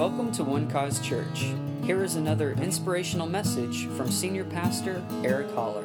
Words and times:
Welcome 0.00 0.32
to 0.32 0.44
One 0.44 0.66
Cause 0.70 0.98
Church. 1.06 1.52
Here 1.84 2.02
is 2.02 2.16
another 2.16 2.52
inspirational 2.52 3.26
message 3.26 3.84
from 3.88 4.10
Senior 4.10 4.44
Pastor 4.44 5.04
Eric 5.22 5.50
Holler. 5.50 5.84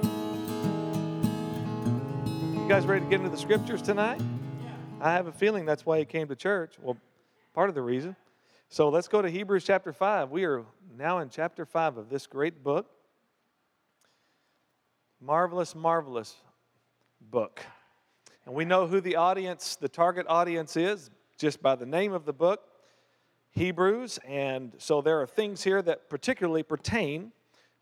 You 2.54 2.66
guys 2.70 2.86
ready 2.86 3.04
to 3.04 3.10
get 3.10 3.20
into 3.20 3.30
the 3.30 3.38
scriptures 3.38 3.82
tonight? 3.82 4.22
Yeah. 4.22 4.70
I 5.02 5.12
have 5.12 5.28
a 5.28 5.34
feeling 5.34 5.66
that's 5.66 5.86
why 5.86 5.98
you 5.98 6.06
came 6.06 6.30
to 6.30 6.36
church. 6.38 6.76
Well, 6.82 6.96
part 7.54 7.68
of 7.68 7.76
the 7.76 7.82
reason. 7.82 8.16
So 8.70 8.88
let's 8.88 9.10
go 9.10 9.22
to 9.22 9.30
Hebrews 9.30 9.66
chapter 9.66 9.92
5. 9.92 10.32
We 10.32 10.46
are 10.46 10.64
now 10.98 11.20
in 11.20 11.28
chapter 11.28 11.66
5 11.66 11.98
of 11.98 12.10
this 12.10 12.26
great 12.26 12.64
book. 12.64 12.90
Marvelous, 15.20 15.76
marvelous 15.76 16.36
book. 17.20 17.62
And 18.46 18.56
we 18.56 18.64
know 18.64 18.88
who 18.88 19.02
the 19.02 19.18
audience, 19.18 19.76
the 19.76 19.90
target 19.90 20.26
audience 20.30 20.78
is, 20.78 21.10
just 21.38 21.62
by 21.62 21.76
the 21.76 21.86
name 21.86 22.14
of 22.14 22.24
the 22.24 22.32
book, 22.32 22.62
Hebrews. 23.56 24.20
And 24.28 24.74
so 24.78 25.02
there 25.02 25.22
are 25.22 25.28
things 25.28 25.64
here 25.64 25.82
that 25.82 26.10
particularly 26.10 26.62
pertain 26.62 27.32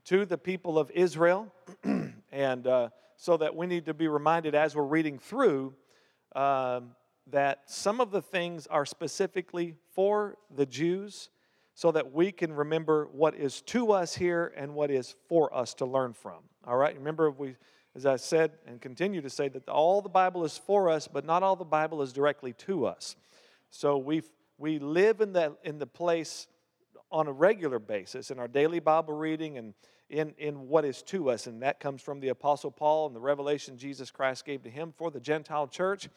to 0.06 0.26
the 0.26 0.38
people 0.38 0.78
of 0.78 0.92
Israel. 0.92 1.52
and 2.32 2.68
uh, 2.68 2.90
so 3.18 3.38
that 3.38 3.56
we 3.56 3.66
need 3.66 3.86
to 3.86 3.94
be 3.94 4.08
reminded 4.08 4.54
as 4.54 4.76
we're 4.76 4.84
reading 4.84 5.18
through 5.18 5.74
um, 6.36 6.92
that 7.28 7.62
some 7.66 8.02
of 8.02 8.12
the 8.12 8.22
things 8.22 8.68
are 8.68 8.86
specifically 8.86 9.76
for 9.94 10.38
the 10.56 10.66
Jews 10.66 11.30
so 11.74 11.92
that 11.92 12.12
we 12.12 12.32
can 12.32 12.54
remember 12.54 13.08
what 13.12 13.36
is 13.36 13.62
to 13.64 13.92
us 13.92 14.14
here 14.16 14.54
and 14.56 14.76
what 14.76 14.92
is 14.92 15.16
for 15.28 15.56
us 15.56 15.74
to 15.76 15.86
learn 15.86 16.14
from. 16.14 16.44
All 16.68 16.78
right? 16.78 16.96
Remember, 16.96 17.32
we, 17.32 17.56
as 17.96 18.06
I 18.06 18.18
said 18.18 18.52
and 18.68 18.80
continue 18.80 19.22
to 19.22 19.30
say, 19.30 19.48
that 19.50 19.68
all 19.68 20.02
the 20.02 20.10
Bible 20.10 20.44
is 20.44 20.56
for 20.58 20.90
us, 20.90 21.08
but 21.08 21.26
not 21.26 21.42
all 21.42 21.56
the 21.56 21.66
Bible 21.66 22.04
is 22.04 22.14
directly 22.14 22.54
to 22.54 22.86
us. 22.86 23.16
So 23.72 23.98
we 23.98 24.22
we 24.64 24.80
live 24.80 25.20
in 25.20 25.34
the, 25.34 25.58
in 25.66 25.78
the 25.78 25.86
place 25.86 26.48
on 27.12 27.28
a 27.28 27.32
regular 27.34 27.80
basis 27.80 28.32
in 28.32 28.40
our 28.40 28.48
daily 28.48 28.80
Bible 28.80 29.14
reading 29.14 29.58
and 29.58 29.74
in, 30.10 30.34
in 30.38 30.70
what 30.70 30.86
is 30.86 31.02
to 31.04 31.30
us. 31.32 31.48
And 31.48 31.62
that 31.64 31.82
comes 31.82 32.02
from 32.02 32.22
the 32.22 32.30
Apostle 32.30 32.72
Paul 32.72 33.08
and 33.08 33.14
the 33.14 33.20
revelation 33.20 33.78
Jesus 33.78 34.10
Christ 34.10 34.46
gave 34.46 34.64
to 34.64 34.70
him 34.70 34.94
for 34.96 35.12
the 35.12 35.20
Gentile 35.20 35.68
church. 35.68 36.08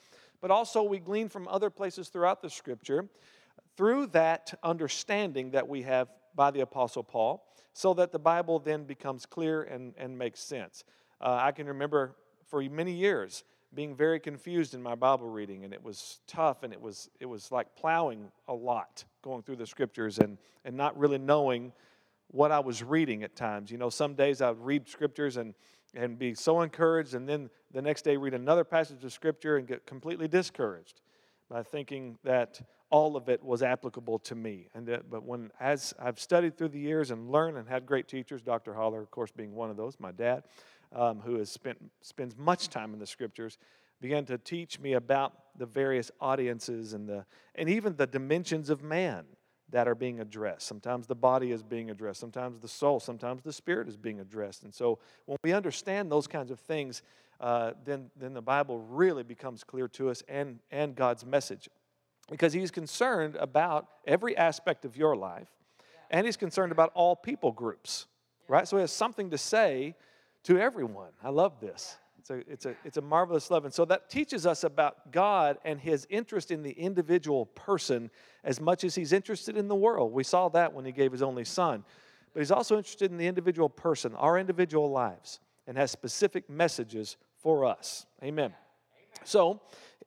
But 0.41 0.53
also, 0.53 0.85
we 0.85 1.01
glean 1.01 1.29
from 1.29 1.49
other 1.49 1.71
places 1.71 2.09
throughout 2.09 2.41
the 2.41 2.49
scripture 2.49 3.09
through 3.77 4.07
that 4.09 4.55
understanding 4.63 5.51
that 5.51 5.67
we 5.67 5.83
have 5.83 6.07
by 6.37 6.53
the 6.53 6.61
Apostle 6.61 7.03
Paul, 7.03 7.53
so 7.73 7.95
that 7.95 8.13
the 8.13 8.19
Bible 8.21 8.61
then 8.61 8.85
becomes 8.85 9.27
clear 9.27 9.65
and, 9.65 9.93
and 9.99 10.17
makes 10.17 10.39
sense. 10.39 10.85
Uh, 11.21 11.37
I 11.43 11.51
can 11.51 11.67
remember 11.67 12.15
for 12.47 12.63
many 12.63 12.93
years 12.93 13.43
being 13.75 13.95
very 13.95 14.21
confused 14.21 14.75
in 14.75 14.83
my 14.83 14.95
Bible 14.95 15.29
reading, 15.29 15.65
and 15.65 15.73
it 15.73 15.83
was 15.83 16.21
tough, 16.27 16.63
and 16.63 16.73
it 16.73 16.81
was 16.81 17.11
it 17.21 17.27
was 17.27 17.51
like 17.53 17.75
plowing 17.77 18.31
a 18.49 18.55
lot 18.55 19.05
going 19.23 19.43
through 19.43 19.57
the 19.57 19.67
scriptures 19.67 20.19
and 20.19 20.39
and 20.65 20.77
not 20.77 20.97
really 20.99 21.19
knowing 21.19 21.73
what 22.29 22.51
I 22.51 22.61
was 22.61 22.83
reading 22.83 23.23
at 23.23 23.37
times. 23.37 23.71
You 23.71 23.79
know, 23.79 23.91
some 23.91 24.15
days 24.15 24.41
I 24.41 24.51
would 24.51 24.65
read 24.65 24.89
scriptures 24.89 25.37
and 25.37 25.55
and 25.95 26.19
be 26.19 26.35
so 26.35 26.61
encouraged, 26.63 27.15
and 27.15 27.29
then 27.29 27.51
the 27.73 27.83
next 27.83 28.03
day 28.03 28.17
read 28.17 28.35
another 28.35 28.65
passage 28.65 29.03
of 29.05 29.13
scripture 29.13 29.57
and 29.57 29.67
get 29.67 29.87
completely 29.87 30.29
discouraged 30.29 31.01
by 31.49 31.63
thinking 31.63 32.19
that 32.25 32.61
all 32.91 33.17
of 33.17 33.29
it 33.29 33.43
was 33.43 33.63
applicable 33.63 34.19
to 34.21 34.35
me. 34.35 34.69
And 34.75 34.87
that, 34.87 35.11
but 35.11 35.25
when 35.25 35.51
as 35.59 35.93
I've 35.99 36.21
studied 36.21 36.57
through 36.57 36.69
the 36.69 36.79
years 36.79 37.11
and 37.11 37.31
learned 37.31 37.57
and 37.57 37.69
had 37.69 37.85
great 37.87 38.09
teachers, 38.09 38.43
Dr. 38.43 38.75
Holler, 38.75 39.01
of 39.01 39.11
course, 39.11 39.31
being 39.31 39.55
one 39.55 39.71
of 39.71 39.77
those, 39.77 39.97
my 39.99 40.13
dad 40.13 40.45
um, 40.95 41.21
who 41.21 41.39
has 41.39 41.51
spent 41.51 41.79
spends 42.03 42.37
much 42.37 42.69
time 42.69 42.93
in 42.93 42.99
the 42.99 43.07
scriptures, 43.07 43.59
began 44.01 44.25
to 44.27 44.39
teach 44.39 44.79
me 44.79 44.95
about 44.95 45.33
the 45.59 45.67
various 45.67 46.11
audiences 46.21 46.93
and 46.93 47.09
the 47.09 47.25
and 47.55 47.69
even 47.69 47.97
the 47.97 48.07
dimensions 48.07 48.71
of 48.71 48.83
man 48.83 49.25
that 49.71 49.89
are 49.89 49.95
being 49.95 50.21
addressed. 50.21 50.67
Sometimes 50.67 51.07
the 51.07 51.15
body 51.15 51.51
is 51.51 51.63
being 51.63 51.91
addressed, 51.91 52.21
sometimes 52.21 52.61
the 52.61 52.69
soul, 52.69 53.01
sometimes 53.01 53.43
the 53.43 53.53
spirit 53.53 53.89
is 53.89 53.97
being 53.97 54.21
addressed. 54.21 54.63
And 54.63 54.73
so 54.73 54.99
when 55.25 55.39
we 55.43 55.53
understand 55.53 56.11
those 56.11 56.27
kinds 56.27 56.51
of 56.51 56.61
things, 56.61 57.03
uh, 57.41 57.73
then, 57.85 58.11
then 58.17 58.33
the 58.33 58.43
Bible 58.43 58.79
really 58.79 59.23
becomes 59.23 59.65
clear 59.65 59.89
to 59.89 60.09
us 60.11 60.23
and, 60.29 60.61
and 60.71 60.95
God's 60.95 61.25
message. 61.25 61.69
Because 62.31 62.53
He's 62.53 62.71
concerned 62.71 63.37
about 63.37 63.89
every 64.07 64.37
aspect 64.37 64.85
of 64.85 64.97
your 64.97 65.17
life, 65.17 65.49
and 66.11 66.27
He's 66.27 66.37
concerned 66.37 66.73
about 66.73 66.93
all 66.95 67.17
people 67.17 67.53
groups, 67.53 68.07
right? 68.49 68.67
So 68.67 68.77
He 68.77 68.81
has 68.81 68.93
something 68.93 69.31
to 69.31 69.39
say 69.39 69.95
to 70.47 70.59
everyone. 70.59 71.11
I 71.23 71.29
love 71.29 71.61
this. 71.61 71.99
It's 72.19 72.31
a, 72.31 72.53
it's, 72.53 72.67
a, 72.67 72.75
it's 72.85 72.97
a 72.97 73.03
marvelous 73.03 73.51
love. 73.51 73.65
And 73.65 73.73
so 73.73 73.85
that 73.85 74.11
teaches 74.11 74.47
us 74.47 74.65
about 74.65 75.13
God 75.13 75.59
and 75.65 75.79
his 75.79 76.07
interest 76.11 76.51
in 76.51 76.63
the 76.63 76.73
individual 76.73 77.47
person 77.47 78.11
as 78.43 78.61
much 78.61 78.83
as 78.83 78.97
he's 78.97 79.13
interested 79.13 79.57
in 79.57 79.69
the 79.69 79.77
world. 79.77 80.13
We 80.13 80.25
saw 80.25 80.49
that 80.49 80.73
when 80.73 80.85
he 80.85 80.93
gave 80.93 81.13
his 81.13 81.23
only 81.23 81.45
son. 81.45 81.85
But 82.33 82.41
he's 82.41 82.51
also 82.51 82.77
interested 82.77 83.11
in 83.13 83.17
the 83.17 83.27
individual 83.27 83.69
person, 83.69 84.15
our 84.17 84.39
individual 84.39 84.91
lives, 84.91 85.41
and 85.67 85.77
has 85.77 85.91
specific 85.91 86.51
messages 86.51 87.17
for 87.39 87.65
us. 87.65 88.07
Amen. 88.23 88.53
So, 89.27 89.61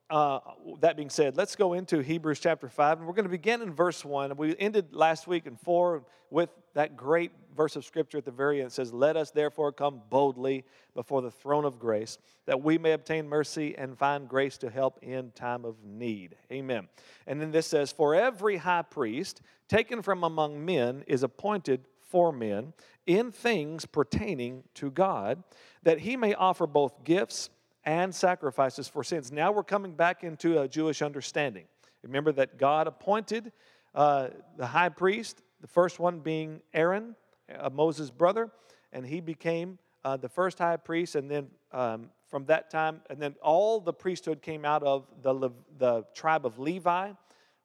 uh, 0.08 0.40
that 0.80 0.96
being 0.96 1.10
said, 1.10 1.36
let's 1.36 1.54
go 1.54 1.74
into 1.74 1.98
Hebrews 1.98 2.40
chapter 2.40 2.68
5. 2.68 2.98
And 2.98 3.06
we're 3.06 3.12
going 3.12 3.26
to 3.26 3.30
begin 3.30 3.60
in 3.62 3.72
verse 3.72 4.04
1. 4.04 4.34
We 4.36 4.56
ended 4.58 4.94
last 4.94 5.26
week 5.26 5.46
in 5.46 5.56
4 5.56 6.02
with 6.30 6.48
that 6.74 6.96
great 6.96 7.30
verse 7.54 7.76
of 7.76 7.84
scripture 7.84 8.18
at 8.18 8.24
the 8.24 8.30
very 8.30 8.60
end. 8.60 8.68
It 8.68 8.72
says, 8.72 8.92
Let 8.92 9.16
us 9.16 9.30
therefore 9.30 9.72
come 9.72 10.00
boldly 10.08 10.64
before 10.94 11.20
the 11.20 11.30
throne 11.30 11.64
of 11.64 11.78
grace, 11.78 12.18
that 12.46 12.62
we 12.62 12.78
may 12.78 12.92
obtain 12.92 13.28
mercy 13.28 13.76
and 13.76 13.96
find 13.98 14.28
grace 14.28 14.56
to 14.58 14.70
help 14.70 14.98
in 15.02 15.32
time 15.32 15.64
of 15.64 15.76
need. 15.84 16.34
Amen. 16.50 16.88
And 17.26 17.40
then 17.40 17.50
this 17.50 17.66
says, 17.66 17.92
For 17.92 18.14
every 18.14 18.56
high 18.56 18.82
priest 18.82 19.42
taken 19.68 20.02
from 20.02 20.24
among 20.24 20.64
men 20.64 21.04
is 21.06 21.22
appointed 21.22 21.84
for 22.00 22.32
men 22.32 22.72
in 23.06 23.30
things 23.30 23.84
pertaining 23.84 24.64
to 24.74 24.90
God, 24.90 25.44
that 25.82 26.00
he 26.00 26.16
may 26.16 26.34
offer 26.34 26.66
both 26.66 27.04
gifts 27.04 27.50
and 27.84 28.14
sacrifices 28.14 28.88
for 28.88 29.02
sins. 29.02 29.32
Now 29.32 29.52
we're 29.52 29.62
coming 29.62 29.92
back 29.92 30.22
into 30.24 30.60
a 30.60 30.68
Jewish 30.68 31.02
understanding. 31.02 31.64
Remember 32.02 32.32
that 32.32 32.58
God 32.58 32.86
appointed 32.86 33.52
uh, 33.94 34.28
the 34.56 34.66
high 34.66 34.88
priest, 34.88 35.42
the 35.60 35.66
first 35.66 35.98
one 35.98 36.20
being 36.20 36.60
Aaron, 36.72 37.14
uh, 37.58 37.70
Moses' 37.70 38.10
brother, 38.10 38.50
and 38.92 39.04
he 39.04 39.20
became 39.20 39.78
uh, 40.04 40.16
the 40.16 40.28
first 40.28 40.58
high 40.58 40.76
priest. 40.76 41.14
And 41.14 41.30
then 41.30 41.48
um, 41.72 42.10
from 42.28 42.46
that 42.46 42.70
time, 42.70 43.00
and 43.10 43.20
then 43.20 43.34
all 43.42 43.80
the 43.80 43.92
priesthood 43.92 44.42
came 44.42 44.64
out 44.64 44.82
of 44.82 45.06
the, 45.22 45.32
Le- 45.32 45.52
the 45.78 46.04
tribe 46.14 46.46
of 46.46 46.58
Levi. 46.58 47.12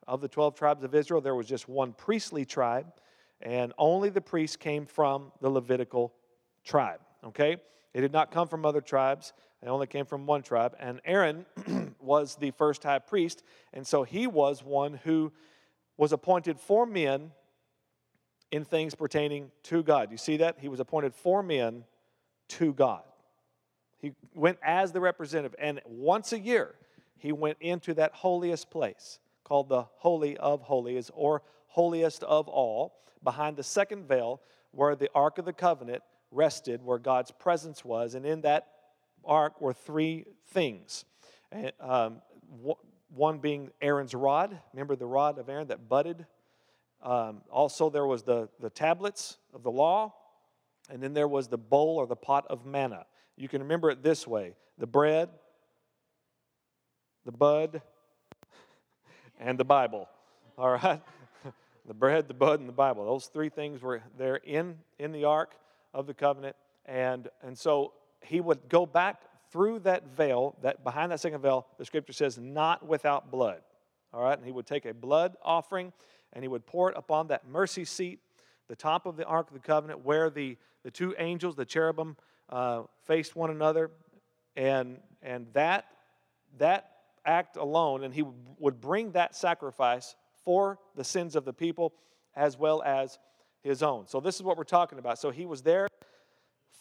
Of 0.07 0.21
the 0.21 0.27
12 0.27 0.53
tribes 0.53 0.83
of 0.83 0.93
Israel, 0.93 1.19
there 1.19 1.33
was 1.33 1.47
just 1.47 1.67
one 1.67 1.91
priestly 1.93 2.45
tribe, 2.45 2.85
and 3.41 3.73
only 3.79 4.09
the 4.09 4.21
priests 4.21 4.55
came 4.55 4.85
from 4.85 5.31
the 5.41 5.49
Levitical 5.49 6.13
tribe. 6.63 6.99
Okay? 7.23 7.57
It 7.95 8.01
did 8.01 8.11
not 8.11 8.29
come 8.29 8.50
from 8.50 8.66
other 8.66 8.81
tribes. 8.81 9.31
They 9.63 9.69
only 9.69 9.88
came 9.88 10.06
from 10.06 10.25
one 10.25 10.44
tribe. 10.44 10.75
And 10.81 11.00
Aaron 11.06 11.45
was 12.01 12.35
the 12.35 12.51
first 12.51 12.83
high 12.83 13.00
priest. 13.00 13.41
And 13.72 13.88
so 13.88 14.03
he 14.03 14.28
was 14.28 14.61
one 14.61 15.00
who 15.06 15.31
was 15.95 16.11
appointed 16.11 16.59
for 16.59 16.85
men 16.85 17.31
in 18.51 18.66
things 18.66 18.95
pertaining 18.95 19.50
to 19.63 19.81
God. 19.81 20.11
You 20.11 20.17
see 20.17 20.35
that? 20.38 20.57
He 20.59 20.67
was 20.67 20.81
appointed 20.81 21.16
for 21.16 21.41
men 21.41 21.85
to 22.50 22.73
God. 22.73 23.03
He 23.97 24.11
went 24.34 24.57
as 24.61 24.91
the 24.91 25.00
representative. 25.00 25.55
And 25.57 25.79
once 25.85 26.34
a 26.34 26.39
year, 26.39 26.75
he 27.17 27.31
went 27.31 27.59
into 27.61 27.94
that 27.94 28.11
holiest 28.11 28.69
place 28.69 29.19
called 29.45 29.69
the 29.69 29.84
Holy 29.84 30.35
of 30.35 30.63
Holies 30.63 31.09
or 31.13 31.44
holiest 31.67 32.23
of 32.23 32.50
all, 32.50 32.94
behind 33.23 33.55
the 33.55 33.63
second 33.63 34.05
veil 34.05 34.41
where 34.72 34.97
the 34.97 35.09
Ark 35.16 35.38
of 35.38 35.45
the 35.45 35.53
Covenant 35.53 36.03
rested, 36.35 36.84
where 36.84 37.00
God's 37.00 37.31
presence 37.31 37.84
was. 37.84 38.13
And 38.13 38.25
in 38.25 38.41
that 38.41 38.68
ark 39.23 39.62
were 39.62 39.73
three 39.73 40.25
things. 40.50 41.06
Um, 41.79 42.22
one 43.09 43.40
being 43.40 43.72
Aaron's 43.81 44.13
rod. 44.13 44.59
Remember 44.73 44.96
the 44.96 45.06
rod 45.06 45.40
of 45.40 45.50
Aaron 45.50 45.68
that 45.68 45.88
budded? 45.88 46.25
Um, 47.02 47.41
also, 47.49 47.90
there 47.90 48.05
was 48.05 48.23
the, 48.23 48.49
the 48.59 48.70
tablets 48.70 49.37
of 49.53 49.64
the 49.64 49.72
law. 49.72 50.14
And 50.90 51.02
then 51.02 51.14
there 51.14 51.28
was 51.28 51.47
the 51.47 51.58
bowl 51.58 51.97
or 51.97 52.05
the 52.05 52.16
pot 52.16 52.46
of 52.49 52.66
manna. 52.66 53.05
You 53.38 53.47
can 53.47 53.61
remember 53.61 53.90
it 53.90 54.03
this 54.03 54.28
way 54.28 54.53
the 54.78 54.88
bread, 54.88 55.29
the 57.26 57.31
bud, 57.31 57.81
and 59.40 59.58
the 59.58 59.66
Bible. 59.66 60.08
All 60.58 60.72
right? 60.72 61.02
the 61.88 61.93
bread, 61.93 62.28
the 62.28 62.34
bud, 62.34 62.59
and 62.59 62.70
the 62.70 62.73
Bible. 62.73 63.05
Those 63.05 63.28
three 63.28 63.49
things 63.49 63.81
were 63.81 64.02
there 64.17 64.35
in, 64.35 64.78
in 64.99 65.11
the 65.11 65.26
ark 65.26 65.55
of 65.95 66.05
the 66.05 66.13
covenant. 66.13 66.55
And, 66.85 67.29
and 67.41 67.57
so 67.57 67.93
he 68.21 68.41
would 68.41 68.69
go 68.69 68.85
back 68.85 69.21
through 69.51 69.79
that 69.79 70.07
veil, 70.15 70.55
that 70.61 70.83
behind 70.83 71.11
that 71.11 71.19
second 71.19 71.41
veil, 71.41 71.65
the 71.77 71.85
scripture 71.85 72.13
says, 72.13 72.37
not 72.37 72.85
without 72.85 73.31
blood. 73.31 73.61
All 74.13 74.21
right, 74.21 74.37
and 74.37 74.45
he 74.45 74.51
would 74.51 74.67
take 74.67 74.85
a 74.85 74.93
blood 74.93 75.35
offering 75.43 75.91
and 76.33 76.43
he 76.43 76.47
would 76.47 76.65
pour 76.65 76.91
it 76.91 76.97
upon 76.97 77.27
that 77.27 77.47
mercy 77.47 77.85
seat, 77.85 78.19
the 78.67 78.75
top 78.75 79.05
of 79.05 79.15
the 79.15 79.25
Ark 79.25 79.47
of 79.47 79.53
the 79.53 79.59
Covenant, 79.59 80.03
where 80.03 80.29
the, 80.29 80.57
the 80.83 80.91
two 80.91 81.15
angels, 81.17 81.55
the 81.55 81.65
cherubim, 81.65 82.17
uh, 82.49 82.83
faced 83.05 83.35
one 83.35 83.49
another. 83.49 83.91
And, 84.55 84.99
and 85.21 85.47
that, 85.53 85.85
that 86.57 86.91
act 87.25 87.55
alone, 87.57 88.03
and 88.03 88.13
he 88.13 88.23
would 88.59 88.81
bring 88.81 89.11
that 89.11 89.35
sacrifice 89.35 90.15
for 90.43 90.79
the 90.95 91.03
sins 91.03 91.35
of 91.35 91.45
the 91.45 91.53
people 91.53 91.93
as 92.35 92.57
well 92.57 92.83
as 92.83 93.17
his 93.66 93.84
own. 93.84 94.08
So 94.08 94.20
this 94.20 94.35
is 94.35 94.44
what 94.44 94.58
we're 94.58 94.64
talking 94.64 95.00
about. 95.00 95.20
So 95.20 95.32
he 95.32 95.46
was 95.46 95.62
there 95.62 95.88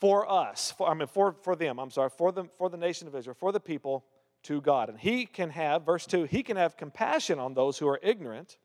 for 0.01 0.31
us, 0.31 0.73
for, 0.77 0.89
I 0.89 0.95
mean 0.95 1.09
for, 1.09 1.35
for 1.43 1.57
them, 1.57 1.79
I'm 1.79 1.91
sorry, 1.91 2.11
for 2.11 2.31
the, 2.31 2.45
for 2.59 2.69
the 2.69 2.77
nation 2.77 3.09
of 3.09 3.15
Israel, 3.15 3.37
for 3.39 3.53
the 3.53 3.61
people 3.61 4.05
to 4.45 4.61
God. 4.61 4.91
And 4.91 4.99
he 4.99 5.25
can 5.25 5.51
have, 5.51 5.87
verse 5.87 6.07
2, 6.07 6.25
he 6.25 6.43
can 6.43 6.57
have 6.57 6.77
compassion 6.77 7.39
on 7.39 7.55
those 7.55 7.79
who 7.79 7.89
are 7.89 7.99
ignorant 8.03 8.59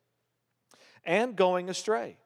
and 1.06 1.36
going 1.36 1.69
astray, 1.69 2.18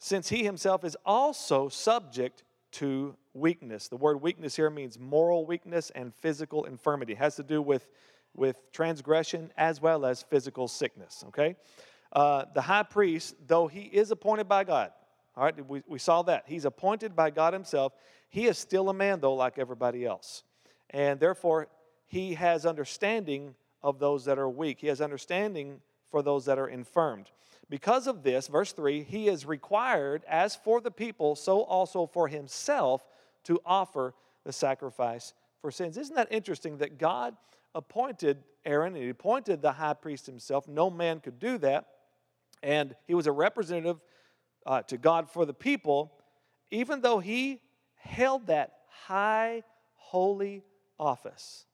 since 0.00 0.28
he 0.28 0.42
himself 0.42 0.84
is 0.84 0.96
also 1.06 1.68
subject 1.68 2.42
to 2.72 3.14
weakness. 3.32 3.88
The 3.88 3.96
word 3.96 4.20
weakness 4.20 4.56
here 4.56 4.70
means 4.70 4.98
moral 4.98 5.46
weakness 5.46 5.90
and 5.94 6.12
physical 6.12 6.64
infirmity. 6.64 7.12
It 7.12 7.18
has 7.18 7.36
to 7.36 7.44
do 7.44 7.62
with, 7.62 7.88
with 8.34 8.60
transgression 8.72 9.52
as 9.56 9.80
well 9.80 10.04
as 10.04 10.22
physical 10.22 10.66
sickness, 10.66 11.24
okay? 11.28 11.54
Uh, 12.12 12.46
the 12.54 12.60
high 12.60 12.82
priest, 12.82 13.36
though 13.46 13.68
he 13.68 13.82
is 13.82 14.10
appointed 14.10 14.48
by 14.48 14.64
God, 14.64 14.90
all 15.38 15.44
right, 15.44 15.68
we, 15.68 15.82
we 15.86 16.00
saw 16.00 16.22
that. 16.22 16.44
He's 16.46 16.64
appointed 16.64 17.14
by 17.14 17.30
God 17.30 17.52
himself. 17.52 17.92
He 18.28 18.46
is 18.46 18.58
still 18.58 18.88
a 18.88 18.94
man, 18.94 19.20
though, 19.20 19.34
like 19.34 19.56
everybody 19.56 20.04
else. 20.04 20.42
And 20.90 21.20
therefore, 21.20 21.68
he 22.06 22.34
has 22.34 22.66
understanding 22.66 23.54
of 23.80 24.00
those 24.00 24.24
that 24.24 24.36
are 24.36 24.48
weak. 24.48 24.80
He 24.80 24.88
has 24.88 25.00
understanding 25.00 25.80
for 26.10 26.22
those 26.22 26.46
that 26.46 26.58
are 26.58 26.66
infirmed. 26.66 27.30
Because 27.70 28.08
of 28.08 28.24
this, 28.24 28.48
verse 28.48 28.72
3, 28.72 29.04
he 29.04 29.28
is 29.28 29.46
required, 29.46 30.24
as 30.26 30.56
for 30.56 30.80
the 30.80 30.90
people, 30.90 31.36
so 31.36 31.60
also 31.60 32.06
for 32.06 32.26
himself, 32.26 33.06
to 33.44 33.60
offer 33.64 34.14
the 34.44 34.52
sacrifice 34.52 35.34
for 35.60 35.70
sins. 35.70 35.96
Isn't 35.96 36.16
that 36.16 36.32
interesting 36.32 36.78
that 36.78 36.98
God 36.98 37.36
appointed 37.76 38.42
Aaron 38.64 38.94
and 38.96 39.04
he 39.04 39.10
appointed 39.10 39.62
the 39.62 39.70
high 39.70 39.94
priest 39.94 40.26
himself? 40.26 40.66
No 40.66 40.90
man 40.90 41.20
could 41.20 41.38
do 41.38 41.58
that. 41.58 41.86
And 42.60 42.96
he 43.06 43.14
was 43.14 43.28
a 43.28 43.32
representative 43.32 44.00
uh, 44.68 44.82
to 44.82 44.98
God 44.98 45.30
for 45.30 45.46
the 45.46 45.54
people, 45.54 46.12
even 46.70 47.00
though 47.00 47.18
he 47.18 47.62
held 47.96 48.48
that 48.48 48.74
high, 49.06 49.62
holy 49.94 50.62
office 50.98 51.64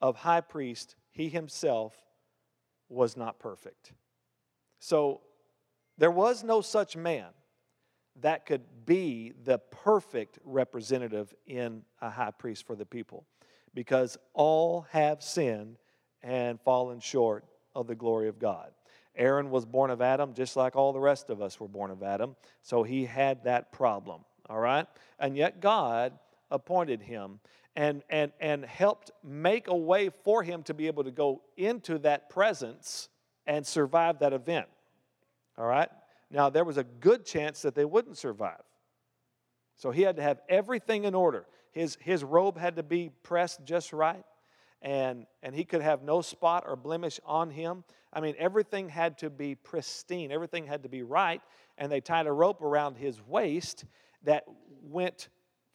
of 0.00 0.16
high 0.16 0.40
priest, 0.40 0.96
he 1.10 1.28
himself 1.28 1.94
was 2.88 3.18
not 3.18 3.38
perfect. 3.38 3.92
So 4.78 5.20
there 5.98 6.10
was 6.10 6.42
no 6.42 6.62
such 6.62 6.96
man 6.96 7.28
that 8.20 8.46
could 8.46 8.62
be 8.86 9.34
the 9.44 9.58
perfect 9.58 10.38
representative 10.42 11.34
in 11.46 11.82
a 12.00 12.08
high 12.08 12.30
priest 12.30 12.66
for 12.66 12.76
the 12.76 12.86
people 12.86 13.26
because 13.74 14.16
all 14.32 14.86
have 14.90 15.22
sinned 15.22 15.76
and 16.22 16.58
fallen 16.62 16.98
short 16.98 17.44
of 17.74 17.86
the 17.88 17.94
glory 17.94 18.28
of 18.28 18.38
God. 18.38 18.70
Aaron 19.16 19.50
was 19.50 19.64
born 19.64 19.90
of 19.90 20.00
Adam 20.00 20.34
just 20.34 20.56
like 20.56 20.76
all 20.76 20.92
the 20.92 21.00
rest 21.00 21.30
of 21.30 21.40
us 21.40 21.60
were 21.60 21.68
born 21.68 21.90
of 21.90 22.02
Adam, 22.02 22.36
so 22.62 22.82
he 22.82 23.04
had 23.04 23.44
that 23.44 23.72
problem, 23.72 24.22
all 24.48 24.58
right? 24.58 24.86
And 25.18 25.36
yet 25.36 25.60
God 25.60 26.12
appointed 26.50 27.02
him 27.02 27.40
and, 27.76 28.02
and, 28.08 28.32
and 28.40 28.64
helped 28.64 29.10
make 29.22 29.68
a 29.68 29.76
way 29.76 30.10
for 30.22 30.42
him 30.42 30.62
to 30.64 30.74
be 30.74 30.86
able 30.86 31.04
to 31.04 31.10
go 31.10 31.42
into 31.56 31.98
that 31.98 32.30
presence 32.30 33.08
and 33.46 33.66
survive 33.66 34.20
that 34.20 34.32
event. 34.32 34.66
All 35.58 35.66
right? 35.66 35.88
Now, 36.30 36.50
there 36.50 36.64
was 36.64 36.78
a 36.78 36.84
good 36.84 37.24
chance 37.24 37.62
that 37.62 37.74
they 37.74 37.84
wouldn't 37.84 38.16
survive. 38.16 38.62
So 39.76 39.90
he 39.90 40.02
had 40.02 40.16
to 40.16 40.22
have 40.22 40.40
everything 40.48 41.04
in 41.04 41.14
order. 41.14 41.46
His, 41.72 41.98
his 42.00 42.22
robe 42.22 42.56
had 42.56 42.76
to 42.76 42.82
be 42.82 43.10
pressed 43.22 43.64
just 43.64 43.92
right, 43.92 44.24
and, 44.80 45.26
and 45.42 45.54
he 45.54 45.64
could 45.64 45.82
have 45.82 46.02
no 46.02 46.20
spot 46.20 46.64
or 46.66 46.76
blemish 46.76 47.18
on 47.24 47.50
him. 47.50 47.84
I 48.14 48.20
mean, 48.20 48.34
everything 48.38 48.88
had 48.88 49.18
to 49.18 49.30
be 49.30 49.54
pristine, 49.54 50.30
everything 50.30 50.66
had 50.66 50.84
to 50.84 50.88
be 50.88 51.02
right, 51.02 51.42
and 51.76 51.90
they 51.90 52.00
tied 52.00 52.26
a 52.26 52.32
rope 52.32 52.62
around 52.62 52.96
his 52.96 53.20
waist 53.26 53.84
that 54.22 54.44
went 54.82 55.28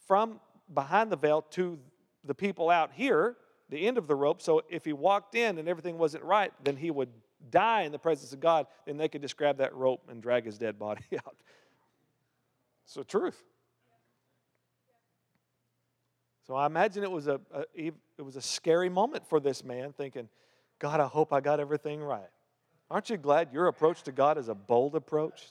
from 0.08 0.40
behind 0.74 1.12
the 1.12 1.18
veil 1.18 1.42
to 1.52 1.78
the 2.24 2.34
people 2.34 2.70
out 2.70 2.92
here, 2.94 3.36
the 3.70 3.86
end 3.86 3.98
of 3.98 4.08
the 4.08 4.16
rope. 4.16 4.42
So 4.42 4.64
if 4.70 4.86
he 4.86 4.94
walked 4.94 5.36
in 5.36 5.58
and 5.58 5.68
everything 5.68 5.98
wasn't 5.98 6.24
right, 6.24 6.52
then 6.64 6.78
he 6.78 6.92
would 6.92 7.10
die 7.52 7.84
in 7.84 7.92
the 7.92 8.00
presence 8.00 8.34
of 8.34 8.40
God, 8.40 8.68
then 8.86 8.98
they 8.98 9.08
could 9.08 9.22
just 9.22 9.38
grab 9.38 9.58
that 9.58 9.76
rope 9.76 10.02
and 10.10 10.22
drag 10.22 10.46
his 10.46 10.58
dead 10.58 10.80
body 10.80 11.04
out. 11.26 11.36
The 12.96 13.04
truth. 13.04 13.40
So 16.48 16.56
I 16.56 16.66
imagine 16.66 17.04
it 17.04 17.12
was 17.12 17.28
a, 17.28 17.40
a, 17.54 17.66
it 17.78 18.24
was 18.24 18.36
a 18.36 18.42
scary 18.42 18.90
moment 18.90 19.28
for 19.28 19.40
this 19.40 19.64
man, 19.64 19.94
thinking, 19.94 20.28
God, 20.80 21.00
I 21.00 21.08
hope 21.08 21.34
I 21.34 21.42
got 21.42 21.60
everything 21.60 22.02
right. 22.02 22.30
Aren't 22.90 23.10
you 23.10 23.18
glad 23.18 23.54
your 23.54 23.68
approach 23.68 24.04
to 24.04 24.12
God 24.12 24.38
is 24.38 24.48
a 24.48 24.56
bold 24.56 24.96
approach? 24.96 25.44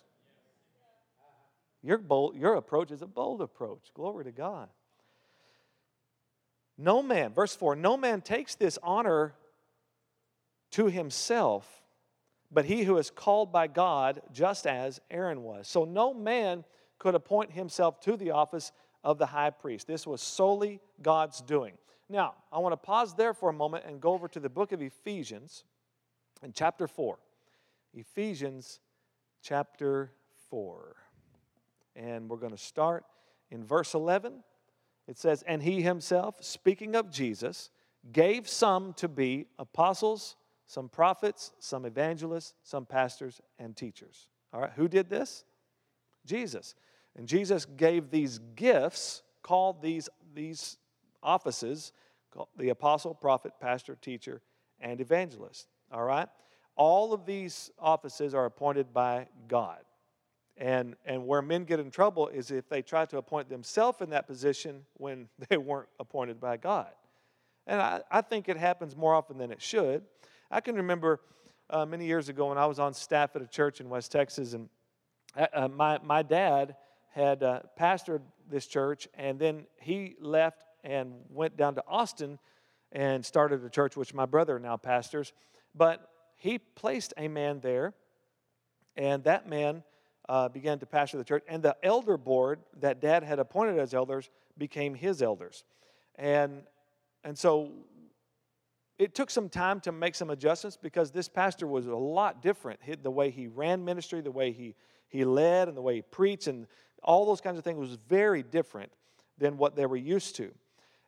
Your, 1.82 1.98
bold, 1.98 2.34
your 2.36 2.54
approach 2.54 2.90
is 2.90 3.02
a 3.02 3.06
bold 3.06 3.40
approach. 3.40 3.90
Glory 3.94 4.24
to 4.24 4.32
God. 4.32 4.68
No 6.76 7.02
man, 7.02 7.32
verse 7.32 7.54
4, 7.54 7.76
no 7.76 7.96
man 7.96 8.20
takes 8.20 8.54
this 8.54 8.78
honor 8.82 9.34
to 10.72 10.86
himself, 10.86 11.82
but 12.50 12.64
he 12.64 12.84
who 12.84 12.98
is 12.98 13.10
called 13.10 13.52
by 13.52 13.66
God, 13.66 14.22
just 14.32 14.66
as 14.66 15.00
Aaron 15.10 15.42
was. 15.42 15.68
So 15.68 15.84
no 15.84 16.14
man 16.14 16.64
could 16.98 17.14
appoint 17.14 17.52
himself 17.52 18.00
to 18.00 18.16
the 18.16 18.30
office 18.30 18.72
of 19.04 19.18
the 19.18 19.26
high 19.26 19.50
priest. 19.50 19.86
This 19.86 20.06
was 20.06 20.20
solely 20.20 20.80
God's 21.02 21.40
doing. 21.40 21.74
Now, 22.08 22.34
I 22.50 22.58
want 22.58 22.72
to 22.72 22.78
pause 22.78 23.14
there 23.14 23.34
for 23.34 23.50
a 23.50 23.52
moment 23.52 23.84
and 23.86 24.00
go 24.00 24.14
over 24.14 24.28
to 24.28 24.40
the 24.40 24.48
book 24.48 24.72
of 24.72 24.80
Ephesians 24.80 25.64
in 26.42 26.52
chapter 26.52 26.88
4. 26.88 27.18
Ephesians 27.92 28.80
chapter 29.42 30.12
4. 30.50 30.96
And 31.96 32.30
we're 32.30 32.38
going 32.38 32.52
to 32.52 32.58
start 32.58 33.04
in 33.50 33.62
verse 33.62 33.92
11. 33.92 34.42
It 35.06 35.18
says, 35.18 35.42
And 35.42 35.62
he 35.62 35.82
himself, 35.82 36.36
speaking 36.40 36.96
of 36.96 37.10
Jesus, 37.10 37.68
gave 38.10 38.48
some 38.48 38.94
to 38.94 39.08
be 39.08 39.46
apostles, 39.58 40.36
some 40.66 40.88
prophets, 40.88 41.52
some 41.58 41.84
evangelists, 41.84 42.54
some 42.62 42.86
pastors, 42.86 43.40
and 43.58 43.76
teachers. 43.76 44.28
All 44.54 44.60
right, 44.62 44.72
who 44.76 44.88
did 44.88 45.10
this? 45.10 45.44
Jesus. 46.24 46.74
And 47.16 47.26
Jesus 47.26 47.66
gave 47.66 48.10
these 48.10 48.38
gifts, 48.54 49.22
called 49.42 49.82
these, 49.82 50.08
these 50.34 50.78
offices, 51.22 51.92
the 52.56 52.68
apostle, 52.68 53.14
prophet, 53.14 53.52
pastor, 53.60 53.96
teacher, 53.96 54.42
and 54.80 55.00
evangelist. 55.00 55.68
All 55.92 56.04
right? 56.04 56.28
All 56.76 57.12
of 57.12 57.26
these 57.26 57.70
offices 57.78 58.34
are 58.34 58.44
appointed 58.44 58.92
by 58.92 59.28
God. 59.48 59.78
And, 60.56 60.96
and 61.04 61.26
where 61.26 61.40
men 61.40 61.64
get 61.64 61.78
in 61.78 61.90
trouble 61.90 62.28
is 62.28 62.50
if 62.50 62.68
they 62.68 62.82
try 62.82 63.04
to 63.06 63.18
appoint 63.18 63.48
themselves 63.48 64.00
in 64.00 64.10
that 64.10 64.26
position 64.26 64.84
when 64.94 65.28
they 65.48 65.56
weren't 65.56 65.88
appointed 66.00 66.40
by 66.40 66.56
God. 66.56 66.90
And 67.66 67.80
I, 67.80 68.00
I 68.10 68.20
think 68.22 68.48
it 68.48 68.56
happens 68.56 68.96
more 68.96 69.14
often 69.14 69.38
than 69.38 69.52
it 69.52 69.60
should. 69.60 70.02
I 70.50 70.60
can 70.60 70.76
remember 70.76 71.20
uh, 71.70 71.84
many 71.84 72.06
years 72.06 72.28
ago 72.28 72.48
when 72.48 72.58
I 72.58 72.66
was 72.66 72.78
on 72.78 72.94
staff 72.94 73.36
at 73.36 73.42
a 73.42 73.46
church 73.46 73.80
in 73.80 73.88
West 73.88 74.10
Texas, 74.10 74.54
and 74.54 74.68
uh, 75.36 75.46
uh, 75.52 75.68
my, 75.68 75.98
my 76.02 76.22
dad 76.22 76.76
had 77.10 77.42
uh, 77.42 77.60
pastored 77.78 78.22
this 78.48 78.66
church, 78.66 79.06
and 79.14 79.38
then 79.38 79.66
he 79.78 80.16
left 80.20 80.62
and 80.84 81.12
went 81.30 81.56
down 81.56 81.74
to 81.74 81.84
Austin 81.86 82.38
and 82.92 83.24
started 83.24 83.64
a 83.64 83.70
church, 83.70 83.96
which 83.96 84.14
my 84.14 84.26
brother 84.26 84.58
now 84.58 84.76
pastors. 84.76 85.32
But 85.74 86.08
he 86.36 86.58
placed 86.58 87.12
a 87.16 87.28
man 87.28 87.60
there, 87.60 87.94
and 88.96 89.22
that 89.24 89.48
man 89.48 89.82
uh, 90.28 90.48
began 90.48 90.78
to 90.78 90.86
pastor 90.86 91.18
the 91.18 91.24
church, 91.24 91.44
and 91.48 91.62
the 91.62 91.76
elder 91.82 92.16
board 92.16 92.60
that 92.80 93.00
dad 93.00 93.22
had 93.22 93.38
appointed 93.38 93.78
as 93.78 93.94
elders 93.94 94.30
became 94.56 94.94
his 94.94 95.22
elders. 95.22 95.64
And, 96.16 96.62
and 97.24 97.36
so 97.36 97.70
it 98.98 99.14
took 99.14 99.30
some 99.30 99.48
time 99.48 99.80
to 99.80 99.92
make 99.92 100.14
some 100.14 100.30
adjustments 100.30 100.76
because 100.80 101.10
this 101.10 101.28
pastor 101.28 101.66
was 101.66 101.86
a 101.86 101.94
lot 101.94 102.42
different. 102.42 102.80
The 103.02 103.10
way 103.10 103.30
he 103.30 103.46
ran 103.46 103.84
ministry, 103.84 104.20
the 104.20 104.30
way 104.30 104.52
he, 104.52 104.74
he 105.08 105.24
led, 105.24 105.68
and 105.68 105.76
the 105.76 105.82
way 105.82 105.96
he 105.96 106.02
preached, 106.02 106.46
and 106.48 106.66
all 107.02 107.24
those 107.24 107.40
kinds 107.40 107.58
of 107.58 107.64
things 107.64 107.78
was 107.78 107.96
very 108.08 108.42
different 108.42 108.92
than 109.38 109.56
what 109.56 109.76
they 109.76 109.86
were 109.86 109.96
used 109.96 110.36
to. 110.36 110.50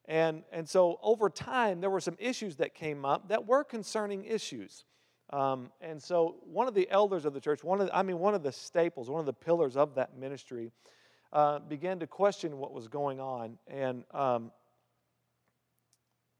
And, 0.06 0.42
and 0.50 0.68
so 0.68 0.98
over 1.02 1.30
time, 1.30 1.80
there 1.80 1.90
were 1.90 2.00
some 2.00 2.16
issues 2.18 2.56
that 2.56 2.74
came 2.74 3.04
up 3.04 3.28
that 3.28 3.46
were 3.46 3.64
concerning 3.64 4.24
issues. 4.24 4.84
Um, 5.32 5.70
and 5.80 6.02
so 6.02 6.36
one 6.44 6.66
of 6.66 6.74
the 6.74 6.90
elders 6.90 7.24
of 7.24 7.34
the 7.34 7.40
church, 7.40 7.62
one 7.62 7.80
of 7.80 7.86
the, 7.86 7.96
I 7.96 8.02
mean, 8.02 8.18
one 8.18 8.34
of 8.34 8.42
the 8.42 8.50
staples, 8.50 9.08
one 9.08 9.20
of 9.20 9.26
the 9.26 9.32
pillars 9.32 9.76
of 9.76 9.94
that 9.94 10.16
ministry, 10.18 10.72
uh, 11.32 11.60
began 11.60 12.00
to 12.00 12.06
question 12.06 12.58
what 12.58 12.72
was 12.72 12.88
going 12.88 13.20
on. 13.20 13.56
And 13.68 14.04
um, 14.12 14.50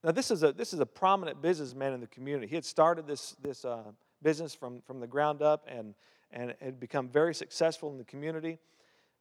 now, 0.03 0.11
this 0.11 0.31
is 0.31 0.43
a, 0.43 0.53
this 0.53 0.73
is 0.73 0.81
a 0.81 0.87
prominent 0.87 1.41
businessman 1.41 1.93
in 1.93 2.01
the 2.01 2.07
community. 2.07 2.47
He 2.49 2.55
had 2.55 2.65
started 2.65 3.07
this, 3.07 3.37
this 3.43 3.65
uh, 3.65 3.83
business 4.23 4.55
from, 4.55 4.81
from 4.81 4.99
the 4.99 5.07
ground 5.07 5.43
up 5.43 5.67
and, 5.69 5.95
and 6.33 6.55
had 6.61 6.81
become 6.81 7.09
very 7.09 7.35
successful 7.35 7.91
in 7.91 7.99
the 7.99 8.05
community. 8.05 8.59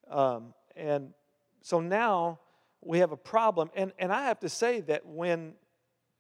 Um, 0.10 0.54
and 0.76 1.14
so 1.62 1.80
now 1.80 2.40
we 2.82 3.00
have 3.00 3.12
a 3.12 3.18
problem. 3.18 3.70
And, 3.76 3.92
and 4.00 4.12
I 4.12 4.26
have 4.26 4.40
to 4.42 4.50
say 4.50 4.82
that 4.82 5.06
when 5.06 5.54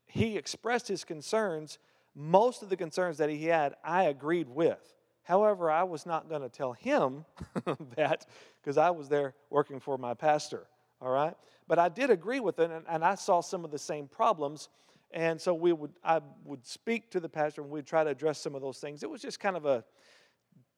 he 0.08 0.38
expressed 0.38 0.88
his 0.88 1.04
concerns, 1.04 1.78
most 2.16 2.62
of 2.62 2.70
the 2.70 2.78
concerns 2.78 3.18
that 3.18 3.30
he 3.30 3.46
had, 3.46 3.76
I 3.84 4.06
agreed 4.06 4.50
with. 4.50 4.96
However, 5.24 5.70
I 5.70 5.84
was 5.84 6.06
not 6.06 6.28
going 6.28 6.42
to 6.42 6.50
tell 6.50 6.74
him 6.74 7.26
that 7.96 8.26
because 8.62 8.78
I 8.78 8.90
was 8.90 9.10
there 9.10 9.36
working 9.50 9.80
for 9.80 9.98
my 9.98 10.14
pastor. 10.14 10.68
All 11.02 11.12
right? 11.12 11.36
But 11.68 11.80
I 11.80 11.88
did 11.88 12.10
agree 12.10 12.40
with 12.40 12.60
it, 12.60 12.72
and, 12.72 12.84
and 12.90 13.06
I 13.06 13.16
saw 13.16 13.42
some 13.42 13.64
of 13.64 13.72
the 13.72 13.78
same 13.78 14.08
problems. 14.08 14.70
And 15.12 15.40
so 15.40 15.54
we 15.54 15.72
would, 15.72 15.94
I 16.04 16.20
would 16.46 16.66
speak 16.66 17.12
to 17.12 17.20
the 17.20 17.30
pastor 17.30 17.62
and 17.62 17.70
we'd 17.70 17.86
try 17.86 18.04
to 18.04 18.10
address 18.10 18.40
some 18.40 18.56
of 18.56 18.62
those 18.62 18.80
things. 18.80 19.02
It 19.02 19.10
was 19.10 19.22
just 19.22 19.40
kind 19.40 19.56
of 19.56 19.66
a 19.66 19.84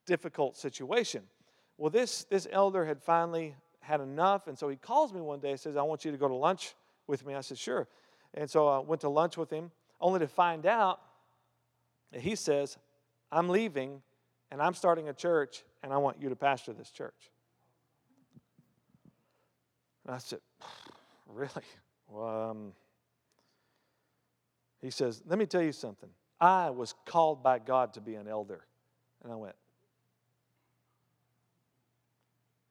difficult 0.06 0.56
situation. 0.56 1.22
Well, 1.76 1.90
this, 1.90 2.24
this 2.24 2.46
elder 2.50 2.84
had 2.84 3.02
finally 3.02 3.54
had 3.82 4.00
enough, 4.00 4.46
and 4.46 4.58
so 4.58 4.68
he 4.68 4.76
calls 4.76 5.12
me 5.12 5.20
one 5.20 5.40
day 5.40 5.50
and 5.50 5.60
says, 5.60 5.76
I 5.76 5.82
want 5.82 6.04
you 6.04 6.12
to 6.12 6.16
go 6.16 6.28
to 6.28 6.34
lunch 6.34 6.74
with 7.06 7.26
me. 7.26 7.34
I 7.34 7.40
said, 7.40 7.58
Sure. 7.58 7.86
And 8.34 8.48
so 8.48 8.66
I 8.66 8.78
went 8.78 9.02
to 9.02 9.08
lunch 9.08 9.36
with 9.36 9.50
him, 9.50 9.70
only 10.00 10.20
to 10.20 10.28
find 10.28 10.64
out 10.64 11.00
that 12.12 12.22
he 12.22 12.34
says, 12.34 12.78
I'm 13.30 13.48
leaving 13.48 14.00
and 14.50 14.62
I'm 14.62 14.74
starting 14.74 15.08
a 15.08 15.12
church, 15.12 15.64
and 15.82 15.92
I 15.92 15.96
want 15.98 16.20
you 16.20 16.28
to 16.28 16.36
pastor 16.36 16.72
this 16.72 16.90
church. 16.90 17.30
And 20.06 20.14
I 20.14 20.18
said, 20.18 20.40
Really? 21.26 21.50
Well, 22.08 22.50
um, 22.50 22.72
he 24.80 24.90
says, 24.90 25.22
Let 25.26 25.38
me 25.38 25.46
tell 25.46 25.62
you 25.62 25.72
something. 25.72 26.10
I 26.40 26.70
was 26.70 26.94
called 27.06 27.42
by 27.42 27.58
God 27.58 27.94
to 27.94 28.00
be 28.00 28.14
an 28.16 28.28
elder. 28.28 28.66
And 29.22 29.32
I 29.32 29.36
went, 29.36 29.54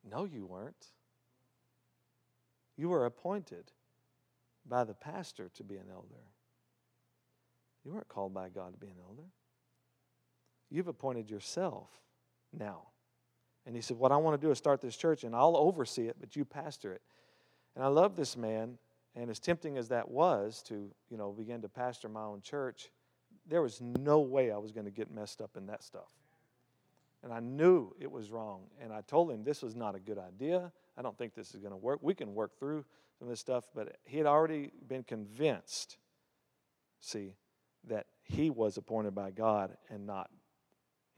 No, 0.10 0.26
you 0.26 0.46
weren't. 0.46 0.88
You 2.78 2.90
were 2.90 3.06
appointed 3.06 3.72
by 4.66 4.84
the 4.84 4.94
pastor 4.94 5.50
to 5.56 5.64
be 5.64 5.76
an 5.76 5.88
elder. 5.92 6.24
You 7.84 7.92
weren't 7.92 8.08
called 8.08 8.34
by 8.34 8.50
God 8.50 8.74
to 8.74 8.78
be 8.78 8.88
an 8.88 8.98
elder. 9.08 9.28
You've 10.70 10.88
appointed 10.88 11.30
yourself 11.30 11.90
now. 12.54 12.88
And 13.66 13.76
he 13.76 13.82
said, 13.82 13.98
What 13.98 14.12
I 14.12 14.18
want 14.18 14.40
to 14.40 14.46
do 14.46 14.52
is 14.52 14.58
start 14.58 14.82
this 14.82 14.96
church, 14.96 15.24
and 15.24 15.36
I'll 15.36 15.58
oversee 15.58 16.08
it, 16.08 16.18
but 16.20 16.36
you 16.36 16.46
pastor 16.46 16.94
it. 16.94 17.02
And 17.76 17.84
I 17.84 17.88
love 17.88 18.16
this 18.16 18.36
man, 18.36 18.78
and 19.16 19.30
as 19.30 19.40
tempting 19.40 19.78
as 19.78 19.90
that 19.90 20.10
was 20.10 20.64
to, 20.64 20.90
you 21.10 21.18
know, 21.18 21.32
begin 21.32 21.62
to 21.62 21.70
pastor 21.70 22.10
my 22.10 22.24
own 22.24 22.42
church, 22.42 22.90
there 23.48 23.62
was 23.62 23.82
no 23.82 24.20
way 24.20 24.52
I 24.52 24.58
was 24.58 24.72
going 24.72 24.86
to 24.86 24.92
get 24.92 25.12
messed 25.12 25.42
up 25.42 25.58
in 25.58 25.68
that 25.68 25.84
stuff. 25.84 26.12
And 27.24 27.32
I 27.32 27.40
knew 27.40 27.94
it 28.00 28.12
was 28.12 28.32
wrong. 28.32 28.64
And 28.82 28.92
I 28.92 29.02
told 29.02 29.32
him 29.32 29.44
this 29.44 29.62
was 29.62 29.76
not 29.76 29.96
a 29.96 30.00
good 30.00 30.18
idea. 30.18 30.72
I 30.98 31.02
don't 31.02 31.18
think 31.18 31.34
this 31.34 31.54
is 31.54 31.60
going 31.62 31.72
to 31.72 31.78
work. 31.78 32.00
We 32.02 32.14
can 32.14 32.34
work 32.34 32.58
through 32.60 32.86
some 33.18 33.28
of 33.28 33.30
this 33.32 33.40
stuff, 33.40 33.66
but 33.74 33.98
he 34.04 34.18
had 34.18 34.28
already 34.28 34.72
been 34.88 35.04
convinced, 35.04 35.98
see, 37.00 37.36
that 37.88 38.08
he 38.24 38.50
was 38.50 38.78
appointed 38.78 39.16
by 39.16 39.32
God 39.32 39.76
and 39.90 40.06
not. 40.06 40.30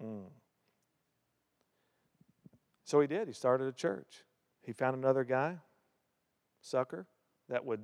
Mm. 0.01 0.25
So 2.83 2.99
he 2.99 3.07
did. 3.07 3.27
He 3.27 3.33
started 3.33 3.67
a 3.67 3.71
church. 3.71 4.25
He 4.61 4.71
found 4.71 4.95
another 4.95 5.23
guy, 5.23 5.57
sucker, 6.61 7.05
that 7.49 7.65
would 7.65 7.81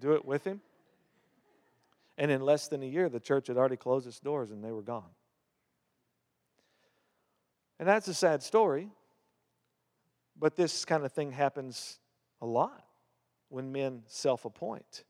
do 0.00 0.12
it 0.12 0.24
with 0.24 0.44
him. 0.44 0.60
And 2.18 2.30
in 2.30 2.40
less 2.40 2.68
than 2.68 2.82
a 2.82 2.86
year, 2.86 3.08
the 3.08 3.20
church 3.20 3.48
had 3.48 3.56
already 3.56 3.76
closed 3.76 4.06
its 4.06 4.20
doors 4.20 4.50
and 4.50 4.62
they 4.62 4.72
were 4.72 4.82
gone. 4.82 5.10
And 7.78 7.88
that's 7.88 8.06
a 8.08 8.14
sad 8.14 8.42
story, 8.42 8.90
but 10.42 10.56
this 10.56 10.84
kind 10.84 11.04
of 11.04 11.12
thing 11.12 11.30
happens 11.30 12.00
a 12.40 12.46
lot 12.46 12.82
when 13.48 13.70
men 13.70 14.02
self 14.08 14.44
appoint. 14.44 15.04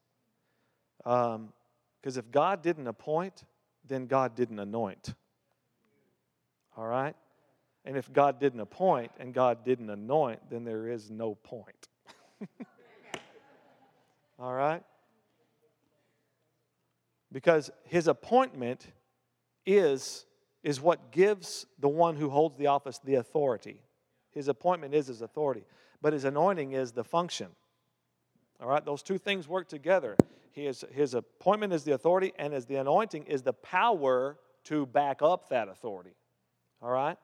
Because 0.98 1.36
um, 1.36 1.52
if 2.04 2.30
God 2.30 2.62
didn't 2.62 2.86
appoint, 2.86 3.42
then 3.88 4.06
God 4.06 4.34
didn't 4.34 4.58
anoint. 4.58 5.14
All 6.76 6.86
right? 6.86 7.16
And 7.86 7.96
if 7.96 8.12
God 8.12 8.40
didn't 8.40 8.60
appoint 8.60 9.10
and 9.18 9.32
God 9.32 9.64
didn't 9.64 9.88
anoint, 9.88 10.50
then 10.50 10.64
there 10.64 10.86
is 10.86 11.10
no 11.10 11.34
point. 11.34 11.88
All 14.38 14.52
right? 14.52 14.82
Because 17.32 17.70
his 17.84 18.06
appointment 18.06 18.86
is, 19.64 20.26
is 20.62 20.78
what 20.78 21.10
gives 21.10 21.64
the 21.78 21.88
one 21.88 22.16
who 22.16 22.28
holds 22.28 22.58
the 22.58 22.66
office 22.66 23.00
the 23.02 23.14
authority. 23.14 23.80
His 24.32 24.48
appointment 24.48 24.94
is 24.94 25.06
his 25.06 25.22
authority, 25.22 25.64
but 26.00 26.12
his 26.12 26.24
anointing 26.24 26.72
is 26.72 26.92
the 26.92 27.04
function. 27.04 27.48
All 28.60 28.68
right? 28.68 28.84
Those 28.84 29.02
two 29.02 29.18
things 29.18 29.48
work 29.48 29.68
together. 29.68 30.16
His, 30.52 30.84
his 30.92 31.14
appointment 31.14 31.72
is 31.72 31.84
the 31.84 31.92
authority, 31.92 32.32
and 32.38 32.52
as 32.52 32.66
the 32.66 32.76
anointing 32.76 33.24
is 33.24 33.42
the 33.42 33.52
power 33.52 34.38
to 34.64 34.86
back 34.86 35.22
up 35.22 35.48
that 35.48 35.68
authority. 35.68 36.14
All 36.80 36.90
right? 36.90 37.16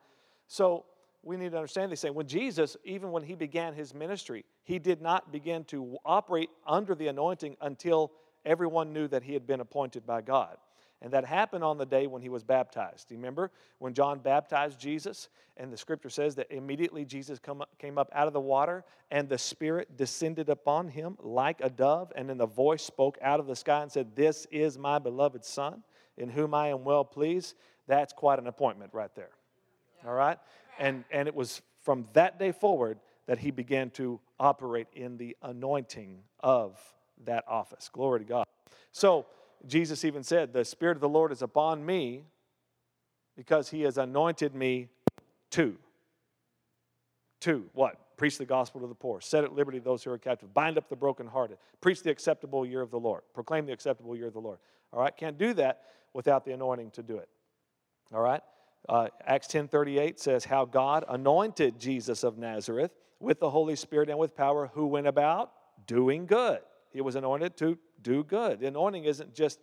So 0.46 0.84
we 1.22 1.36
need 1.36 1.52
to 1.52 1.56
understand 1.56 1.92
this 1.92 2.00
thing. 2.00 2.14
When 2.14 2.26
Jesus, 2.26 2.76
even 2.84 3.10
when 3.10 3.22
he 3.22 3.34
began 3.34 3.74
his 3.74 3.94
ministry, 3.94 4.44
he 4.64 4.78
did 4.78 5.02
not 5.02 5.32
begin 5.32 5.64
to 5.64 5.96
operate 6.04 6.50
under 6.66 6.94
the 6.94 7.08
anointing 7.08 7.56
until 7.60 8.12
everyone 8.44 8.92
knew 8.92 9.08
that 9.08 9.22
he 9.22 9.34
had 9.34 9.46
been 9.46 9.60
appointed 9.60 10.06
by 10.06 10.22
God. 10.22 10.56
And 11.00 11.12
that 11.12 11.24
happened 11.24 11.62
on 11.62 11.78
the 11.78 11.86
day 11.86 12.08
when 12.08 12.22
he 12.22 12.28
was 12.28 12.42
baptized. 12.42 13.08
Do 13.08 13.14
you 13.14 13.18
remember 13.18 13.52
when 13.78 13.94
John 13.94 14.18
baptized 14.18 14.80
Jesus? 14.80 15.28
And 15.56 15.72
the 15.72 15.76
scripture 15.76 16.10
says 16.10 16.34
that 16.36 16.50
immediately 16.50 17.04
Jesus 17.04 17.38
come 17.38 17.62
came 17.78 17.98
up 17.98 18.10
out 18.12 18.26
of 18.26 18.32
the 18.32 18.40
water, 18.40 18.84
and 19.10 19.28
the 19.28 19.38
Spirit 19.38 19.96
descended 19.96 20.48
upon 20.48 20.88
him 20.88 21.16
like 21.20 21.60
a 21.60 21.70
dove. 21.70 22.12
And 22.16 22.28
then 22.28 22.36
the 22.36 22.46
voice 22.46 22.82
spoke 22.82 23.16
out 23.22 23.38
of 23.38 23.46
the 23.46 23.54
sky 23.54 23.82
and 23.82 23.92
said, 23.92 24.16
This 24.16 24.46
is 24.50 24.76
my 24.76 24.98
beloved 24.98 25.44
Son, 25.44 25.84
in 26.16 26.28
whom 26.28 26.52
I 26.52 26.68
am 26.68 26.82
well 26.82 27.04
pleased. 27.04 27.54
That's 27.86 28.12
quite 28.12 28.40
an 28.40 28.48
appointment 28.48 28.92
right 28.92 29.14
there. 29.14 29.30
All 30.04 30.14
right? 30.14 30.38
And, 30.80 31.04
and 31.10 31.28
it 31.28 31.34
was 31.34 31.62
from 31.82 32.06
that 32.12 32.38
day 32.38 32.52
forward 32.52 32.98
that 33.26 33.38
he 33.38 33.50
began 33.50 33.90
to 33.90 34.20
operate 34.40 34.88
in 34.94 35.16
the 35.16 35.36
anointing 35.42 36.18
of 36.40 36.78
that 37.24 37.44
office. 37.46 37.88
Glory 37.92 38.20
to 38.20 38.24
God. 38.24 38.46
So, 38.92 39.26
Jesus 39.66 40.04
even 40.04 40.22
said, 40.22 40.52
The 40.52 40.64
Spirit 40.64 40.96
of 40.96 41.00
the 41.00 41.08
Lord 41.08 41.32
is 41.32 41.42
upon 41.42 41.84
me 41.84 42.24
because 43.36 43.70
he 43.70 43.82
has 43.82 43.98
anointed 43.98 44.54
me 44.54 44.88
to. 45.50 45.76
To 47.42 47.64
what? 47.72 48.16
Preach 48.16 48.36
the 48.36 48.44
gospel 48.44 48.80
to 48.80 48.88
the 48.88 48.94
poor, 48.94 49.20
set 49.20 49.44
at 49.44 49.52
liberty 49.52 49.78
those 49.78 50.02
who 50.02 50.10
are 50.10 50.18
captive, 50.18 50.52
bind 50.52 50.76
up 50.76 50.88
the 50.88 50.96
brokenhearted, 50.96 51.56
preach 51.80 52.02
the 52.02 52.10
acceptable 52.10 52.66
year 52.66 52.80
of 52.80 52.90
the 52.90 52.98
Lord, 52.98 53.22
proclaim 53.32 53.64
the 53.64 53.72
acceptable 53.72 54.16
year 54.16 54.26
of 54.26 54.32
the 54.32 54.40
Lord. 54.40 54.58
All 54.92 55.00
right? 55.00 55.16
Can't 55.16 55.38
do 55.38 55.54
that 55.54 55.82
without 56.12 56.44
the 56.44 56.52
anointing 56.52 56.90
to 56.92 57.02
do 57.02 57.18
it. 57.18 57.28
All 58.12 58.20
right? 58.20 58.40
Uh, 58.88 59.08
Acts 59.24 59.46
10:38 59.48 60.18
says 60.18 60.44
how 60.44 60.64
God 60.64 61.04
anointed 61.08 61.78
Jesus 61.78 62.24
of 62.24 62.38
Nazareth 62.38 62.90
with 63.20 63.38
the 63.38 63.50
Holy 63.50 63.76
Spirit 63.76 64.08
and 64.08 64.18
with 64.18 64.34
power, 64.36 64.70
who 64.74 64.86
went 64.86 65.06
about 65.06 65.52
doing 65.86 66.26
good. 66.26 66.60
He 66.90 67.00
was 67.00 67.16
anointed 67.16 67.56
to 67.58 67.78
do 68.02 68.24
good. 68.24 68.60
The 68.60 68.66
anointing 68.66 69.04
isn't 69.04 69.34
just 69.34 69.60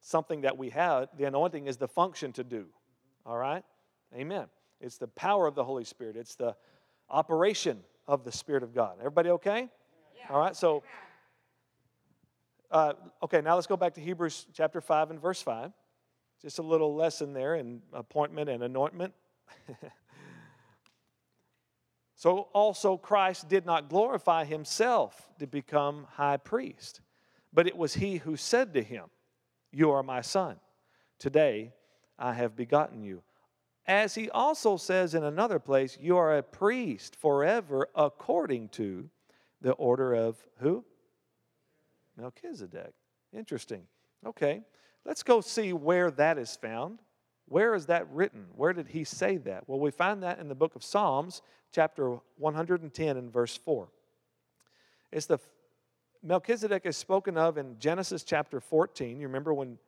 something 0.00 0.42
that 0.42 0.56
we 0.56 0.70
have. 0.70 1.08
The 1.16 1.24
anointing 1.24 1.66
is 1.66 1.76
the 1.76 1.88
function 1.88 2.32
to 2.32 2.44
do. 2.44 2.66
All 3.26 3.36
right? 3.36 3.64
Amen. 4.14 4.46
It's 4.80 4.98
the 4.98 5.08
power 5.08 5.46
of 5.46 5.54
the 5.54 5.64
Holy 5.64 5.84
Spirit. 5.84 6.16
It's 6.16 6.34
the 6.34 6.54
operation 7.10 7.80
of 8.06 8.24
the 8.24 8.32
Spirit 8.32 8.62
of 8.62 8.74
God. 8.74 8.96
Everybody 8.98 9.30
okay? 9.30 9.68
Yeah. 10.16 10.34
All 10.34 10.40
right. 10.40 10.56
So, 10.56 10.82
uh, 12.70 12.94
okay. 13.22 13.40
Now 13.40 13.54
let's 13.54 13.66
go 13.66 13.76
back 13.76 13.94
to 13.94 14.00
Hebrews 14.00 14.46
chapter 14.52 14.80
five 14.80 15.10
and 15.10 15.20
verse 15.20 15.42
five. 15.42 15.72
Just 16.40 16.58
a 16.58 16.62
little 16.62 16.94
lesson 16.94 17.32
there 17.32 17.56
in 17.56 17.82
appointment 17.92 18.48
and 18.48 18.62
anointment. 18.62 19.12
so, 22.14 22.48
also, 22.52 22.96
Christ 22.96 23.48
did 23.48 23.66
not 23.66 23.88
glorify 23.88 24.44
himself 24.44 25.28
to 25.40 25.46
become 25.46 26.06
high 26.12 26.36
priest, 26.36 27.00
but 27.58 27.66
it 27.66 27.76
was 27.76 27.94
he 27.94 28.18
who 28.18 28.36
said 28.36 28.72
to 28.72 28.80
him, 28.80 29.06
You 29.72 29.90
are 29.90 30.04
my 30.04 30.20
son. 30.20 30.60
Today 31.18 31.72
I 32.16 32.32
have 32.34 32.54
begotten 32.54 33.02
you. 33.02 33.24
As 33.84 34.14
he 34.14 34.30
also 34.30 34.76
says 34.76 35.12
in 35.12 35.24
another 35.24 35.58
place, 35.58 35.98
You 36.00 36.18
are 36.18 36.38
a 36.38 36.42
priest 36.44 37.16
forever 37.16 37.88
according 37.96 38.68
to 38.68 39.10
the 39.60 39.72
order 39.72 40.14
of 40.14 40.36
who? 40.60 40.84
Melchizedek. 42.16 42.92
Interesting. 43.32 43.82
Okay. 44.24 44.62
Let's 45.04 45.24
go 45.24 45.40
see 45.40 45.72
where 45.72 46.12
that 46.12 46.38
is 46.38 46.54
found. 46.54 47.00
Where 47.46 47.74
is 47.74 47.86
that 47.86 48.08
written? 48.12 48.46
Where 48.54 48.72
did 48.72 48.86
he 48.86 49.02
say 49.02 49.36
that? 49.38 49.68
Well, 49.68 49.80
we 49.80 49.90
find 49.90 50.22
that 50.22 50.38
in 50.38 50.46
the 50.46 50.54
book 50.54 50.76
of 50.76 50.84
Psalms, 50.84 51.42
chapter 51.72 52.18
110 52.36 53.16
and 53.16 53.32
verse 53.32 53.56
4. 53.56 53.88
It's 55.10 55.26
the 55.26 55.40
Melchizedek 56.22 56.84
is 56.84 56.96
spoken 56.96 57.36
of 57.36 57.58
in 57.58 57.78
Genesis 57.78 58.24
chapter 58.24 58.60
14. 58.60 59.20
You 59.20 59.26
remember 59.28 59.54
when 59.54 59.78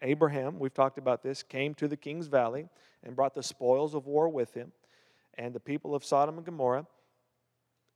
Abraham, 0.00 0.58
we've 0.58 0.72
talked 0.72 0.96
about 0.96 1.22
this, 1.22 1.42
came 1.42 1.74
to 1.74 1.86
the 1.86 1.96
king's 1.96 2.26
valley 2.26 2.68
and 3.04 3.14
brought 3.14 3.34
the 3.34 3.42
spoils 3.42 3.94
of 3.94 4.06
war 4.06 4.30
with 4.30 4.54
him 4.54 4.72
and 5.34 5.54
the 5.54 5.60
people 5.60 5.94
of 5.94 6.04
Sodom 6.04 6.38
and 6.38 6.46
Gomorrah. 6.46 6.86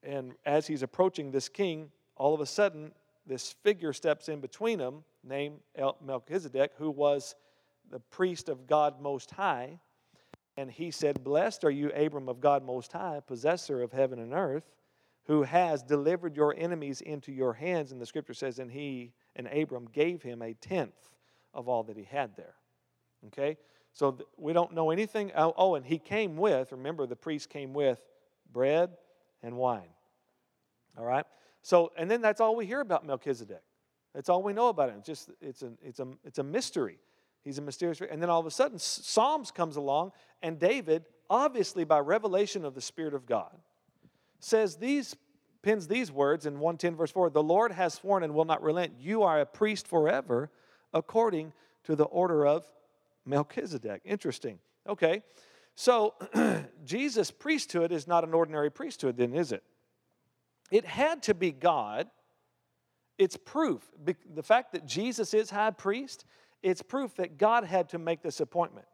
And 0.03 0.35
as 0.45 0.67
he's 0.67 0.83
approaching 0.83 1.31
this 1.31 1.49
king, 1.49 1.91
all 2.17 2.35
of 2.35 2.41
a 2.41 2.47
sudden, 2.47 2.93
this 3.27 3.53
figure 3.63 3.95
steps 3.95 4.29
in 4.29 4.41
between 4.41 4.79
them 4.79 5.05
named 5.25 5.61
Melchizedek, 6.05 6.73
who 6.77 6.91
was 6.91 7.37
the 7.91 8.01
priest 8.01 8.49
of 8.51 8.67
God 8.67 9.01
Most 9.01 9.31
High. 9.31 9.79
And 10.59 10.71
he 10.71 10.91
said, 10.91 11.25
Blessed 11.25 11.65
are 11.65 11.71
you, 11.71 11.91
Abram 11.93 12.29
of 12.29 12.41
God 12.41 12.65
Most 12.65 12.93
High, 12.93 13.21
possessor 13.27 13.81
of 13.81 13.93
heaven 13.93 14.19
and 14.19 14.35
earth, 14.35 14.71
who 15.27 15.43
has 15.43 15.83
delivered 15.83 16.37
your 16.37 16.55
enemies 16.57 17.01
into 17.01 17.33
your 17.33 17.53
hands. 17.53 17.93
And 17.93 18.01
the 18.01 18.07
scripture 18.07 18.35
says, 18.35 18.59
And 18.59 18.71
he 18.71 19.13
and 19.37 19.47
Abram 19.47 19.89
gave 19.93 20.23
him 20.23 20.43
a 20.43 20.55
tenth 20.55 21.11
of 21.55 21.69
all 21.69 21.85
that 21.85 21.97
he 21.97 22.05
had 22.05 22.37
there. 22.37 22.55
Okay? 23.29 23.57
So 23.93 24.19
we 24.37 24.53
don't 24.53 24.73
know 24.73 24.91
anything. 24.91 25.33
Oh, 25.37 25.55
oh, 25.57 25.75
and 25.75 25.85
he 25.85 25.99
came 25.99 26.37
with, 26.37 26.73
remember, 26.73 27.07
the 27.07 27.17
priest 27.17 27.51
came 27.51 27.73
with 27.73 28.01
bread 28.53 28.91
and 29.43 29.57
wine. 29.57 29.91
All 30.99 31.05
right? 31.05 31.25
So, 31.63 31.93
and 31.97 32.11
then 32.11 32.21
that's 32.21 32.41
all 32.41 32.57
we 32.57 32.67
hear 32.67 32.81
about 32.81 33.07
Melchizedek. 33.07 33.63
That's 34.15 34.29
all 34.29 34.43
we 34.43 34.53
know 34.53 34.69
about 34.69 34.91
him. 34.91 34.97
It's 34.99 35.07
just, 35.07 35.31
it's 35.41 35.63
a, 35.63 35.73
it's 35.83 36.01
a, 36.01 36.09
it's 36.25 36.39
a 36.39 36.43
mystery. 36.43 36.99
He's 37.43 37.59
a 37.59 37.63
mysterious. 37.63 38.01
And 38.01 38.21
then 38.21 38.29
all 38.29 38.41
of 38.41 38.47
a 38.47 38.51
sudden, 38.51 38.79
Psalms 38.79 39.51
comes 39.51 39.77
along, 39.77 40.13
and 40.43 40.59
David, 40.59 41.07
obviously 41.31 41.85
by 41.85 41.99
revelation 41.99 42.65
of 42.65 42.75
the 42.75 42.81
Spirit 42.81 43.15
of 43.15 43.27
God, 43.27 43.57
says 44.43 44.77
these, 44.77 45.17
pins 45.63 45.89
these 45.89 46.11
words 46.11 46.47
in 46.47 46.55
110 46.55 46.97
verse 46.97 47.11
4 47.11 47.31
The 47.31 47.43
Lord 47.43 47.73
has 47.73 47.95
sworn 47.95 48.23
and 48.23 48.35
will 48.35 48.45
not 48.45 48.63
relent. 48.63 48.95
You 48.99 49.23
are 49.23 49.41
a 49.41 49.47
priest 49.47 49.87
forever, 49.87 50.51
according 50.93 51.53
to 51.85 51.97
the 51.97 52.05
order 52.05 52.47
of 52.47 52.67
Melchizedek. 53.25 54.03
Interesting. 54.05 54.59
Okay. 54.89 55.23
So, 55.75 56.15
Jesus' 56.85 57.31
priesthood 57.31 57.93
is 57.93 58.07
not 58.07 58.25
an 58.25 58.35
ordinary 58.35 58.71
priesthood, 58.71 59.17
then, 59.17 59.33
is 59.33 59.53
it? 59.53 59.63
It 60.71 60.85
had 60.85 61.23
to 61.25 61.35
be 61.35 61.51
God. 61.51 62.09
It's 63.17 63.37
proof. 63.37 63.83
The 64.05 64.43
fact 64.43 64.73
that 64.73 64.85
Jesus 64.85 65.33
is 65.33 65.49
high 65.49 65.71
priest 65.71 66.27
it's 66.63 66.83
proof 66.83 67.17
that 67.17 67.39
God 67.39 67.65
had 67.65 67.89
to 67.91 67.99
make 67.99 68.23
this 68.23 68.41
appointment 68.41 68.87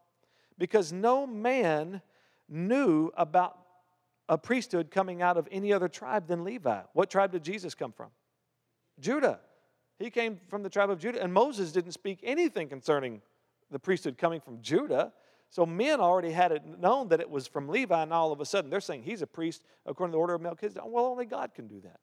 because 0.56 0.92
no 0.92 1.26
man 1.26 2.00
knew 2.48 3.10
about 3.16 3.58
a 4.28 4.36
priesthood 4.36 4.90
coming 4.90 5.22
out 5.22 5.36
of 5.36 5.48
any 5.50 5.72
other 5.72 5.88
tribe 5.88 6.26
than 6.26 6.44
Levi. 6.44 6.80
What 6.92 7.10
tribe 7.10 7.32
did 7.32 7.42
Jesus 7.42 7.74
come 7.74 7.92
from? 7.92 8.08
Judah. 9.00 9.40
He 9.98 10.10
came 10.10 10.38
from 10.48 10.62
the 10.62 10.70
tribe 10.70 10.90
of 10.90 11.00
Judah, 11.00 11.22
and 11.22 11.32
Moses 11.32 11.72
didn't 11.72 11.92
speak 11.92 12.20
anything 12.22 12.68
concerning 12.68 13.20
the 13.70 13.78
priesthood 13.78 14.16
coming 14.16 14.40
from 14.40 14.62
Judah. 14.62 15.12
So 15.50 15.66
men 15.66 16.00
already 16.00 16.30
had 16.30 16.52
it 16.52 16.62
known 16.78 17.08
that 17.08 17.20
it 17.20 17.28
was 17.28 17.46
from 17.46 17.68
Levi, 17.68 18.02
and 18.02 18.12
all 18.12 18.30
of 18.30 18.40
a 18.40 18.44
sudden 18.44 18.70
they're 18.70 18.80
saying 18.80 19.02
he's 19.02 19.22
a 19.22 19.26
priest 19.26 19.62
according 19.86 20.12
to 20.12 20.16
the 20.16 20.20
order 20.20 20.34
of 20.34 20.40
Melchizedek. 20.40 20.82
Well, 20.86 21.06
only 21.06 21.24
God 21.24 21.52
can 21.54 21.66
do 21.66 21.80
that. 21.80 22.00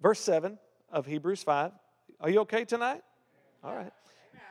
Verse 0.00 0.20
7 0.20 0.58
of 0.90 1.06
Hebrews 1.06 1.42
5 1.42 1.72
are 2.20 2.30
you 2.30 2.40
okay 2.40 2.64
tonight? 2.64 3.02
All 3.62 3.74
right. 3.74 3.92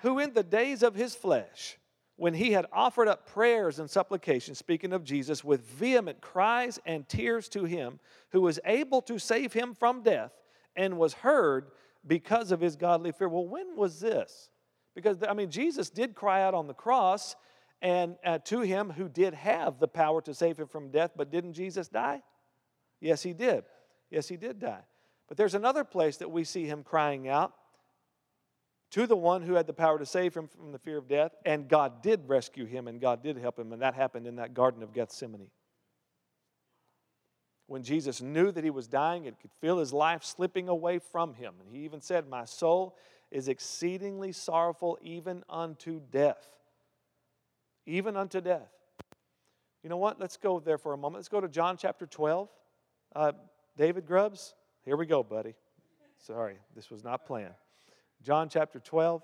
Who 0.02 0.20
in 0.20 0.34
the 0.34 0.44
days 0.44 0.82
of 0.82 0.96
his 0.96 1.16
flesh, 1.16 1.78
when 2.20 2.34
he 2.34 2.52
had 2.52 2.66
offered 2.74 3.08
up 3.08 3.26
prayers 3.26 3.80
and 3.80 3.90
supplications, 3.90 4.58
speaking 4.58 4.92
of 4.92 5.06
Jesus, 5.06 5.42
with 5.44 5.62
vehement 5.62 6.20
cries 6.20 6.78
and 6.86 7.08
tears 7.08 7.48
to 7.50 7.64
him, 7.64 8.00
who 8.32 8.42
was 8.42 8.60
able 8.66 9.02
to 9.04 9.18
save 9.18 9.54
him 9.54 9.74
from 9.74 10.04
death 10.04 10.34
and 10.76 10.98
was 10.98 11.14
heard 11.14 11.68
because 12.06 12.52
of 12.52 12.60
his 12.60 12.76
godly 12.76 13.14
fear. 13.14 13.30
Well, 13.30 13.48
when 13.48 13.76
was 13.78 14.02
this? 14.02 14.50
Because, 14.96 15.18
I 15.28 15.34
mean, 15.34 15.50
Jesus 15.50 15.90
did 15.90 16.14
cry 16.14 16.44
out 16.44 16.54
on 16.54 16.68
the 16.68 16.74
cross 16.74 17.38
and 17.82 18.18
uh, 18.26 18.40
to 18.40 18.62
him 18.62 18.90
who 18.90 19.08
did 19.08 19.34
have 19.34 19.80
the 19.80 19.88
power 19.88 20.22
to 20.24 20.34
save 20.34 20.60
him 20.60 20.68
from 20.68 20.92
death, 20.92 21.12
but 21.16 21.32
didn't 21.32 21.54
Jesus 21.54 21.88
die? 21.88 22.22
Yes, 23.00 23.24
he 23.24 23.32
did. 23.32 23.64
Yes, 24.12 24.28
he 24.28 24.36
did 24.36 24.60
die. 24.60 24.82
But 25.30 25.38
there's 25.38 25.56
another 25.56 25.86
place 25.86 26.18
that 26.18 26.30
we 26.30 26.44
see 26.44 26.66
him 26.66 26.84
crying 26.84 27.30
out 27.30 27.54
to 28.92 29.06
the 29.06 29.16
one 29.16 29.42
who 29.42 29.54
had 29.54 29.68
the 29.68 29.74
power 29.74 30.00
to 30.00 30.06
save 30.06 30.36
him 30.36 30.48
from 30.48 30.72
the 30.72 30.80
fear 30.80 30.98
of 30.98 31.08
death, 31.08 31.32
and 31.46 31.68
God 31.68 32.02
did 32.02 32.28
rescue 32.28 32.66
him 32.66 32.88
and 32.88 33.00
God 33.00 33.22
did 33.22 33.38
help 33.38 33.60
him, 33.60 33.72
and 33.72 33.82
that 33.82 33.94
happened 33.94 34.26
in 34.26 34.38
that 34.38 34.54
Garden 34.54 34.82
of 34.82 34.94
Gethsemane. 34.94 35.50
When 37.68 37.84
Jesus 37.84 38.20
knew 38.20 38.52
that 38.52 38.64
he 38.64 38.72
was 38.72 38.88
dying 38.88 39.28
and 39.28 39.40
could 39.40 39.52
feel 39.62 39.78
his 39.78 39.94
life 39.94 40.24
slipping 40.24 40.68
away 40.70 40.98
from 40.98 41.36
him, 41.36 41.54
and 41.60 41.70
he 41.76 41.84
even 41.84 42.02
said, 42.02 42.28
My 42.28 42.46
soul 42.46 42.96
is 43.30 43.48
exceedingly 43.48 44.32
sorrowful, 44.32 44.98
even 45.04 45.44
unto 45.48 46.02
death. 46.12 46.48
Even 47.86 48.18
unto 48.18 48.42
death. 48.42 48.72
You 49.84 49.90
know 49.90 49.98
what? 49.98 50.20
Let's 50.20 50.36
go 50.36 50.60
there 50.60 50.80
for 50.80 50.94
a 50.94 50.98
moment. 50.98 51.20
Let's 51.20 51.30
go 51.30 51.40
to 51.40 51.48
John 51.48 51.78
chapter 51.78 52.08
12. 52.08 52.50
Uh, 53.16 53.32
David 53.78 54.06
Grubbs, 54.06 54.56
here 54.84 54.98
we 54.98 55.06
go, 55.06 55.24
buddy. 55.24 55.54
Sorry, 56.18 56.58
this 56.76 56.90
was 56.90 57.04
not 57.04 57.26
planned. 57.26 57.54
John 58.22 58.50
chapter 58.50 58.80
12, 58.80 59.24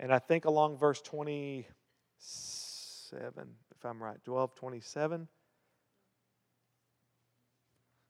and 0.00 0.12
I 0.12 0.18
think 0.18 0.44
along 0.44 0.78
verse 0.78 1.00
27, 1.02 1.66
if 3.76 3.84
I'm 3.84 4.02
right, 4.02 4.16
12, 4.24 4.54
27. 4.54 5.28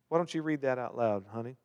Why 0.08 0.18
don't 0.18 0.32
you 0.32 0.42
read 0.42 0.62
that 0.62 0.78
out 0.78 0.96
loud, 0.96 1.26
honey? 1.30 1.56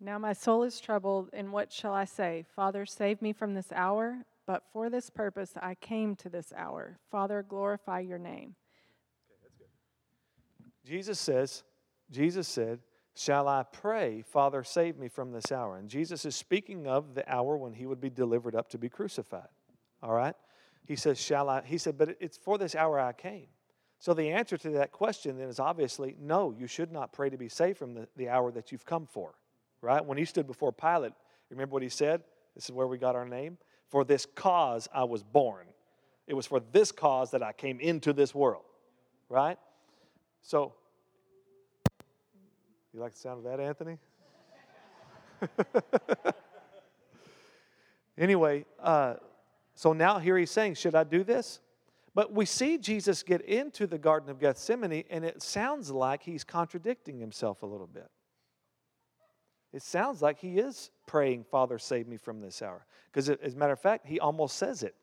Now 0.00 0.18
my 0.18 0.32
soul 0.32 0.62
is 0.62 0.80
troubled, 0.80 1.30
and 1.32 1.52
what 1.52 1.72
shall 1.72 1.94
I 1.94 2.04
say? 2.04 2.44
Father, 2.54 2.86
save 2.86 3.20
me 3.22 3.32
from 3.32 3.54
this 3.54 3.72
hour. 3.72 4.24
But 4.46 4.64
for 4.72 4.90
this 4.90 5.08
purpose 5.08 5.54
I 5.60 5.74
came 5.74 6.16
to 6.16 6.28
this 6.28 6.52
hour. 6.54 6.98
Father, 7.10 7.42
glorify 7.42 8.00
your 8.00 8.18
name. 8.18 8.54
Okay, 9.26 9.38
that's 9.42 9.54
good. 9.56 9.68
Jesus 10.84 11.18
says, 11.18 11.64
Jesus 12.10 12.46
said, 12.46 12.80
Shall 13.16 13.46
I 13.46 13.62
pray, 13.62 14.22
Father, 14.22 14.64
save 14.64 14.98
me 14.98 15.08
from 15.08 15.30
this 15.30 15.52
hour? 15.52 15.76
And 15.76 15.88
Jesus 15.88 16.24
is 16.24 16.34
speaking 16.34 16.88
of 16.88 17.14
the 17.14 17.30
hour 17.32 17.56
when 17.56 17.72
he 17.72 17.86
would 17.86 18.00
be 18.00 18.10
delivered 18.10 18.56
up 18.56 18.68
to 18.70 18.78
be 18.78 18.88
crucified. 18.88 19.48
All 20.02 20.12
right? 20.12 20.34
He 20.84 20.96
says, 20.96 21.20
Shall 21.20 21.48
I? 21.48 21.62
He 21.64 21.78
said, 21.78 21.96
But 21.96 22.16
it's 22.20 22.36
for 22.36 22.58
this 22.58 22.74
hour 22.74 22.98
I 22.98 23.12
came. 23.12 23.46
So 24.00 24.12
the 24.14 24.30
answer 24.30 24.58
to 24.58 24.70
that 24.70 24.92
question 24.92 25.38
then 25.38 25.48
is 25.48 25.60
obviously 25.60 26.16
no, 26.20 26.50
you 26.50 26.66
should 26.66 26.92
not 26.92 27.12
pray 27.12 27.30
to 27.30 27.38
be 27.38 27.48
saved 27.48 27.78
from 27.78 27.94
the, 27.94 28.08
the 28.16 28.28
hour 28.28 28.50
that 28.50 28.72
you've 28.72 28.84
come 28.84 29.06
for. 29.06 29.34
Right? 29.80 30.04
When 30.04 30.18
he 30.18 30.24
stood 30.24 30.46
before 30.46 30.72
Pilate, 30.72 31.12
remember 31.50 31.74
what 31.74 31.82
he 31.82 31.88
said? 31.88 32.22
This 32.54 32.64
is 32.64 32.72
where 32.72 32.86
we 32.86 32.98
got 32.98 33.14
our 33.14 33.26
name. 33.26 33.58
For 33.88 34.04
this 34.04 34.26
cause 34.26 34.88
I 34.92 35.04
was 35.04 35.22
born. 35.22 35.66
It 36.26 36.34
was 36.34 36.46
for 36.46 36.60
this 36.72 36.90
cause 36.90 37.30
that 37.30 37.42
I 37.42 37.52
came 37.52 37.78
into 37.78 38.12
this 38.12 38.34
world. 38.34 38.64
Right? 39.28 39.58
So 40.42 40.74
you 42.94 43.00
like 43.00 43.12
the 43.12 43.18
sound 43.18 43.44
of 43.44 43.44
that, 43.44 43.58
Anthony? 43.60 43.98
anyway, 48.18 48.64
uh, 48.80 49.14
so 49.74 49.92
now 49.92 50.20
here 50.20 50.38
he's 50.38 50.52
saying, 50.52 50.74
Should 50.74 50.94
I 50.94 51.02
do 51.02 51.24
this? 51.24 51.58
But 52.14 52.32
we 52.32 52.46
see 52.46 52.78
Jesus 52.78 53.24
get 53.24 53.40
into 53.40 53.88
the 53.88 53.98
Garden 53.98 54.30
of 54.30 54.38
Gethsemane, 54.38 55.02
and 55.10 55.24
it 55.24 55.42
sounds 55.42 55.90
like 55.90 56.22
he's 56.22 56.44
contradicting 56.44 57.18
himself 57.18 57.64
a 57.64 57.66
little 57.66 57.88
bit. 57.88 58.08
It 59.72 59.82
sounds 59.82 60.22
like 60.22 60.38
he 60.38 60.58
is 60.58 60.90
praying, 61.08 61.46
Father, 61.50 61.80
save 61.80 62.06
me 62.06 62.16
from 62.16 62.40
this 62.40 62.62
hour. 62.62 62.86
Because 63.10 63.28
as 63.28 63.54
a 63.54 63.56
matter 63.56 63.72
of 63.72 63.80
fact, 63.80 64.06
he 64.06 64.20
almost 64.20 64.56
says 64.56 64.84
it. 64.84 64.94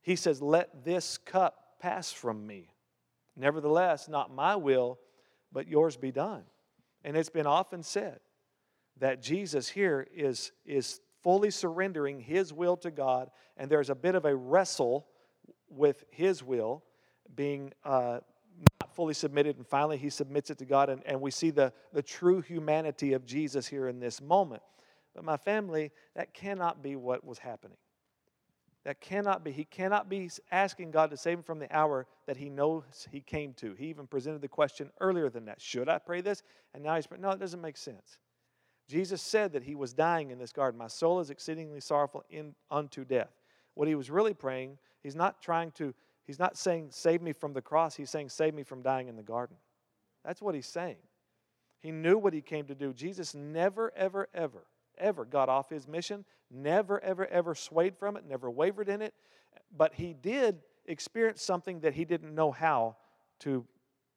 He 0.00 0.16
says, 0.16 0.40
Let 0.40 0.84
this 0.84 1.18
cup 1.18 1.74
pass 1.80 2.10
from 2.10 2.46
me. 2.46 2.70
Nevertheless, 3.36 4.08
not 4.08 4.34
my 4.34 4.56
will, 4.56 4.98
but 5.56 5.68
yours 5.68 5.96
be 5.96 6.12
done. 6.12 6.42
And 7.02 7.16
it's 7.16 7.30
been 7.30 7.46
often 7.46 7.82
said 7.82 8.20
that 8.98 9.22
Jesus 9.22 9.70
here 9.70 10.06
is, 10.14 10.52
is 10.66 11.00
fully 11.22 11.50
surrendering 11.50 12.20
his 12.20 12.52
will 12.52 12.76
to 12.76 12.90
God, 12.90 13.30
and 13.56 13.70
there's 13.70 13.88
a 13.88 13.94
bit 13.94 14.14
of 14.14 14.26
a 14.26 14.36
wrestle 14.36 15.06
with 15.70 16.04
his 16.10 16.42
will 16.42 16.84
being 17.34 17.72
uh, 17.84 18.18
not 18.82 18.94
fully 18.94 19.14
submitted, 19.14 19.56
and 19.56 19.66
finally 19.66 19.96
he 19.96 20.10
submits 20.10 20.50
it 20.50 20.58
to 20.58 20.66
God, 20.66 20.90
and, 20.90 21.00
and 21.06 21.22
we 21.22 21.30
see 21.30 21.48
the, 21.48 21.72
the 21.94 22.02
true 22.02 22.42
humanity 22.42 23.14
of 23.14 23.24
Jesus 23.24 23.66
here 23.66 23.88
in 23.88 23.98
this 23.98 24.20
moment. 24.20 24.62
But 25.14 25.24
my 25.24 25.38
family, 25.38 25.90
that 26.16 26.34
cannot 26.34 26.82
be 26.82 26.96
what 26.96 27.24
was 27.24 27.38
happening. 27.38 27.78
That 28.86 29.00
cannot 29.00 29.42
be. 29.42 29.50
He 29.50 29.64
cannot 29.64 30.08
be 30.08 30.30
asking 30.52 30.92
God 30.92 31.10
to 31.10 31.16
save 31.16 31.38
him 31.38 31.42
from 31.42 31.58
the 31.58 31.76
hour 31.76 32.06
that 32.26 32.36
he 32.36 32.48
knows 32.48 33.08
he 33.10 33.20
came 33.20 33.52
to. 33.54 33.74
He 33.74 33.86
even 33.86 34.06
presented 34.06 34.42
the 34.42 34.48
question 34.48 34.92
earlier 35.00 35.28
than 35.28 35.46
that 35.46 35.60
Should 35.60 35.88
I 35.88 35.98
pray 35.98 36.20
this? 36.20 36.44
And 36.72 36.84
now 36.84 36.94
he's 36.94 37.04
praying. 37.04 37.22
No, 37.22 37.30
it 37.30 37.40
doesn't 37.40 37.60
make 37.60 37.76
sense. 37.76 38.18
Jesus 38.88 39.20
said 39.20 39.52
that 39.54 39.64
he 39.64 39.74
was 39.74 39.92
dying 39.92 40.30
in 40.30 40.38
this 40.38 40.52
garden. 40.52 40.78
My 40.78 40.86
soul 40.86 41.18
is 41.18 41.30
exceedingly 41.30 41.80
sorrowful 41.80 42.22
in, 42.30 42.54
unto 42.70 43.04
death. 43.04 43.32
What 43.74 43.88
he 43.88 43.96
was 43.96 44.08
really 44.08 44.34
praying, 44.34 44.78
he's 45.02 45.16
not 45.16 45.42
trying 45.42 45.72
to, 45.72 45.92
he's 46.24 46.38
not 46.38 46.56
saying, 46.56 46.90
Save 46.92 47.22
me 47.22 47.32
from 47.32 47.54
the 47.54 47.62
cross. 47.62 47.96
He's 47.96 48.10
saying, 48.10 48.28
Save 48.28 48.54
me 48.54 48.62
from 48.62 48.82
dying 48.82 49.08
in 49.08 49.16
the 49.16 49.22
garden. 49.24 49.56
That's 50.24 50.40
what 50.40 50.54
he's 50.54 50.68
saying. 50.68 50.98
He 51.80 51.90
knew 51.90 52.18
what 52.18 52.32
he 52.32 52.40
came 52.40 52.66
to 52.66 52.74
do. 52.76 52.92
Jesus 52.92 53.34
never, 53.34 53.92
ever, 53.96 54.28
ever 54.32 54.62
ever 54.98 55.24
got 55.24 55.48
off 55.48 55.70
his 55.70 55.86
mission, 55.86 56.24
never, 56.50 57.02
ever, 57.02 57.26
ever 57.26 57.54
swayed 57.54 57.96
from 57.96 58.16
it, 58.16 58.24
never 58.26 58.50
wavered 58.50 58.88
in 58.88 59.02
it. 59.02 59.14
But 59.76 59.94
he 59.94 60.14
did 60.14 60.58
experience 60.86 61.42
something 61.42 61.80
that 61.80 61.94
he 61.94 62.04
didn't 62.04 62.34
know 62.34 62.50
how 62.50 62.96
to, 63.40 63.64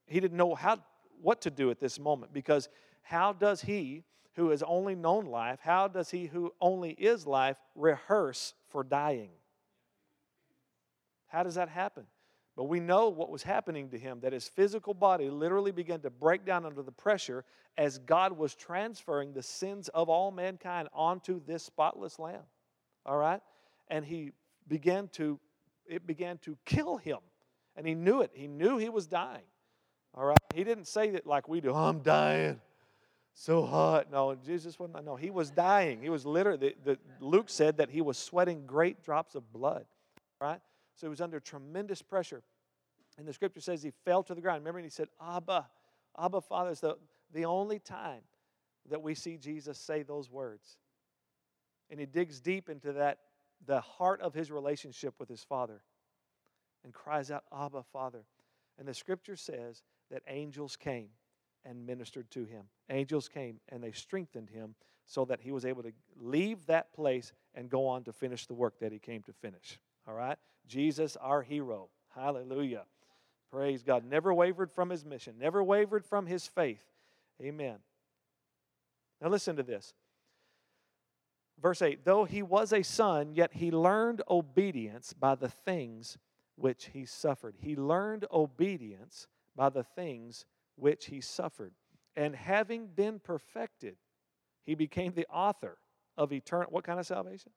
he 0.06 0.20
didn't 0.20 0.38
know 0.38 0.56
how, 0.56 0.80
what 1.22 1.42
to 1.42 1.50
do 1.50 1.72
at 1.72 1.80
this 1.80 2.00
moment. 2.00 2.34
Because 2.34 2.70
how 3.02 3.34
does 3.34 3.62
he, 3.62 4.04
who 4.36 4.50
has 4.52 4.64
only 4.64 4.96
known 4.96 5.26
life, 5.26 5.60
how 5.62 5.88
does 5.88 6.12
he 6.12 6.28
who 6.28 6.54
only 6.62 6.92
is 6.92 7.26
life 7.26 7.58
rehearse 7.76 8.54
for 8.70 8.84
dying? 8.84 9.32
How 11.28 11.44
does 11.44 11.56
that 11.56 11.70
happen? 11.70 12.06
But 12.60 12.66
we 12.66 12.82
know 12.82 13.08
what 13.08 13.30
was 13.30 13.42
happening 13.42 13.88
to 13.92 13.98
him, 13.98 14.20
that 14.20 14.34
his 14.34 14.50
physical 14.50 14.94
body 14.94 15.30
literally 15.30 15.72
began 15.72 16.02
to 16.02 16.10
break 16.10 16.46
down 16.46 16.66
under 16.66 16.82
the 16.82 16.92
pressure 16.92 17.46
as 17.78 18.00
God 18.00 18.34
was 18.34 18.54
transferring 18.54 19.32
the 19.32 19.42
sins 19.42 19.88
of 19.88 20.10
all 20.10 20.30
mankind 20.30 20.90
onto 20.94 21.42
this 21.46 21.64
spotless 21.64 22.20
lamb. 22.20 22.42
All 23.06 23.16
right? 23.16 23.40
And 23.88 24.04
he 24.04 24.34
began 24.68 25.08
to, 25.14 25.40
it 25.86 26.06
began 26.06 26.38
to 26.40 26.58
kill 26.66 26.98
him. 26.98 27.20
And 27.78 27.88
he 27.88 27.96
knew 27.96 28.24
it. 28.24 28.32
He 28.34 28.50
knew 28.50 28.78
he 28.78 28.90
was 28.90 29.08
dying. 29.08 29.48
All 30.14 30.26
right? 30.26 30.38
He 30.54 30.66
didn't 30.66 30.90
say 30.90 31.12
that 31.12 31.26
like 31.26 31.48
we 31.48 31.62
do, 31.62 31.74
I'm 31.74 32.00
dying. 32.00 32.60
So 33.36 33.66
hot. 33.66 34.12
No, 34.12 34.36
Jesus 34.36 34.78
wasn't. 34.78 35.06
No, 35.06 35.16
he 35.16 35.30
was 35.30 35.50
dying. 35.50 36.02
He 36.02 36.10
was 36.10 36.26
literally, 36.26 36.76
the, 36.84 36.96
the, 36.96 37.26
Luke 37.26 37.50
said 37.50 37.78
that 37.78 37.90
he 37.90 38.02
was 38.02 38.18
sweating 38.18 38.66
great 38.66 39.02
drops 39.02 39.36
of 39.36 39.50
blood. 39.54 39.86
Right? 40.42 40.60
So 41.00 41.08
he 41.08 41.10
was 41.10 41.22
under 41.22 41.40
tremendous 41.40 42.02
pressure. 42.02 42.44
And 43.18 43.26
the 43.26 43.32
scripture 43.32 43.62
says 43.62 43.82
he 43.82 43.94
fell 44.04 44.22
to 44.24 44.36
the 44.36 44.42
ground. 44.42 44.60
Remember, 44.60 44.80
and 44.80 44.86
he 44.86 44.92
said, 44.92 45.08
Abba, 45.26 45.66
Abba, 46.18 46.42
Father, 46.42 46.72
is 46.72 46.82
the, 46.82 46.98
the 47.34 47.46
only 47.46 47.80
time 47.80 48.22
that 48.90 49.02
we 49.02 49.16
see 49.16 49.38
Jesus 49.38 49.78
say 49.78 50.04
those 50.04 50.30
words. 50.30 50.78
And 51.90 52.02
he 52.02 52.06
digs 52.06 52.42
deep 52.42 52.70
into 52.70 52.92
that, 52.94 53.20
the 53.66 53.80
heart 53.80 54.20
of 54.20 54.34
his 54.34 54.52
relationship 54.52 55.14
with 55.20 55.30
his 55.30 55.42
Father, 55.42 55.82
and 56.84 56.94
cries 56.94 57.32
out, 57.32 57.44
Abba, 57.58 57.84
Father. 57.94 58.26
And 58.78 58.86
the 58.86 58.94
scripture 58.94 59.38
says 59.38 59.84
that 60.12 60.22
angels 60.28 60.76
came 60.76 61.10
and 61.64 61.86
ministered 61.86 62.30
to 62.32 62.44
him. 62.44 62.66
Angels 62.90 63.30
came 63.30 63.62
and 63.70 63.82
they 63.82 63.94
strengthened 63.94 64.50
him 64.50 64.76
so 65.06 65.24
that 65.26 65.40
he 65.40 65.52
was 65.52 65.64
able 65.64 65.84
to 65.84 65.94
leave 66.20 66.66
that 66.66 66.92
place 66.92 67.32
and 67.56 67.70
go 67.70 67.88
on 67.88 68.04
to 68.04 68.12
finish 68.12 68.48
the 68.48 68.54
work 68.54 68.80
that 68.80 68.92
he 68.92 69.00
came 69.00 69.22
to 69.24 69.34
finish. 69.34 69.80
All 70.08 70.14
right? 70.14 70.38
Jesus, 70.70 71.18
our 71.18 71.42
hero. 71.42 71.90
Hallelujah. 72.16 72.84
Praise 73.52 73.84
God. 73.84 74.06
Never 74.06 74.34
wavered 74.34 74.72
from 74.72 74.90
his 74.90 75.04
mission, 75.04 75.36
never 75.38 75.62
wavered 75.64 76.06
from 76.06 76.26
his 76.28 76.48
faith. 76.48 76.86
Amen. 77.42 77.78
Now 79.22 79.30
listen 79.30 79.58
to 79.58 79.64
this. 79.64 79.94
Verse 81.62 81.82
8 81.82 82.06
Though 82.06 82.24
he 82.24 82.42
was 82.42 82.72
a 82.72 82.84
son, 82.84 83.34
yet 83.34 83.54
he 83.54 83.72
learned 83.72 84.22
obedience 84.30 85.14
by 85.14 85.36
the 85.36 85.50
things 85.50 86.18
which 86.56 86.90
he 86.94 87.06
suffered. 87.06 87.56
He 87.60 87.76
learned 87.76 88.26
obedience 88.32 89.28
by 89.56 89.70
the 89.70 89.84
things 89.84 90.46
which 90.76 91.08
he 91.08 91.22
suffered. 91.22 91.74
And 92.16 92.36
having 92.36 92.88
been 92.88 93.20
perfected, 93.20 93.96
he 94.66 94.76
became 94.76 95.14
the 95.14 95.28
author 95.28 95.78
of 96.18 96.34
eternal. 96.34 96.68
What 96.70 96.84
kind 96.84 97.00
of 97.00 97.08
salvation? 97.08 97.52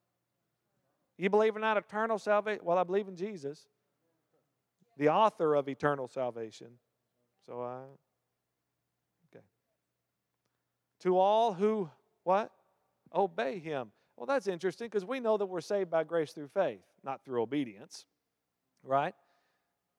You 1.19 1.31
believe 1.31 1.57
in 1.57 1.63
that 1.63 1.77
eternal 1.77 2.19
salvation? 2.19 2.65
Well, 2.65 2.79
I 2.79 2.85
believe 2.85 3.09
in 3.09 3.17
Jesus, 3.17 3.67
the 4.97 5.09
author 5.09 5.55
of 5.55 5.69
eternal 5.69 6.09
salvation. 6.09 6.69
So 7.47 7.63
I, 7.63 7.81
okay. 9.31 9.45
To 11.01 11.19
all 11.19 11.53
who, 11.53 11.91
what? 12.25 12.51
Obey 13.15 13.59
him. 13.59 13.91
Well, 14.17 14.27
that's 14.27 14.47
interesting 14.47 14.87
because 14.87 15.05
we 15.05 15.21
know 15.21 15.37
that 15.37 15.47
we're 15.47 15.61
saved 15.61 15.91
by 15.91 16.05
grace 16.05 16.33
through 16.33 16.49
faith, 16.49 16.83
not 17.03 17.25
through 17.25 17.43
obedience, 17.43 18.07
right? 18.83 19.15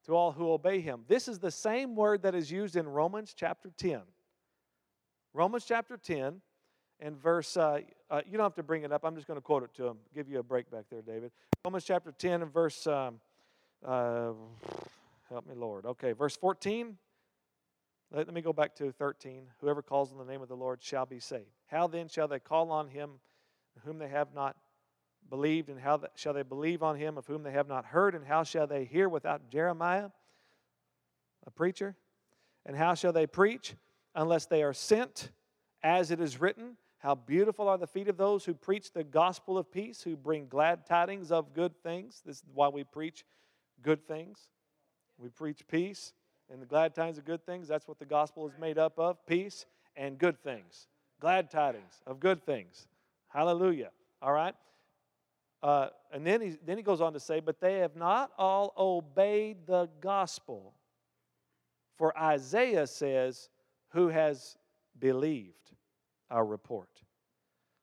To 0.05 0.13
all 0.13 0.31
who 0.31 0.51
obey 0.51 0.81
him. 0.81 1.03
This 1.07 1.27
is 1.27 1.39
the 1.39 1.51
same 1.51 1.95
word 1.95 2.23
that 2.23 2.35
is 2.35 2.51
used 2.51 2.75
in 2.75 2.87
Romans 2.87 3.33
chapter 3.35 3.71
10. 3.77 4.01
Romans 5.33 5.65
chapter 5.65 5.97
10 5.97 6.41
and 7.03 7.21
verse, 7.21 7.57
uh, 7.57 7.81
uh, 8.09 8.21
you 8.25 8.37
don't 8.37 8.45
have 8.45 8.55
to 8.55 8.63
bring 8.63 8.83
it 8.83 8.91
up. 8.93 9.03
I'm 9.03 9.15
just 9.15 9.27
going 9.27 9.37
to 9.37 9.41
quote 9.41 9.63
it 9.63 9.73
to 9.75 9.87
him. 9.87 9.97
Give 10.15 10.29
you 10.29 10.39
a 10.39 10.43
break 10.43 10.71
back 10.71 10.85
there, 10.89 11.01
David. 11.01 11.31
Romans 11.65 11.83
chapter 11.83 12.13
10 12.13 12.41
and 12.41 12.53
verse, 12.53 12.87
um, 12.87 13.19
uh, 13.85 14.31
help 15.29 15.45
me, 15.45 15.53
Lord. 15.53 15.85
Okay, 15.85 16.13
verse 16.13 16.37
14. 16.37 16.97
Let, 18.13 18.27
let 18.27 18.33
me 18.33 18.41
go 18.41 18.53
back 18.53 18.73
to 18.75 18.93
13. 18.93 19.43
Whoever 19.59 19.81
calls 19.81 20.13
on 20.13 20.17
the 20.17 20.23
name 20.23 20.41
of 20.41 20.47
the 20.47 20.55
Lord 20.55 20.81
shall 20.81 21.05
be 21.05 21.19
saved. 21.19 21.49
How 21.67 21.87
then 21.87 22.07
shall 22.07 22.29
they 22.29 22.39
call 22.39 22.71
on 22.71 22.87
him 22.87 23.11
whom 23.83 23.97
they 23.97 24.07
have 24.07 24.33
not 24.33 24.55
believed? 25.29 25.67
And 25.67 25.79
how 25.79 25.99
shall 26.15 26.33
they 26.33 26.43
believe 26.43 26.83
on 26.83 26.95
him 26.95 27.17
of 27.17 27.27
whom 27.27 27.43
they 27.43 27.51
have 27.51 27.67
not 27.67 27.83
heard? 27.83 28.15
And 28.15 28.25
how 28.25 28.43
shall 28.43 28.65
they 28.65 28.85
hear 28.85 29.09
without 29.09 29.49
Jeremiah, 29.49 30.09
a 31.45 31.51
preacher? 31.51 31.97
And 32.65 32.77
how 32.77 32.93
shall 32.93 33.11
they 33.11 33.27
preach 33.27 33.75
unless 34.15 34.45
they 34.45 34.63
are 34.63 34.73
sent? 34.73 35.31
As 35.85 36.11
it 36.11 36.21
is 36.21 36.39
written, 36.39 36.77
how 37.03 37.15
beautiful 37.15 37.67
are 37.67 37.77
the 37.77 37.85
feet 37.85 38.07
of 38.07 38.15
those 38.15 38.45
who 38.45 38.53
preach 38.53 38.93
the 38.93 39.03
gospel 39.03 39.57
of 39.57 39.69
peace, 39.69 40.01
who 40.01 40.15
bring 40.15 40.47
glad 40.47 40.85
tidings 40.85 41.33
of 41.33 41.53
good 41.53 41.73
things. 41.83 42.21
This 42.25 42.37
is 42.37 42.43
why 42.53 42.69
we 42.69 42.85
preach 42.85 43.25
good 43.81 44.07
things. 44.07 44.47
We 45.17 45.27
preach 45.27 45.67
peace 45.67 46.13
and 46.49 46.61
the 46.61 46.65
glad 46.65 46.95
tidings 46.95 47.17
of 47.17 47.25
good 47.25 47.45
things. 47.45 47.67
That's 47.67 47.89
what 47.89 47.99
the 47.99 48.05
gospel 48.05 48.47
is 48.47 48.53
made 48.57 48.77
up 48.77 48.97
of 48.97 49.17
peace 49.27 49.65
and 49.97 50.17
good 50.17 50.41
things. 50.41 50.87
Glad 51.19 51.51
tidings 51.51 52.01
of 52.07 52.21
good 52.21 52.41
things. 52.45 52.87
Hallelujah. 53.27 53.89
All 54.21 54.31
right? 54.31 54.55
Uh, 55.61 55.89
and 56.13 56.25
then 56.25 56.39
he, 56.39 56.57
then 56.65 56.77
he 56.77 56.83
goes 56.83 57.01
on 57.01 57.11
to 57.11 57.19
say, 57.19 57.41
But 57.41 57.59
they 57.59 57.79
have 57.79 57.97
not 57.97 58.31
all 58.37 58.73
obeyed 58.77 59.67
the 59.67 59.89
gospel. 59.99 60.73
For 61.97 62.17
Isaiah 62.17 62.87
says, 62.87 63.49
Who 63.89 64.07
has 64.07 64.57
believed? 64.97 65.62
Our 66.33 66.45
report. 66.45 66.89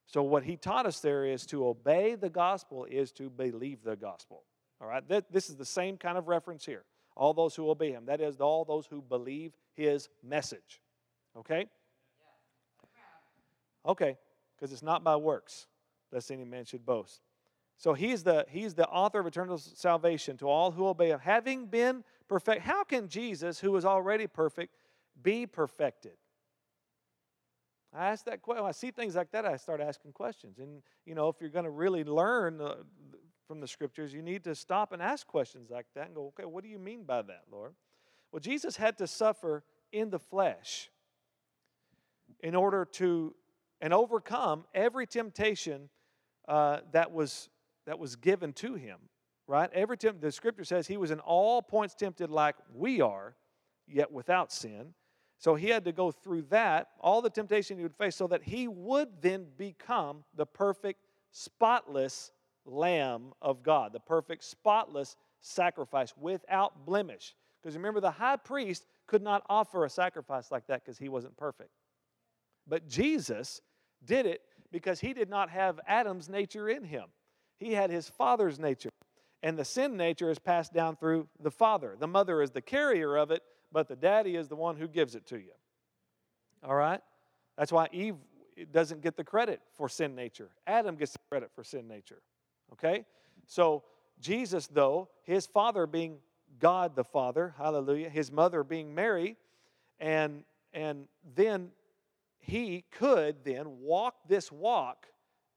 So, 0.05 0.21
what 0.21 0.43
he 0.43 0.57
taught 0.57 0.85
us 0.85 0.99
there 0.99 1.25
is 1.25 1.45
to 1.47 1.65
obey 1.65 2.15
the 2.15 2.29
gospel 2.29 2.85
is 2.85 3.11
to 3.13 3.29
believe 3.29 3.81
the 3.83 3.95
gospel. 3.95 4.43
All 4.81 4.87
right, 4.87 5.03
this 5.07 5.49
is 5.49 5.55
the 5.55 5.65
same 5.65 5.95
kind 5.95 6.17
of 6.17 6.27
reference 6.27 6.65
here. 6.65 6.83
All 7.15 7.33
those 7.33 7.55
who 7.55 7.69
obey 7.69 7.91
him. 7.91 8.05
That 8.05 8.19
is, 8.19 8.41
all 8.41 8.65
those 8.65 8.87
who 8.87 9.01
believe 9.01 9.53
his 9.73 10.09
message. 10.23 10.81
Okay? 11.37 11.67
Okay, 13.85 14.17
because 14.55 14.73
it's 14.73 14.83
not 14.83 15.03
by 15.03 15.15
works, 15.15 15.67
lest 16.11 16.31
any 16.31 16.43
man 16.43 16.65
should 16.65 16.85
boast. 16.85 17.21
So 17.77 17.93
he's 17.93 18.23
the, 18.23 18.45
he's 18.49 18.73
the 18.73 18.87
author 18.87 19.19
of 19.19 19.27
eternal 19.27 19.57
salvation 19.57 20.37
to 20.37 20.47
all 20.47 20.71
who 20.71 20.87
obey 20.87 21.09
him, 21.09 21.19
having 21.19 21.65
been 21.67 22.03
perfect. 22.27 22.61
How 22.61 22.83
can 22.83 23.07
Jesus, 23.07 23.59
who 23.59 23.75
is 23.75 23.85
already 23.85 24.27
perfect, 24.27 24.75
be 25.21 25.45
perfected? 25.45 26.13
I 27.93 28.07
ask 28.07 28.25
that 28.25 28.41
question. 28.41 28.65
I 28.65 28.71
see 28.71 28.91
things 28.91 29.15
like 29.15 29.31
that, 29.31 29.45
I 29.45 29.57
start 29.57 29.81
asking 29.81 30.13
questions. 30.13 30.59
And, 30.59 30.81
you 31.05 31.15
know, 31.15 31.27
if 31.27 31.35
you're 31.41 31.49
going 31.49 31.65
to 31.65 31.71
really 31.71 32.03
learn 32.03 32.61
uh, 32.61 32.75
from 33.47 33.59
the 33.59 33.67
scriptures, 33.67 34.13
you 34.13 34.21
need 34.21 34.43
to 34.45 34.55
stop 34.55 34.93
and 34.93 35.01
ask 35.01 35.27
questions 35.27 35.69
like 35.69 35.87
that 35.95 36.05
and 36.05 36.15
go, 36.15 36.27
okay, 36.27 36.45
what 36.45 36.63
do 36.63 36.69
you 36.69 36.79
mean 36.79 37.03
by 37.03 37.21
that, 37.21 37.43
Lord? 37.51 37.73
Well, 38.31 38.39
Jesus 38.39 38.77
had 38.77 38.97
to 38.99 39.07
suffer 39.07 39.63
in 39.91 40.09
the 40.09 40.19
flesh 40.19 40.89
in 42.41 42.55
order 42.55 42.85
to 42.85 43.35
and 43.81 43.93
overcome 43.93 44.65
every 44.73 45.07
temptation 45.07 45.89
uh, 46.47 46.79
that 46.91 47.11
was 47.11 47.49
that 47.85 47.97
was 47.97 48.15
given 48.15 48.53
to 48.53 48.75
him 48.75 48.97
right 49.47 49.69
every 49.73 49.97
temp- 49.97 50.21
the 50.21 50.31
scripture 50.31 50.63
says 50.63 50.87
he 50.87 50.97
was 50.97 51.11
in 51.11 51.19
all 51.19 51.61
points 51.61 51.93
tempted 51.93 52.29
like 52.29 52.55
we 52.73 53.01
are 53.01 53.35
yet 53.87 54.11
without 54.11 54.51
sin 54.51 54.93
so 55.41 55.55
he 55.55 55.69
had 55.69 55.85
to 55.85 55.91
go 55.91 56.11
through 56.11 56.43
that, 56.51 56.89
all 56.99 57.19
the 57.19 57.29
temptation 57.29 57.75
he 57.75 57.81
would 57.81 57.95
face, 57.95 58.15
so 58.15 58.27
that 58.27 58.43
he 58.43 58.67
would 58.67 59.09
then 59.21 59.47
become 59.57 60.23
the 60.35 60.45
perfect, 60.45 61.07
spotless 61.31 62.31
Lamb 62.63 63.33
of 63.41 63.63
God, 63.63 63.91
the 63.91 63.99
perfect, 63.99 64.43
spotless 64.43 65.15
sacrifice 65.39 66.13
without 66.15 66.85
blemish. 66.85 67.33
Because 67.59 67.75
remember, 67.75 67.99
the 67.99 68.11
high 68.11 68.35
priest 68.35 68.85
could 69.07 69.23
not 69.23 69.41
offer 69.49 69.83
a 69.83 69.89
sacrifice 69.89 70.51
like 70.51 70.67
that 70.67 70.85
because 70.85 70.99
he 70.99 71.09
wasn't 71.09 71.35
perfect. 71.37 71.71
But 72.67 72.87
Jesus 72.87 73.61
did 74.05 74.27
it 74.27 74.43
because 74.71 74.99
he 74.99 75.11
did 75.11 75.27
not 75.27 75.49
have 75.49 75.79
Adam's 75.87 76.29
nature 76.29 76.69
in 76.69 76.83
him, 76.83 77.05
he 77.57 77.73
had 77.73 77.89
his 77.89 78.07
father's 78.07 78.59
nature. 78.59 78.91
And 79.41 79.57
the 79.57 79.65
sin 79.65 79.97
nature 79.97 80.29
is 80.29 80.37
passed 80.37 80.71
down 80.71 80.97
through 80.97 81.27
the 81.39 81.49
father. 81.49 81.95
The 81.99 82.05
mother 82.05 82.43
is 82.43 82.51
the 82.51 82.61
carrier 82.61 83.17
of 83.17 83.31
it, 83.31 83.41
but 83.71 83.87
the 83.87 83.95
daddy 83.95 84.35
is 84.35 84.47
the 84.47 84.55
one 84.55 84.75
who 84.75 84.87
gives 84.87 85.15
it 85.15 85.25
to 85.27 85.37
you. 85.37 85.51
All 86.63 86.75
right? 86.75 87.01
That's 87.57 87.71
why 87.71 87.87
Eve 87.91 88.15
doesn't 88.71 89.01
get 89.01 89.15
the 89.15 89.23
credit 89.23 89.61
for 89.73 89.89
sin 89.89 90.15
nature. 90.15 90.49
Adam 90.67 90.95
gets 90.95 91.13
the 91.13 91.19
credit 91.29 91.51
for 91.55 91.63
sin 91.63 91.87
nature. 91.87 92.21
Okay? 92.73 93.05
So, 93.47 93.83
Jesus, 94.19 94.67
though, 94.67 95.09
his 95.23 95.45
father 95.45 95.87
being 95.87 96.17
God 96.59 96.95
the 96.95 97.03
Father, 97.03 97.55
hallelujah, 97.57 98.09
his 98.09 98.31
mother 98.31 98.63
being 98.63 98.93
Mary, 98.93 99.37
and, 99.99 100.43
and 100.73 101.07
then 101.35 101.71
he 102.39 102.83
could 102.91 103.43
then 103.43 103.79
walk 103.79 104.15
this 104.27 104.51
walk 104.51 105.07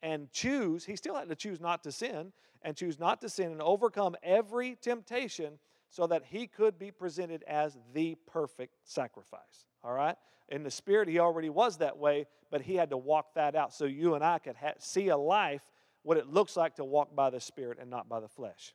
and 0.03 0.31
choose, 0.31 0.85
he 0.85 0.97
still 0.97 1.15
had 1.15 1.29
to 1.29 1.35
choose 1.35 1.61
not 1.61 1.83
to 1.85 1.93
sin, 1.93 2.33
and 2.63 2.77
choose 2.77 2.99
not 2.99 3.21
to 3.21 3.29
sin 3.29 3.53
and 3.53 3.63
overcome 3.63 4.17
every 4.23 4.77
temptation 4.77 5.59
so 5.95 6.09
that 6.09 6.25
he 6.29 6.49
could 6.49 6.77
be 6.77 6.91
presented 6.91 7.45
as 7.45 7.79
the 7.93 8.17
perfect 8.27 8.75
sacrifice. 8.83 9.67
All 9.85 9.93
right? 9.93 10.17
In 10.49 10.65
the 10.65 10.71
spirit, 10.71 11.09
he 11.09 11.21
already 11.21 11.51
was 11.51 11.77
that 11.77 11.97
way, 11.97 12.27
but 12.51 12.63
he 12.63 12.75
had 12.75 12.91
to 12.91 12.97
walk 12.97 13.35
that 13.37 13.55
out 13.55 13.73
so 13.73 13.85
you 13.85 14.17
and 14.17 14.25
I 14.25 14.41
could 14.41 14.57
ha- 14.57 14.73
see 14.81 15.09
a 15.09 15.17
life, 15.17 15.63
what 16.03 16.17
it 16.17 16.27
looks 16.27 16.57
like 16.57 16.75
to 16.77 16.85
walk 16.85 17.15
by 17.15 17.31
the 17.31 17.39
spirit 17.39 17.79
and 17.81 17.91
not 17.91 18.09
by 18.09 18.19
the 18.19 18.27
flesh. 18.27 18.75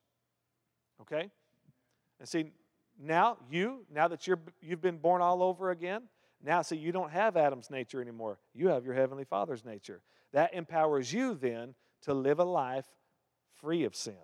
Okay? 1.01 1.29
And 2.21 2.29
see, 2.29 2.53
now 2.97 3.35
you, 3.51 3.85
now 3.93 4.07
that 4.07 4.25
you're, 4.25 4.39
you've 4.61 4.81
been 4.81 4.97
born 4.97 5.21
all 5.21 5.43
over 5.43 5.71
again, 5.71 6.03
now 6.41 6.61
see, 6.61 6.77
you 6.77 6.93
don't 6.93 7.11
have 7.11 7.35
Adam's 7.35 7.69
nature 7.69 8.01
anymore. 8.01 8.39
You 8.55 8.69
have 8.69 8.85
your 8.85 8.93
Heavenly 8.93 9.25
Father's 9.25 9.65
nature. 9.65 10.01
That 10.31 10.53
empowers 10.53 11.11
you 11.11 11.33
then 11.33 11.75
to 12.03 12.13
live 12.13 12.39
a 12.39 12.45
life 12.45 12.85
free 13.59 13.83
of 13.83 13.93
sin. 13.93 14.15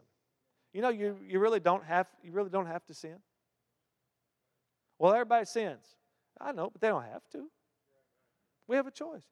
You 0.75 0.81
know, 0.81 0.89
you, 0.89 1.17
you 1.25 1.39
really 1.39 1.61
don't 1.61 1.85
have 1.85 2.05
you 2.21 2.33
really 2.33 2.49
don't 2.49 2.65
have 2.65 2.85
to 2.87 2.93
sin. 2.93 3.15
Well, 4.99 5.13
everybody 5.13 5.45
sins. 5.45 5.85
I 6.39 6.51
know, 6.51 6.69
but 6.69 6.81
they 6.81 6.89
don't 6.89 7.05
have 7.05 7.25
to. 7.31 7.49
We 8.67 8.75
have 8.75 8.85
a 8.85 8.91
choice. 8.91 9.23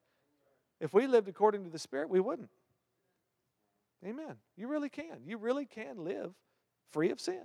If 0.80 0.94
we 0.94 1.06
lived 1.06 1.28
according 1.28 1.66
to 1.66 1.70
the 1.70 1.78
Spirit, 1.78 2.10
we 2.10 2.22
wouldn't. 2.22 2.50
Amen. 4.06 4.38
You 4.56 4.70
really 4.70 4.88
can. 4.88 5.18
You 5.26 5.36
really 5.38 5.66
can 5.66 6.06
live 6.06 6.32
free 6.92 7.12
of 7.12 7.20
sin. 7.20 7.44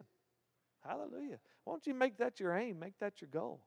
Hallelujah. 0.87 1.41
Why 1.65 1.73
don't 1.73 1.85
you 1.85 1.95
make 1.95 2.19
that 2.19 2.39
your 2.39 2.57
aim? 2.57 2.79
Make 2.79 2.97
that 3.01 3.21
your 3.21 3.31
goal. 3.33 3.59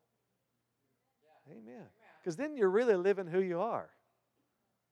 Amen. 1.51 1.87
Because 2.21 2.37
then 2.37 2.55
you're 2.55 2.69
really 2.69 2.95
living 2.95 3.27
who 3.27 3.41
you 3.41 3.59
are. 3.59 3.89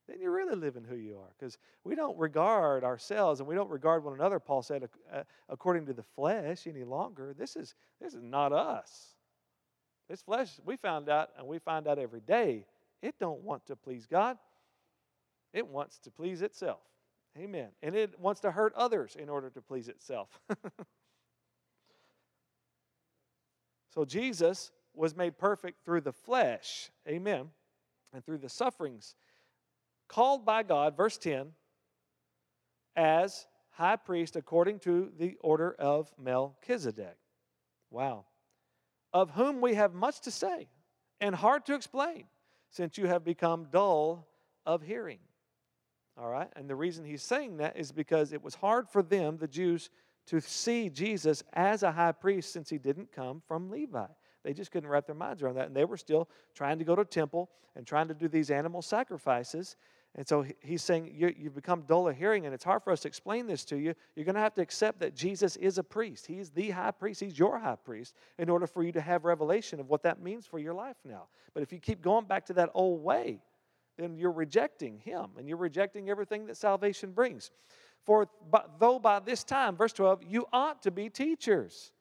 Then 0.10 0.19
you're 0.19 0.32
really 0.32 0.56
living 0.56 0.84
who 0.84 0.95
you 0.95 1.17
are. 1.19 1.30
Because 1.38 1.60
we 1.84 1.93
don't 1.93 2.17
regard 2.17 2.84
ourselves 2.84 3.39
and 3.39 3.48
we 3.48 3.54
don't 3.54 3.69
regard 3.69 4.04
one 4.04 4.15
another, 4.15 4.39
Paul 4.39 4.63
said, 4.63 4.89
uh, 5.13 5.22
according 5.50 5.86
to 5.86 5.93
the 5.93 6.02
flesh 6.02 6.65
any 6.65 6.84
longer. 6.84 7.36
This 7.38 7.56
is, 7.56 7.76
this 8.02 8.15
is 8.15 8.24
not 8.24 8.52
us. 8.52 9.13
This 10.10 10.24
flesh, 10.24 10.50
we 10.65 10.78
found 10.78 11.10
out, 11.10 11.30
and 11.38 11.45
we 11.48 11.60
find 11.60 11.88
out 11.88 12.00
every 12.00 12.22
day, 12.22 12.65
it 13.04 13.19
don't 13.19 13.43
want 13.43 13.67
to 13.67 13.76
please 13.76 14.08
God. 14.08 14.39
It 15.54 15.67
wants 15.67 16.00
to 16.00 16.10
please 16.10 16.41
itself. 16.41 16.82
Amen. 17.38 17.67
And 17.84 17.93
it 17.95 18.19
wants 18.19 18.41
to 18.41 18.50
hurt 18.50 18.74
others 18.74 19.15
in 19.17 19.30
order 19.30 19.52
to 19.52 19.62
please 19.62 19.88
itself. 19.89 20.39
so 23.93 24.06
Jesus 24.06 24.72
was 24.95 25.15
made 25.15 25.38
perfect 25.38 25.86
through 25.86 26.02
the 26.02 26.13
flesh. 26.13 26.89
Amen. 27.08 27.50
And 28.12 28.26
through 28.26 28.39
the 28.39 28.50
sufferings. 28.50 29.13
Called 30.10 30.45
by 30.45 30.63
God, 30.63 30.98
verse 30.98 31.17
10, 31.17 31.52
as 32.95 33.45
high 33.69 33.95
priest 33.95 34.36
according 34.36 34.80
to 34.80 35.10
the 35.17 35.38
order 35.39 35.74
of 35.80 36.12
Melchizedek. 36.22 37.15
Wow. 37.89 38.26
Of 39.13 39.32
whom 39.32 39.62
we 39.62 39.76
have 39.76 39.93
much 39.93 40.19
to 40.22 40.32
say 40.32 40.67
and 41.22 41.34
hard 41.34 41.65
to 41.67 41.76
explain, 41.76 42.26
since 42.69 42.98
you 42.98 43.08
have 43.08 43.24
become 43.24 43.67
dull 43.72 44.28
of 44.65 44.82
hearing. 44.82 45.19
All 46.17 46.30
right? 46.30 46.50
And 46.56 46.69
the 46.69 46.76
reason 46.76 47.06
he's 47.06 47.24
saying 47.24 47.58
that 47.58 47.78
is 47.78 47.91
because 47.91 48.34
it 48.34 48.43
was 48.43 48.56
hard 48.56 48.89
for 48.89 49.02
them, 49.02 49.38
the 49.38 49.48
Jews, 49.48 49.89
to 50.28 50.39
see 50.39 50.89
Jesus 50.89 51.43
as 51.54 51.84
a 51.84 51.91
high 51.91 52.12
priest 52.12 52.52
since 52.52 52.69
he 52.69 52.78
didn't 52.78 53.12
come 53.12 53.41
from 53.48 53.69
Levi. 53.69 54.06
They 54.43 54.54
just 54.54 54.72
couldn't 54.72 54.89
wrap 54.89 55.06
their 55.06 55.15
minds 55.15 55.41
around 55.41 55.56
that. 55.56 55.67
And 55.67 55.76
they 55.76 55.86
were 55.86 55.98
still 55.98 56.30
trying 56.54 56.80
to 56.80 56.86
go 56.86 56.95
to 56.95 57.06
temple 57.06 57.50
and 57.76 57.86
trying 57.86 58.08
to 58.10 58.13
do 58.13 58.28
these 58.28 58.52
animal 58.52 58.82
sacrifices. 58.82 59.76
And 60.19 60.27
so 60.27 60.45
he's 60.60 60.84
saying, 60.84 61.13
you, 61.15 61.34
have 61.45 61.55
become 61.55 61.84
dull 61.84 62.10
of 62.10 62.17
hearing, 62.17 62.45
and 62.45 62.53
it's 62.53 62.65
hard 62.65 62.84
for 62.84 62.91
us 62.91 62.99
to 62.99 63.08
explain 63.08 63.47
this 63.47 63.63
to 63.63 63.77
you. 63.77 63.95
You're 64.17 64.25
going 64.25 64.36
to 64.36 64.41
have 64.41 64.53
to 64.55 64.62
accept 64.62 64.99
that 64.99 65.15
Jesus 65.15 65.55
is 65.55 65.77
a 65.77 65.84
priest. 65.84 66.27
He's 66.27 66.49
the 66.49 66.71
high 66.71 66.91
priest. 66.91 67.21
He's 67.21 67.39
your 67.39 67.58
high 67.58 67.77
priest 67.77 68.13
in 68.38 68.49
order 68.49 68.67
for 68.67 68.84
you 68.84 68.91
to 68.91 68.99
have 68.99 69.23
revelation 69.23 69.79
of 69.79 69.88
what 69.88 70.03
that 70.03 70.21
means 70.21 70.45
for 70.45 70.60
your 70.60 70.73
life 70.73 70.97
now. 71.05 71.29
But 71.53 71.63
if 71.63 71.71
you 71.71 71.79
keep 71.79 72.01
going 72.01 72.25
back 72.25 72.45
to 72.47 72.53
that 72.55 72.69
old 72.73 73.01
way, 73.01 73.41
then 73.97 74.17
you're 74.17 74.34
rejecting 74.34 74.97
him 74.97 75.29
and 75.38 75.47
you're 75.47 75.55
rejecting 75.55 76.10
everything 76.10 76.47
that 76.47 76.58
salvation 76.58 77.13
brings. 77.13 77.51
For 78.03 78.27
though 78.77 78.99
by 78.99 79.21
this 79.21 79.45
time, 79.45 79.77
verse 79.77 79.93
12, 79.93 80.23
you 80.27 80.47
ought 80.51 80.82
to 80.82 80.91
be 80.91 81.08
teachers. 81.08 81.93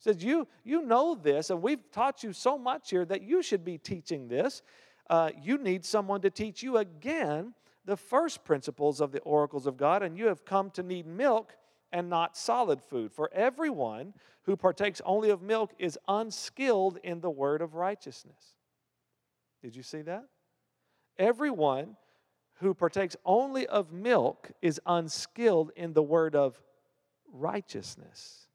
It 0.00 0.02
says 0.02 0.24
you 0.24 0.48
you 0.64 0.82
know 0.82 1.14
this, 1.14 1.50
and 1.50 1.62
we've 1.62 1.88
taught 1.92 2.24
you 2.24 2.32
so 2.32 2.58
much 2.58 2.90
here 2.90 3.04
that 3.04 3.22
you 3.22 3.40
should 3.40 3.64
be 3.64 3.78
teaching 3.78 4.26
this. 4.26 4.62
Uh, 5.10 5.30
you 5.40 5.58
need 5.58 5.84
someone 5.84 6.20
to 6.20 6.30
teach 6.30 6.62
you 6.62 6.76
again 6.78 7.54
the 7.84 7.96
first 7.96 8.44
principles 8.44 9.00
of 9.00 9.12
the 9.12 9.20
oracles 9.20 9.66
of 9.66 9.76
God, 9.76 10.02
and 10.02 10.16
you 10.16 10.26
have 10.26 10.44
come 10.44 10.70
to 10.70 10.82
need 10.82 11.06
milk 11.06 11.56
and 11.92 12.08
not 12.08 12.36
solid 12.36 12.80
food. 12.80 13.12
For 13.12 13.30
everyone 13.32 14.14
who 14.42 14.56
partakes 14.56 15.00
only 15.04 15.30
of 15.30 15.42
milk 15.42 15.72
is 15.78 15.98
unskilled 16.08 16.98
in 17.02 17.20
the 17.20 17.30
word 17.30 17.60
of 17.60 17.74
righteousness. 17.74 18.54
Did 19.62 19.76
you 19.76 19.82
see 19.82 20.02
that? 20.02 20.24
Everyone 21.18 21.96
who 22.60 22.74
partakes 22.74 23.16
only 23.24 23.66
of 23.66 23.92
milk 23.92 24.52
is 24.62 24.80
unskilled 24.86 25.72
in 25.76 25.92
the 25.92 26.02
word 26.02 26.34
of 26.34 26.60
righteousness, 27.32 28.46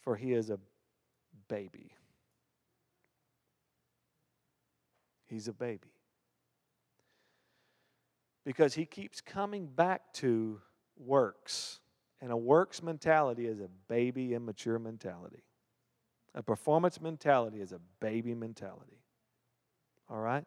for 0.00 0.16
he 0.16 0.32
is 0.32 0.50
a 0.50 0.58
baby. 1.48 1.92
He's 5.34 5.48
a 5.48 5.52
baby. 5.52 5.90
Because 8.44 8.72
he 8.72 8.86
keeps 8.86 9.20
coming 9.20 9.66
back 9.66 10.12
to 10.14 10.60
works. 10.96 11.80
And 12.20 12.30
a 12.30 12.36
works 12.36 12.84
mentality 12.84 13.46
is 13.46 13.58
a 13.58 13.68
baby, 13.88 14.32
immature 14.32 14.78
mentality. 14.78 15.42
A 16.36 16.42
performance 16.42 17.00
mentality 17.00 17.60
is 17.60 17.72
a 17.72 17.80
baby 17.98 18.32
mentality. 18.32 19.02
All 20.08 20.20
right? 20.20 20.44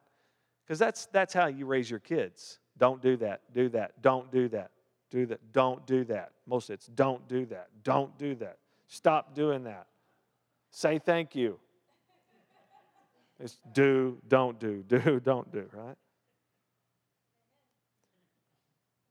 Because 0.66 0.80
that's, 0.80 1.08
that's 1.08 1.34
how 1.34 1.48
you 1.48 1.66
raise 1.66 1.90
your 1.90 2.00
kids. 2.00 2.60
Don't 2.78 3.02
do 3.02 3.18
that, 3.18 3.42
do 3.54 3.68
that, 3.70 4.02
don't 4.02 4.32
do 4.32 4.48
that, 4.50 4.72
do 5.10 5.26
that, 5.26 5.52
don't 5.52 5.86
do 5.86 6.06
that. 6.06 6.32
Most 6.46 6.70
of 6.70 6.76
it's 6.76 6.88
don't 6.88 7.28
do 7.28 7.46
that, 7.48 7.68
don't 7.84 8.18
do 8.18 8.36
that, 8.36 8.60
stop 8.88 9.36
doing 9.36 9.66
that. 9.66 9.88
Say 10.72 10.98
thank 10.98 11.36
you. 11.36 11.60
It's 13.40 13.60
do, 13.72 14.18
don't 14.28 14.60
do, 14.60 14.84
do, 14.88 15.20
don't 15.20 15.52
do, 15.52 15.70
right? 15.74 15.98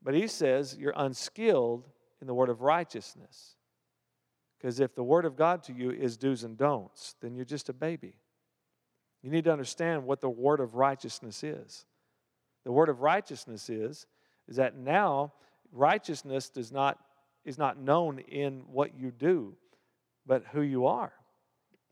But 0.02 0.14
he 0.14 0.26
says 0.28 0.76
you're 0.78 0.94
unskilled 0.96 1.88
in 2.20 2.26
the 2.26 2.34
word 2.34 2.48
of 2.48 2.62
righteousness. 2.62 3.56
Because 4.58 4.80
if 4.80 4.94
the 4.94 5.02
word 5.02 5.24
of 5.24 5.36
God 5.36 5.62
to 5.64 5.72
you 5.72 5.90
is 5.90 6.16
do's 6.16 6.44
and 6.44 6.56
don'ts, 6.56 7.14
then 7.20 7.34
you're 7.34 7.44
just 7.44 7.68
a 7.68 7.72
baby. 7.72 8.14
You 9.22 9.30
need 9.30 9.44
to 9.44 9.52
understand 9.52 10.04
what 10.04 10.20
the 10.20 10.30
word 10.30 10.60
of 10.60 10.76
righteousness 10.76 11.42
is. 11.42 11.84
The 12.64 12.72
word 12.72 12.88
of 12.88 13.00
righteousness 13.00 13.68
is, 13.68 14.06
is 14.48 14.56
that 14.56 14.76
now 14.76 15.32
righteousness 15.72 16.48
does 16.48 16.72
not, 16.72 16.98
is 17.44 17.58
not 17.58 17.78
known 17.78 18.20
in 18.20 18.62
what 18.66 18.98
you 18.98 19.10
do, 19.10 19.56
but 20.26 20.44
who 20.52 20.62
you 20.62 20.86
are. 20.86 21.12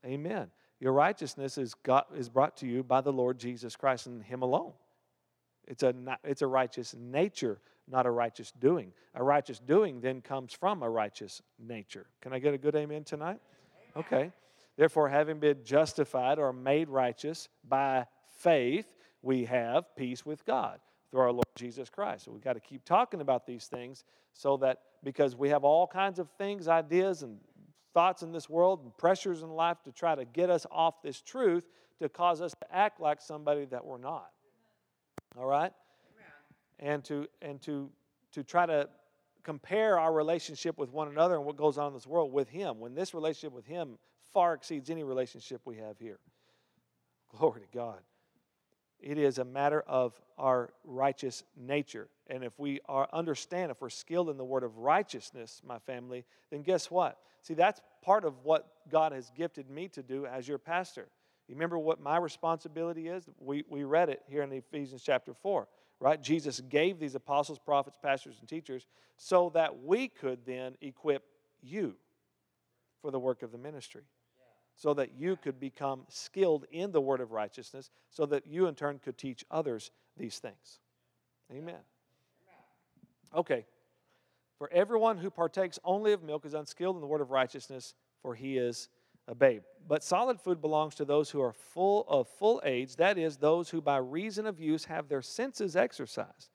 Amen. 0.05 0.51
Your 0.85 0.93
righteousness 0.93 1.57
is, 1.57 1.73
got, 1.73 2.09
is 2.15 2.29
brought 2.29 2.59
to 2.59 2.67
you 2.67 2.83
by 2.83 3.01
the 3.01 3.11
Lord 3.11 3.39
Jesus 3.39 3.75
Christ 3.75 4.07
and 4.07 4.23
Him 4.23 4.43
alone. 4.43 4.75
It's 5.67 5.83
a, 5.83 5.95
it's 6.25 6.43
a 6.43 6.47
righteous 6.47 6.95
nature, 6.95 7.59
not 7.91 8.05
a 8.05 8.11
righteous 8.11 8.53
doing. 8.61 8.93
A 9.15 9.25
righteous 9.25 9.59
doing 9.59 10.03
then 10.03 10.21
comes 10.21 10.53
from 10.53 10.83
a 10.83 10.91
righteous 10.91 11.41
nature. 11.59 12.05
Can 12.21 12.35
I 12.35 12.39
get 12.39 12.53
a 12.53 12.59
good 12.59 12.77
amen 12.77 13.05
tonight? 13.05 13.41
Okay. 13.97 14.31
Therefore, 14.77 15.09
having 15.09 15.39
been 15.39 15.65
justified 15.65 16.39
or 16.39 16.53
made 16.53 16.91
righteous 16.91 17.49
by 17.67 18.05
faith, 18.37 18.95
we 19.23 19.47
have 19.47 19.87
peace 19.97 20.27
with 20.27 20.45
God 20.45 20.81
through 21.11 21.21
our 21.21 21.33
Lord 21.33 21.47
Jesus 21.57 21.89
Christ. 21.89 22.27
So 22.27 22.33
we've 22.33 22.45
got 22.45 22.55
to 22.55 22.61
keep 22.61 22.85
talking 22.85 23.23
about 23.23 23.47
these 23.47 23.69
things 23.69 24.05
so 24.35 24.59
that 24.59 24.81
because 25.03 25.35
we 25.35 25.49
have 25.49 25.65
all 25.65 25.87
kinds 25.87 26.19
of 26.19 26.29
things, 26.33 26.69
ideas, 26.69 27.23
and 27.23 27.39
thoughts 27.95 28.23
in 28.23 28.33
this 28.33 28.51
world 28.51 28.81
and 28.83 28.97
pressures 28.99 29.43
in 29.43 29.51
life 29.51 29.79
to 29.85 29.93
try 29.93 30.15
to 30.15 30.25
get 30.25 30.51
us 30.51 30.67
off 30.71 31.01
this 31.03 31.21
truth 31.23 31.65
to 32.01 32.09
cause 32.09 32.41
us 32.41 32.53
to 32.53 32.75
act 32.75 33.01
like 33.01 33.21
somebody 33.21 33.65
that 33.67 33.85
we're 33.85 33.99
not. 33.99 34.31
All 35.39 35.47
right? 35.47 35.73
And 36.81 37.05
to 37.05 37.27
and 37.41 37.63
to 37.63 37.89
to 38.33 38.43
try 38.43 38.67
to 38.67 38.89
compare 39.45 39.99
our 39.99 40.13
relationship 40.13 40.77
with 40.77 40.91
one 40.93 41.09
another 41.09 41.37
and 41.37 41.45
what 41.45 41.57
goes 41.57 41.79
on 41.79 41.89
in 41.89 41.95
this 41.95 42.07
world 42.07 42.33
with 42.33 42.49
him 42.49 42.81
when 42.81 42.95
this 42.95 43.15
relationship 43.15 43.53
with 43.53 43.67
him 43.67 43.97
far 44.33 44.55
exceeds 44.55 44.91
any 44.91 45.05
relationship 45.05 45.61
we 45.65 45.77
have 45.77 45.99
here. 45.99 46.19
Glory 47.37 47.61
to 47.61 47.67
God. 47.73 48.01
It 49.05 49.19
is 49.19 49.37
a 49.37 49.45
matter 49.45 49.85
of 49.87 50.19
our 50.39 50.71
righteous 50.83 51.45
nature. 51.55 52.09
And 52.27 52.43
if 52.43 52.59
we 52.59 52.81
are 52.89 53.07
understand, 53.13 53.71
if 53.71 53.83
we're 53.83 53.91
skilled 53.91 54.31
in 54.31 54.39
the 54.39 54.45
word 54.47 54.63
of 54.63 54.79
righteousness, 54.79 55.61
my 55.63 55.79
family, 55.79 56.25
then 56.51 56.63
guess 56.63 56.91
what? 56.91 57.19
See, 57.43 57.53
that's 57.53 57.83
part 58.01 58.25
of 58.25 58.45
what 58.45 58.67
God 58.91 59.13
has 59.13 59.31
gifted 59.37 59.69
me 59.69 59.89
to 59.89 60.03
do 60.03 60.25
as 60.25 60.49
your 60.49 60.57
pastor. 60.57 61.07
You 61.49 61.55
remember 61.55 61.79
what 61.79 62.01
my 62.01 62.17
responsibility 62.17 63.09
is? 63.09 63.29
We, 63.39 63.65
we 63.69 63.85
read 63.85 64.09
it 64.09 64.23
here 64.27 64.43
in 64.43 64.51
Ephesians 64.51 65.03
chapter 65.05 65.35
4, 65.35 65.69
right? 66.01 66.23
Jesus 66.23 66.63
gave 66.63 66.99
these 66.99 67.15
apostles, 67.15 67.59
prophets, 67.59 67.99
pastors, 68.03 68.37
and 68.41 68.49
teachers 68.49 68.87
so 69.19 69.51
that 69.53 69.85
we 69.85 70.09
could 70.09 70.47
then 70.47 70.77
equip 70.81 71.25
you 71.63 71.95
for 73.03 73.11
the 73.11 73.21
work 73.21 73.43
of 73.43 73.53
the 73.53 73.59
ministry 73.59 74.05
so 74.77 74.95
that 74.95 75.13
you 75.17 75.37
could 75.37 75.61
become 75.61 76.03
skilled 76.09 76.67
in 76.71 76.93
the 76.93 77.01
word 77.01 77.21
of 77.21 77.33
righteousness, 77.33 77.91
so 78.11 78.27
that 78.27 78.47
you 78.47 78.67
in 78.67 78.75
turn 78.75 78.99
could 78.99 79.17
teach 79.17 79.45
others 79.51 79.91
these 80.17 80.39
things. 80.39 80.81
Amen. 81.53 81.81
Okay. 83.35 83.67
For 84.59 84.71
everyone 84.73 85.19
who 85.19 85.31
partakes 85.31 85.79
only 85.85 86.13
of 86.13 86.23
milk 86.23 86.47
is 86.47 86.55
unskilled 86.55 86.97
in 86.97 87.01
the 87.01 87.07
word 87.07 87.21
of 87.21 87.31
righteousness, 87.31 87.95
for 88.23 88.35
he 88.35 88.57
is 88.57 88.89
a 89.27 89.35
babe. 89.35 89.63
But 89.87 90.03
solid 90.03 90.41
food 90.41 90.61
belongs 90.61 90.95
to 90.97 91.05
those 91.05 91.31
who 91.31 91.41
are 91.41 91.53
full 91.53 92.05
of 92.09 92.29
full 92.29 92.63
age, 92.65 92.97
that 92.97 93.19
is, 93.19 93.37
those 93.37 93.71
who 93.71 93.81
by 93.81 93.97
reason 93.97 94.47
of 94.47 94.61
use 94.61 94.85
have 94.85 95.09
their 95.09 95.23
senses 95.23 95.77
exercised 95.77 96.51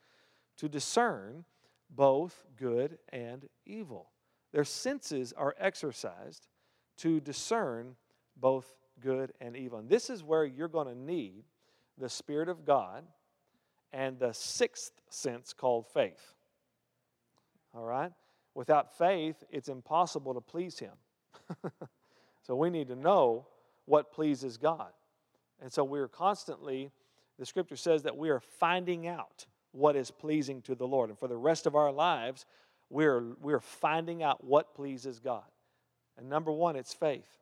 to 0.58 0.69
discern 0.69 1.45
both 1.89 2.45
good 2.58 2.97
and 3.12 3.47
evil. 3.65 4.10
Their 4.51 4.63
senses 4.65 5.34
are 5.34 5.55
exercised 5.60 6.47
to 6.97 7.19
discern 7.19 7.95
both 8.39 8.67
good 8.99 9.34
and 9.39 9.56
evil. 9.56 9.80
And 9.80 9.89
this 9.89 10.10
is 10.10 10.23
where 10.23 10.45
you're 10.45 10.67
going 10.67 10.88
to 10.88 10.95
need 10.95 11.43
the 11.97 12.10
Spirit 12.10 12.49
of 12.49 12.65
God 12.65 13.04
and 13.91 14.19
the 14.19 14.34
sixth 14.34 14.91
sense 15.10 15.54
called 15.54 15.88
faith. 15.88 16.34
All 17.73 17.84
right? 17.84 18.12
Without 18.56 18.97
faith, 18.97 19.43
it's 19.52 19.69
impossible 19.69 20.34
to 20.34 20.41
please 20.41 20.80
Him. 20.80 20.93
so 22.43 22.56
we 22.56 22.69
need 22.69 22.88
to 22.88 22.95
know 22.95 23.47
what 23.86 24.12
pleases 24.12 24.58
God. 24.58 24.91
And 25.62 25.71
so 25.71 25.84
we're 25.84 26.08
constantly, 26.08 26.91
the 27.38 27.45
scripture 27.45 27.75
says 27.75 28.04
that 28.04 28.17
we 28.17 28.30
are 28.30 28.39
finding 28.39 29.08
out 29.08 29.45
what 29.71 29.95
is 29.95 30.12
pleasing 30.12 30.62
to 30.63 30.75
the 30.75 30.88
Lord. 30.88 31.10
And 31.10 31.19
for 31.19 31.28
the 31.28 31.38
rest 31.38 31.65
of 31.65 31.75
our 31.75 31.91
lives, 31.91 32.45
we're, 32.89 33.36
we're 33.41 33.60
finding 33.60 34.23
out 34.23 34.43
what 34.43 34.73
pleases 34.73 35.19
God. 35.19 35.43
And 36.17 36.30
number 36.30 36.52
one, 36.52 36.75
it's 36.75 36.93
faith. 36.93 37.38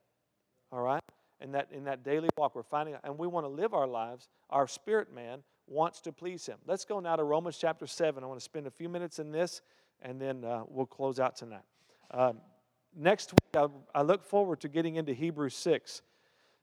All 0.71 0.81
right? 0.81 1.03
In 1.39 1.51
that, 1.51 1.69
in 1.71 1.83
that 1.83 2.03
daily 2.03 2.29
walk, 2.37 2.55
we're 2.55 2.63
finding 2.63 2.95
out, 2.95 3.01
and 3.03 3.17
we 3.17 3.27
want 3.27 3.45
to 3.45 3.49
live 3.49 3.73
our 3.73 3.87
lives. 3.87 4.27
Our 4.49 4.67
spirit 4.67 5.13
man 5.13 5.43
wants 5.67 6.01
to 6.01 6.11
please 6.11 6.45
him. 6.45 6.57
Let's 6.65 6.85
go 6.85 6.99
now 6.99 7.15
to 7.15 7.23
Romans 7.23 7.57
chapter 7.57 7.85
7. 7.85 8.23
I 8.23 8.27
want 8.27 8.39
to 8.39 8.43
spend 8.43 8.65
a 8.65 8.71
few 8.71 8.89
minutes 8.89 9.19
in 9.19 9.31
this, 9.31 9.61
and 10.01 10.19
then 10.19 10.43
uh, 10.43 10.63
we'll 10.67 10.85
close 10.87 11.19
out 11.19 11.35
tonight. 11.35 11.63
Um, 12.11 12.39
next 12.95 13.31
week, 13.33 13.55
I, 13.55 13.67
I, 13.99 14.01
look 14.01 14.23
forward 14.23 14.61
to 14.61 14.69
getting 14.69 14.95
into 14.95 15.13
Hebrews 15.13 15.55
6 15.55 16.01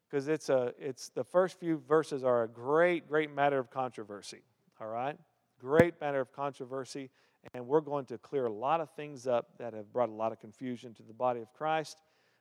because 0.08 0.26
it's, 0.26 0.48
a, 0.48 0.72
it's 0.78 1.10
the 1.10 1.24
first 1.24 1.60
few 1.60 1.82
verses 1.86 2.24
are 2.24 2.44
a 2.44 2.48
great, 2.48 3.08
great 3.08 3.32
matter 3.32 3.58
of 3.58 3.70
controversy. 3.70 4.42
All 4.80 4.88
right? 4.88 5.16
Great 5.60 6.00
matter 6.00 6.20
of 6.20 6.32
controversy. 6.32 7.10
And 7.52 7.66
we're 7.66 7.82
going 7.82 8.06
to 8.06 8.18
clear 8.18 8.46
a 8.46 8.52
lot 8.52 8.80
of 8.80 8.90
things 8.90 9.26
up 9.26 9.58
that 9.58 9.74
have 9.74 9.92
brought 9.92 10.08
a 10.08 10.12
lot 10.12 10.32
of 10.32 10.40
confusion 10.40 10.94
to 10.94 11.02
the 11.02 11.12
body 11.12 11.40
of 11.40 11.52
Christ 11.52 11.98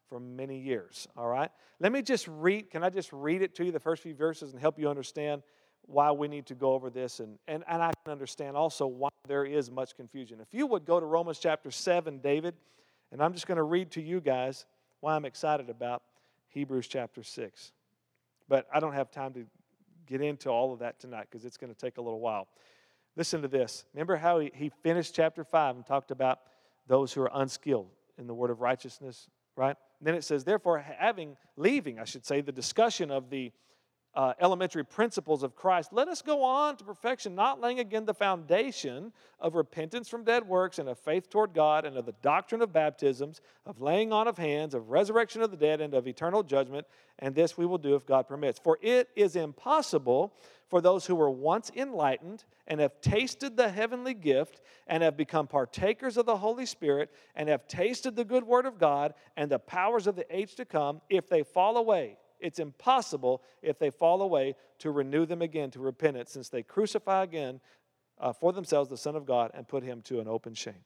for 0.09 0.19
many 0.19 0.59
years. 0.59 1.07
All 1.17 1.27
right? 1.27 1.49
Let 1.79 1.91
me 1.91 2.01
just 2.01 2.27
read, 2.27 2.69
can 2.69 2.83
I 2.83 2.89
just 2.89 3.11
read 3.11 3.41
it 3.41 3.55
to 3.55 3.65
you, 3.65 3.71
the 3.71 3.79
first 3.79 4.03
few 4.03 4.15
verses, 4.15 4.51
and 4.51 4.61
help 4.61 4.79
you 4.79 4.89
understand 4.89 5.43
why 5.85 6.11
we 6.11 6.27
need 6.27 6.45
to 6.47 6.55
go 6.55 6.73
over 6.73 6.89
this? 6.89 7.19
And, 7.19 7.37
and, 7.47 7.63
and 7.67 7.81
I 7.81 7.91
can 8.03 8.11
understand 8.11 8.55
also 8.55 8.87
why 8.87 9.09
there 9.27 9.45
is 9.45 9.71
much 9.71 9.95
confusion. 9.95 10.39
If 10.39 10.47
you 10.51 10.67
would 10.67 10.85
go 10.85 10.99
to 10.99 11.05
Romans 11.05 11.39
chapter 11.39 11.71
7, 11.71 12.19
David, 12.19 12.55
and 13.11 13.21
I'm 13.21 13.33
just 13.33 13.47
going 13.47 13.57
to 13.57 13.63
read 13.63 13.91
to 13.91 14.01
you 14.01 14.21
guys 14.21 14.65
why 14.99 15.15
I'm 15.15 15.25
excited 15.25 15.69
about 15.69 16.03
Hebrews 16.49 16.87
chapter 16.87 17.23
6. 17.23 17.71
But 18.47 18.67
I 18.73 18.79
don't 18.79 18.93
have 18.93 19.11
time 19.11 19.33
to 19.33 19.45
get 20.05 20.21
into 20.21 20.49
all 20.49 20.73
of 20.73 20.79
that 20.79 20.99
tonight 20.99 21.27
because 21.29 21.45
it's 21.45 21.57
going 21.57 21.73
to 21.73 21.79
take 21.79 21.97
a 21.97 22.01
little 22.01 22.19
while. 22.19 22.47
Listen 23.15 23.41
to 23.41 23.47
this. 23.47 23.85
Remember 23.93 24.15
how 24.15 24.39
he, 24.39 24.51
he 24.53 24.71
finished 24.81 25.15
chapter 25.15 25.43
5 25.43 25.75
and 25.75 25.85
talked 25.85 26.11
about 26.11 26.39
those 26.87 27.13
who 27.13 27.21
are 27.21 27.31
unskilled 27.33 27.89
in 28.17 28.27
the 28.27 28.33
word 28.33 28.49
of 28.49 28.61
righteousness, 28.61 29.27
right? 29.55 29.77
Then 30.03 30.15
it 30.15 30.23
says, 30.23 30.43
therefore, 30.43 30.79
having, 30.79 31.37
leaving, 31.55 31.99
I 31.99 32.03
should 32.03 32.25
say, 32.25 32.41
the 32.41 32.51
discussion 32.51 33.09
of 33.09 33.29
the 33.29 33.51
uh, 34.15 34.33
elementary 34.39 34.85
principles 34.85 35.41
of 35.41 35.55
Christ, 35.55 35.91
let 35.91 36.07
us 36.07 36.21
go 36.21 36.43
on 36.43 36.77
to 36.77 36.83
perfection, 36.83 37.33
not 37.33 37.59
laying 37.59 37.79
again 37.79 38.05
the 38.05 38.13
foundation 38.13 39.11
of 39.39 39.55
repentance 39.55 40.07
from 40.07 40.23
dead 40.23 40.47
works 40.47 40.77
and 40.77 40.87
of 40.87 40.99
faith 40.99 41.29
toward 41.29 41.53
God 41.53 41.85
and 41.85 41.97
of 41.97 42.05
the 42.05 42.13
doctrine 42.21 42.61
of 42.61 42.71
baptisms, 42.71 43.41
of 43.65 43.81
laying 43.81 44.13
on 44.13 44.27
of 44.27 44.37
hands, 44.37 44.75
of 44.75 44.89
resurrection 44.89 45.41
of 45.41 45.49
the 45.49 45.57
dead, 45.57 45.81
and 45.81 45.95
of 45.95 46.07
eternal 46.07 46.43
judgment. 46.43 46.85
And 47.19 47.33
this 47.33 47.57
we 47.57 47.65
will 47.65 47.79
do 47.79 47.95
if 47.95 48.05
God 48.05 48.27
permits. 48.27 48.59
For 48.59 48.77
it 48.81 49.09
is 49.15 49.35
impossible 49.35 50.33
for 50.73 50.81
those 50.81 51.05
who 51.05 51.13
were 51.13 51.29
once 51.29 51.71
enlightened 51.75 52.45
and 52.65 52.79
have 52.79 52.99
tasted 52.99 53.55
the 53.55 53.69
heavenly 53.69 54.15
gift 54.15 54.59
and 54.88 55.03
have 55.03 55.15
become 55.15 55.45
partakers 55.45 56.17
of 56.17 56.25
the 56.25 56.38
Holy 56.38 56.65
Spirit 56.65 57.12
and 57.36 57.47
have 57.47 57.67
tasted 57.67 58.15
the 58.15 58.25
good 58.25 58.43
word 58.43 58.65
of 58.65 58.79
God 58.79 59.13
and 59.38 59.51
the 59.51 59.59
powers 59.59 60.07
of 60.07 60.15
the 60.15 60.25
age 60.36 60.55
to 60.55 60.65
come, 60.65 60.99
if 61.12 61.29
they 61.29 61.43
fall 61.43 61.77
away 61.77 62.17
it's 62.39 62.57
impossible 62.57 63.43
if 63.62 63.77
they 63.77 63.91
fall 63.91 64.23
away 64.23 64.55
to 64.79 64.89
renew 64.89 65.27
them 65.27 65.43
again 65.43 65.69
to 65.69 65.79
repentance, 65.79 66.31
since 66.31 66.49
they 66.49 66.63
crucify 66.63 67.21
again 67.21 67.62
uh, 68.19 68.33
for 68.33 68.51
themselves 68.51 68.89
the 68.89 68.97
Son 68.97 69.15
of 69.15 69.27
God 69.27 69.51
and 69.53 69.67
put 69.67 69.83
him 69.83 70.01
to 70.05 70.21
an 70.21 70.27
open 70.27 70.55
shame. 70.55 70.83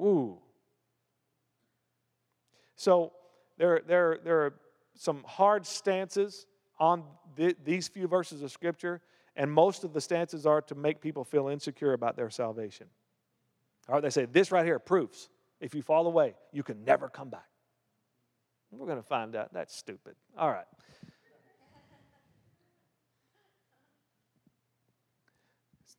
Ooh. 0.00 0.38
So 2.74 3.12
there, 3.58 3.80
there, 3.86 4.18
there 4.24 4.40
are 4.40 4.54
some 4.96 5.22
hard 5.22 5.64
stances 5.64 6.46
on 6.80 7.04
th- 7.36 7.56
these 7.64 7.86
few 7.86 8.08
verses 8.08 8.42
of 8.42 8.50
Scripture, 8.50 9.00
and 9.36 9.52
most 9.52 9.84
of 9.84 9.92
the 9.92 10.00
stances 10.00 10.46
are 10.46 10.62
to 10.62 10.74
make 10.74 11.00
people 11.00 11.22
feel 11.22 11.48
insecure 11.48 11.92
about 11.92 12.16
their 12.16 12.30
salvation. 12.30 12.88
All 13.88 13.96
right, 13.96 14.02
they 14.02 14.10
say 14.10 14.24
this 14.24 14.50
right 14.50 14.64
here 14.64 14.78
proves 14.78 15.28
if 15.60 15.74
you 15.74 15.82
fall 15.82 16.06
away, 16.06 16.34
you 16.52 16.62
can 16.62 16.84
never 16.84 17.08
come 17.08 17.28
back. 17.28 17.46
We're 18.72 18.86
going 18.86 18.98
to 18.98 19.06
find 19.06 19.36
out. 19.36 19.52
That's 19.52 19.76
stupid. 19.76 20.14
All 20.38 20.50
right. 20.50 20.64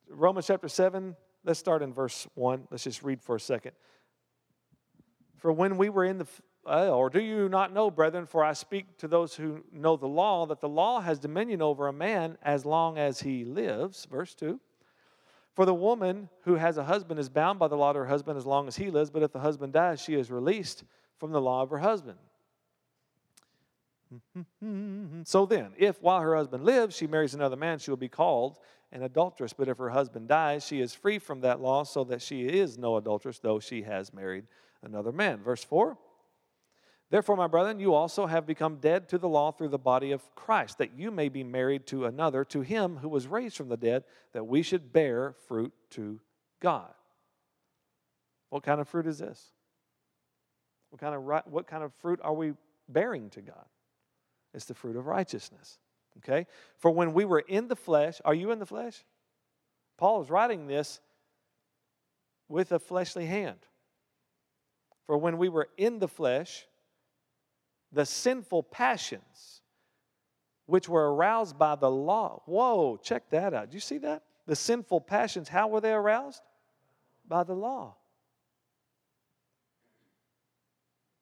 Romans 0.08 0.46
chapter 0.46 0.68
7, 0.68 1.16
let's 1.44 1.58
start 1.58 1.82
in 1.82 1.92
verse 1.92 2.26
1. 2.34 2.68
Let's 2.70 2.84
just 2.84 3.02
read 3.02 3.22
for 3.22 3.36
a 3.36 3.40
second. 3.40 3.72
For 5.36 5.52
when 5.52 5.76
we 5.78 5.88
were 5.88 6.04
in 6.04 6.18
the, 6.18 6.26
uh, 6.66 6.90
or 6.90 7.10
do 7.10 7.20
you 7.20 7.48
not 7.48 7.72
know, 7.72 7.90
brethren, 7.90 8.26
for 8.26 8.44
I 8.44 8.52
speak 8.52 8.96
to 8.98 9.08
those 9.08 9.34
who 9.34 9.64
know 9.72 9.96
the 9.96 10.06
law, 10.06 10.46
that 10.46 10.60
the 10.60 10.68
law 10.68 11.00
has 11.00 11.18
dominion 11.18 11.60
over 11.60 11.88
a 11.88 11.92
man 11.92 12.38
as 12.42 12.64
long 12.64 12.98
as 12.98 13.20
he 13.20 13.44
lives. 13.44 14.06
Verse 14.10 14.34
2. 14.34 14.60
For 15.54 15.66
the 15.66 15.74
woman 15.74 16.28
who 16.44 16.54
has 16.54 16.78
a 16.78 16.84
husband 16.84 17.18
is 17.18 17.28
bound 17.28 17.58
by 17.58 17.68
the 17.68 17.76
law 17.76 17.92
to 17.92 17.98
her 18.00 18.06
husband 18.06 18.38
as 18.38 18.46
long 18.46 18.68
as 18.68 18.76
he 18.76 18.90
lives, 18.90 19.10
but 19.10 19.22
if 19.22 19.32
the 19.32 19.40
husband 19.40 19.72
dies, 19.72 20.00
she 20.00 20.14
is 20.14 20.30
released 20.30 20.84
from 21.18 21.32
the 21.32 21.40
law 21.40 21.62
of 21.62 21.70
her 21.70 21.78
husband. 21.78 22.18
So 25.24 25.46
then, 25.46 25.72
if 25.78 26.02
while 26.02 26.20
her 26.20 26.36
husband 26.36 26.64
lives, 26.64 26.96
she 26.96 27.06
marries 27.06 27.34
another 27.34 27.56
man, 27.56 27.78
she 27.78 27.90
will 27.90 27.96
be 27.96 28.08
called 28.08 28.58
an 28.90 29.02
adulteress. 29.02 29.52
But 29.52 29.68
if 29.68 29.78
her 29.78 29.90
husband 29.90 30.28
dies, 30.28 30.66
she 30.66 30.80
is 30.80 30.94
free 30.94 31.18
from 31.18 31.40
that 31.40 31.60
law, 31.60 31.84
so 31.84 32.04
that 32.04 32.20
she 32.20 32.42
is 32.42 32.76
no 32.76 32.96
adulteress, 32.96 33.38
though 33.38 33.58
she 33.58 33.82
has 33.82 34.12
married 34.12 34.44
another 34.82 35.12
man. 35.12 35.42
Verse 35.42 35.64
4 35.64 35.96
Therefore, 37.12 37.36
my 37.36 37.46
brethren, 37.46 37.78
you 37.78 37.92
also 37.92 38.24
have 38.24 38.46
become 38.46 38.76
dead 38.76 39.06
to 39.10 39.18
the 39.18 39.28
law 39.28 39.52
through 39.52 39.68
the 39.68 39.76
body 39.76 40.12
of 40.12 40.34
Christ, 40.34 40.78
that 40.78 40.96
you 40.96 41.10
may 41.10 41.28
be 41.28 41.44
married 41.44 41.86
to 41.88 42.06
another, 42.06 42.42
to 42.46 42.62
him 42.62 42.96
who 42.96 43.08
was 43.10 43.26
raised 43.26 43.54
from 43.54 43.68
the 43.68 43.76
dead, 43.76 44.04
that 44.32 44.46
we 44.46 44.62
should 44.62 44.94
bear 44.94 45.34
fruit 45.46 45.74
to 45.90 46.20
God. 46.60 46.88
What 48.48 48.62
kind 48.62 48.80
of 48.80 48.88
fruit 48.88 49.06
is 49.06 49.18
this? 49.18 49.50
What 50.88 51.02
kind 51.02 51.14
of, 51.14 51.52
what 51.52 51.66
kind 51.66 51.84
of 51.84 51.92
fruit 52.00 52.18
are 52.24 52.32
we 52.32 52.54
bearing 52.88 53.28
to 53.30 53.42
God? 53.42 53.66
It's 54.54 54.64
the 54.64 54.72
fruit 54.72 54.96
of 54.96 55.06
righteousness. 55.06 55.76
Okay? 56.16 56.46
For 56.78 56.90
when 56.90 57.12
we 57.12 57.26
were 57.26 57.40
in 57.40 57.68
the 57.68 57.76
flesh, 57.76 58.22
are 58.24 58.34
you 58.34 58.52
in 58.52 58.58
the 58.58 58.64
flesh? 58.64 59.04
Paul 59.98 60.22
is 60.22 60.30
writing 60.30 60.66
this 60.66 60.98
with 62.48 62.72
a 62.72 62.78
fleshly 62.78 63.26
hand. 63.26 63.58
For 65.06 65.18
when 65.18 65.36
we 65.36 65.50
were 65.50 65.68
in 65.76 65.98
the 65.98 66.08
flesh, 66.08 66.66
the 67.92 68.06
sinful 68.06 68.62
passions 68.64 69.60
which 70.66 70.88
were 70.88 71.14
aroused 71.14 71.58
by 71.58 71.74
the 71.74 71.90
law. 71.90 72.42
Whoa, 72.46 72.96
check 73.02 73.28
that 73.30 73.52
out. 73.52 73.70
Do 73.70 73.74
you 73.74 73.80
see 73.80 73.98
that? 73.98 74.22
The 74.46 74.56
sinful 74.56 75.02
passions, 75.02 75.48
how 75.48 75.68
were 75.68 75.80
they 75.80 75.92
aroused? 75.92 76.42
By 77.28 77.44
the 77.44 77.54
law. 77.54 77.96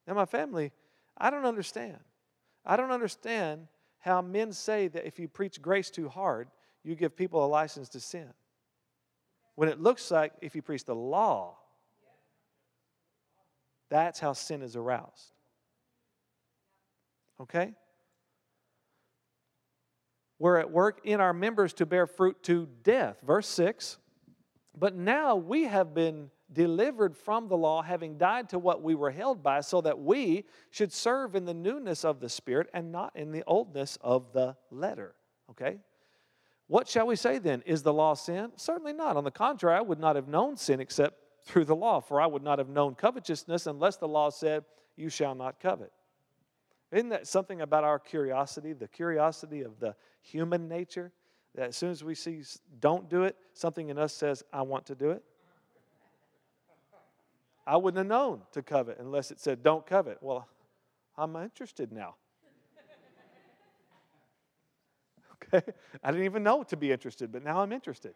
Now, 0.07 0.15
my 0.15 0.25
family, 0.25 0.73
I 1.17 1.31
don't 1.31 1.45
understand. 1.45 1.99
I 2.65 2.77
don't 2.77 2.91
understand 2.91 3.67
how 3.99 4.23
men 4.23 4.53
say 4.53 4.89
that 4.89 5.07
if 5.07 5.19
you 5.19 5.29
preach 5.29 5.61
grace 5.61 5.91
too 5.91 6.09
hard, 6.09 6.49
you 6.83 6.95
give 6.95 7.17
people 7.17 7.45
a 7.45 7.47
license 7.47 7.89
to 7.91 8.01
sin. 8.01 8.29
When 9.55 9.69
it 9.69 9.81
looks 9.81 10.11
like 10.11 10.33
if 10.41 10.55
you 10.55 10.63
preach 10.63 10.85
the 10.85 10.95
law, 10.95 11.59
that's 13.91 14.21
how 14.21 14.33
sin 14.33 14.63
is 14.63 14.77
aroused. 14.77 15.33
Okay? 17.41 17.73
We're 20.39 20.59
at 20.59 20.71
work 20.71 21.01
in 21.05 21.21
our 21.21 21.33
members 21.33 21.73
to 21.75 21.87
bear 21.87 22.07
fruit 22.07 22.43
to 22.45 22.69
death. 22.83 23.21
Verse 23.23 23.47
6 23.49 23.99
But 24.77 24.95
now 24.95 25.37
we 25.37 25.65
have 25.65 25.95
been 25.95 26.31
delivered 26.53 27.17
from 27.17 27.49
the 27.49 27.57
law, 27.57 27.83
having 27.83 28.19
died 28.19 28.49
to 28.49 28.59
what 28.59 28.83
we 28.83 28.95
were 28.95 29.11
held 29.11 29.43
by, 29.43 29.61
so 29.61 29.81
that 29.83 30.01
we 30.01 30.45
should 30.71 30.93
serve 30.93 31.35
in 31.35 31.45
the 31.45 31.55
newness 31.55 32.05
of 32.05 32.21
the 32.21 32.29
Spirit 32.29 32.69
and 32.75 32.91
not 32.91 33.15
in 33.15 33.33
the 33.33 33.45
oldness 33.47 33.99
of 34.01 34.33
the 34.33 34.57
letter. 34.71 35.15
Okay? 35.51 35.79
What 36.67 36.89
shall 36.89 37.07
we 37.07 37.17
say 37.17 37.39
then? 37.39 37.63
Is 37.67 37.83
the 37.83 37.93
law 37.93 38.15
sin? 38.15 38.53
Certainly 38.57 38.95
not. 38.95 39.17
On 39.17 39.25
the 39.25 39.31
contrary, 39.31 39.77
I 39.77 39.81
would 39.81 40.01
not 40.01 40.17
have 40.17 40.29
known 40.29 40.57
sin 40.57 40.81
except 40.81 41.19
through 41.45 41.65
the 41.65 41.77
law, 41.77 42.01
for 42.01 42.21
I 42.21 42.27
would 42.27 42.43
not 42.43 42.59
have 42.59 42.69
known 42.69 42.95
covetousness 42.95 43.67
unless 43.67 43.97
the 43.97 44.09
law 44.09 44.31
said, 44.31 44.65
you 44.97 45.09
shall 45.09 45.35
not 45.35 45.59
covet. 45.59 45.93
Isn't 46.93 47.11
that 47.11 47.27
something 47.27 47.61
about 47.61 47.85
our 47.85 47.99
curiosity, 47.99 48.73
the 48.73 48.89
curiosity 48.89 49.63
of 49.63 49.79
the 49.79 49.95
human 50.23 50.69
nature? 50.69 51.13
That 51.55 51.69
as 51.69 51.77
soon 51.77 51.91
as 51.91 52.03
we 52.03 52.15
see 52.15 52.43
don't 52.81 53.09
do 53.09 53.25
it, 53.25 53.37
something 53.55 53.91
in 53.91 53.99
us 53.99 54.13
says, 54.13 54.43
I 54.53 54.63
want 54.63 54.87
to 54.87 54.95
do 54.95 55.11
it. 55.11 55.23
I 57.67 57.77
wouldn't 57.77 57.99
have 57.99 58.07
known 58.07 58.43
to 58.53 58.63
covet 58.63 58.99
unless 58.99 59.31
it 59.31 59.39
said 59.39 59.63
don't 59.63 59.87
covet. 59.87 60.19
Well, 60.21 60.49
I'm 61.17 61.37
interested 61.37 61.93
now. 61.93 62.17
okay? 65.55 65.73
I 66.03 66.11
didn't 66.11 66.25
even 66.25 66.43
know 66.43 66.65
to 66.65 66.77
be 66.77 66.91
interested, 66.91 67.31
but 67.31 67.45
now 67.45 67.61
I'm 67.61 67.73
interested. 67.73 68.15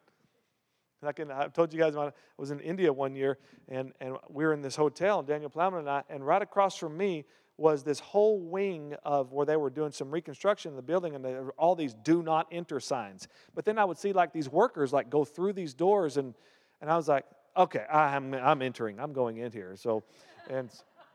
Like 1.02 1.20
in, 1.20 1.30
I 1.30 1.48
told 1.48 1.72
you 1.72 1.78
guys 1.78 1.94
I 1.94 2.12
was 2.38 2.50
in 2.50 2.60
India 2.60 2.92
one 2.92 3.14
year, 3.14 3.38
and, 3.68 3.92
and 4.00 4.16
we 4.28 4.44
were 4.44 4.54
in 4.54 4.62
this 4.62 4.74
hotel, 4.74 5.18
and 5.18 5.28
Daniel 5.28 5.50
Plowman 5.50 5.80
and 5.80 5.90
I, 5.90 6.02
and 6.08 6.26
right 6.26 6.42
across 6.42 6.76
from 6.76 6.96
me 6.96 7.24
was 7.56 7.84
this 7.84 8.00
whole 8.00 8.40
wing 8.40 8.94
of 9.04 9.32
where 9.32 9.46
they 9.46 9.56
were 9.56 9.70
doing 9.70 9.92
some 9.92 10.10
reconstruction 10.10 10.70
in 10.70 10.76
the 10.76 10.82
building, 10.82 11.14
and 11.14 11.24
there 11.24 11.42
were 11.42 11.54
all 11.56 11.74
these 11.74 11.94
"Do 11.94 12.22
not 12.22 12.48
enter" 12.50 12.80
signs. 12.80 13.28
But 13.54 13.64
then 13.64 13.78
I 13.78 13.84
would 13.84 13.98
see 13.98 14.12
like 14.12 14.32
these 14.32 14.48
workers 14.48 14.92
like 14.92 15.10
go 15.10 15.24
through 15.24 15.52
these 15.52 15.74
doors, 15.74 16.16
and 16.16 16.34
and 16.80 16.90
I 16.90 16.96
was 16.96 17.08
like, 17.08 17.24
okay, 17.56 17.84
I'm 17.90 18.34
I'm 18.34 18.62
entering, 18.62 18.98
I'm 18.98 19.12
going 19.12 19.38
in 19.38 19.52
here. 19.52 19.76
So, 19.76 20.02
and 20.50 20.70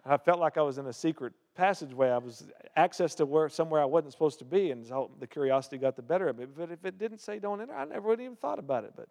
I 0.05 0.17
felt 0.17 0.39
like 0.39 0.57
I 0.57 0.61
was 0.61 0.77
in 0.77 0.87
a 0.87 0.93
secret 0.93 1.33
passageway. 1.55 2.09
I 2.09 2.17
was 2.17 2.47
access 2.75 3.15
to 3.15 3.25
where 3.25 3.49
somewhere 3.49 3.81
I 3.81 3.85
wasn't 3.85 4.13
supposed 4.13 4.39
to 4.39 4.45
be, 4.45 4.71
and 4.71 4.85
so 4.85 5.11
the 5.19 5.27
curiosity 5.27 5.77
got 5.77 5.95
the 5.95 6.01
better 6.01 6.29
of 6.29 6.37
me. 6.37 6.45
But 6.45 6.71
if 6.71 6.85
it 6.85 6.97
didn't 6.97 7.19
say 7.19 7.39
don't 7.39 7.61
enter, 7.61 7.75
I 7.75 7.85
never 7.85 8.07
would 8.07 8.19
have 8.19 8.25
even 8.25 8.37
thought 8.37 8.59
about 8.59 8.85
it. 8.85 8.93
But 8.95 9.09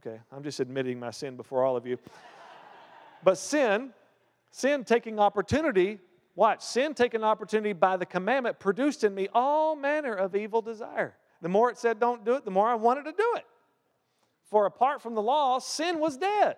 okay, 0.00 0.20
I'm 0.32 0.42
just 0.42 0.58
admitting 0.58 0.98
my 0.98 1.12
sin 1.12 1.36
before 1.36 1.64
all 1.64 1.76
of 1.76 1.86
you. 1.86 1.98
but 3.22 3.38
sin, 3.38 3.90
sin 4.50 4.84
taking 4.84 5.20
opportunity. 5.20 6.00
Watch, 6.38 6.62
sin 6.62 6.94
taking 6.94 7.24
opportunity 7.24 7.72
by 7.72 7.96
the 7.96 8.06
commandment 8.06 8.60
produced 8.60 9.02
in 9.02 9.12
me 9.12 9.26
all 9.34 9.74
manner 9.74 10.14
of 10.14 10.36
evil 10.36 10.62
desire. 10.62 11.16
The 11.42 11.48
more 11.48 11.68
it 11.68 11.78
said 11.78 11.98
don't 11.98 12.24
do 12.24 12.36
it, 12.36 12.44
the 12.44 12.50
more 12.52 12.68
I 12.68 12.76
wanted 12.76 13.06
to 13.06 13.10
do 13.10 13.32
it. 13.34 13.44
For 14.48 14.64
apart 14.64 15.02
from 15.02 15.16
the 15.16 15.20
law, 15.20 15.58
sin 15.58 15.98
was 15.98 16.16
dead. 16.16 16.54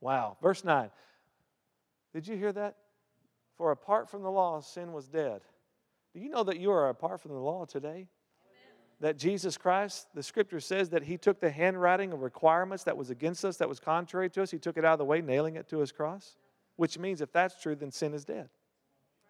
Wow. 0.00 0.36
Verse 0.42 0.64
9. 0.64 0.90
Did 2.12 2.26
you 2.26 2.36
hear 2.36 2.52
that? 2.54 2.74
For 3.56 3.70
apart 3.70 4.10
from 4.10 4.24
the 4.24 4.30
law, 4.32 4.60
sin 4.60 4.92
was 4.92 5.06
dead. 5.06 5.42
Do 6.12 6.18
you 6.18 6.28
know 6.28 6.42
that 6.42 6.58
you 6.58 6.72
are 6.72 6.88
apart 6.88 7.20
from 7.20 7.30
the 7.30 7.38
law 7.38 7.66
today? 7.66 7.88
Amen. 7.88 8.08
That 8.98 9.16
Jesus 9.16 9.56
Christ, 9.56 10.08
the 10.16 10.24
scripture 10.24 10.58
says 10.58 10.88
that 10.88 11.04
he 11.04 11.18
took 11.18 11.38
the 11.38 11.50
handwriting 11.50 12.12
of 12.12 12.22
requirements 12.22 12.82
that 12.82 12.96
was 12.96 13.10
against 13.10 13.44
us, 13.44 13.58
that 13.58 13.68
was 13.68 13.78
contrary 13.78 14.28
to 14.30 14.42
us, 14.42 14.50
he 14.50 14.58
took 14.58 14.76
it 14.76 14.84
out 14.84 14.94
of 14.94 14.98
the 14.98 15.04
way, 15.04 15.20
nailing 15.20 15.54
it 15.54 15.68
to 15.68 15.78
his 15.78 15.92
cross. 15.92 16.36
Which 16.74 16.98
means 16.98 17.20
if 17.20 17.30
that's 17.30 17.62
true, 17.62 17.76
then 17.76 17.92
sin 17.92 18.12
is 18.12 18.24
dead. 18.24 18.48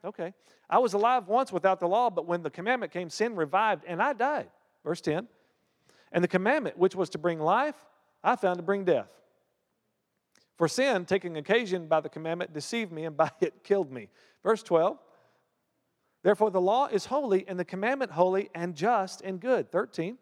Okay. 0.05 0.35
I 0.69 0.79
was 0.79 0.93
alive 0.93 1.29
once 1.29 1.53
without 1.53 1.81
the 1.81 1.89
law, 1.89 2.11
but 2.11 2.27
when 2.27 2.43
the 2.43 2.51
commandment 2.51 2.93
came, 2.93 3.09
sin 3.09 3.37
revived 3.37 3.85
and 3.87 4.03
I 4.03 4.13
died. 4.13 4.49
Verse 4.85 5.01
10. 5.01 5.27
And 6.13 6.23
the 6.23 6.29
commandment, 6.29 6.79
which 6.79 6.95
was 6.95 7.11
to 7.11 7.19
bring 7.19 7.41
life, 7.41 7.75
I 8.23 8.37
found 8.37 8.59
to 8.59 8.63
bring 8.63 8.85
death. 8.85 9.09
For 10.57 10.69
sin, 10.69 11.05
taking 11.05 11.37
occasion 11.37 11.89
by 11.89 12.01
the 12.01 12.09
commandment, 12.09 12.53
deceived 12.53 12.93
me, 12.93 13.05
and 13.05 13.17
by 13.17 13.31
it 13.41 13.65
killed 13.65 13.91
me. 13.91 14.09
Verse 14.43 14.63
12. 14.63 14.99
Therefore, 16.23 16.51
the 16.51 16.61
law 16.61 16.87
is 16.87 17.07
holy, 17.07 17.47
and 17.49 17.59
the 17.59 17.65
commandment 17.65 18.13
holy 18.13 18.51
and 18.55 18.75
just 18.75 19.21
and 19.23 19.41
good. 19.41 19.71
13. 19.71 20.17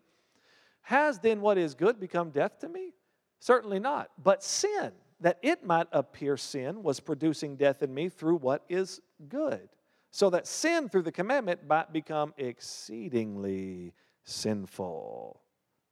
Has 0.82 1.18
then 1.20 1.40
what 1.40 1.58
is 1.58 1.74
good 1.74 2.00
become 2.00 2.30
death 2.30 2.58
to 2.60 2.68
me? 2.68 2.92
Certainly 3.38 3.80
not. 3.80 4.10
But 4.22 4.42
sin, 4.42 4.92
that 5.22 5.38
it 5.40 5.64
might 5.64 5.86
appear 5.92 6.36
sin, 6.36 6.82
was 6.82 7.00
producing 7.00 7.56
death 7.56 7.82
in 7.82 7.94
me 7.94 8.08
through 8.08 8.36
what 8.36 8.64
is 8.68 9.00
good. 9.28 9.68
So 10.10 10.28
that 10.30 10.46
sin 10.46 10.88
through 10.88 11.02
the 11.02 11.12
commandment 11.12 11.66
might 11.66 11.92
become 11.92 12.34
exceedingly 12.36 13.94
sinful. 14.24 15.40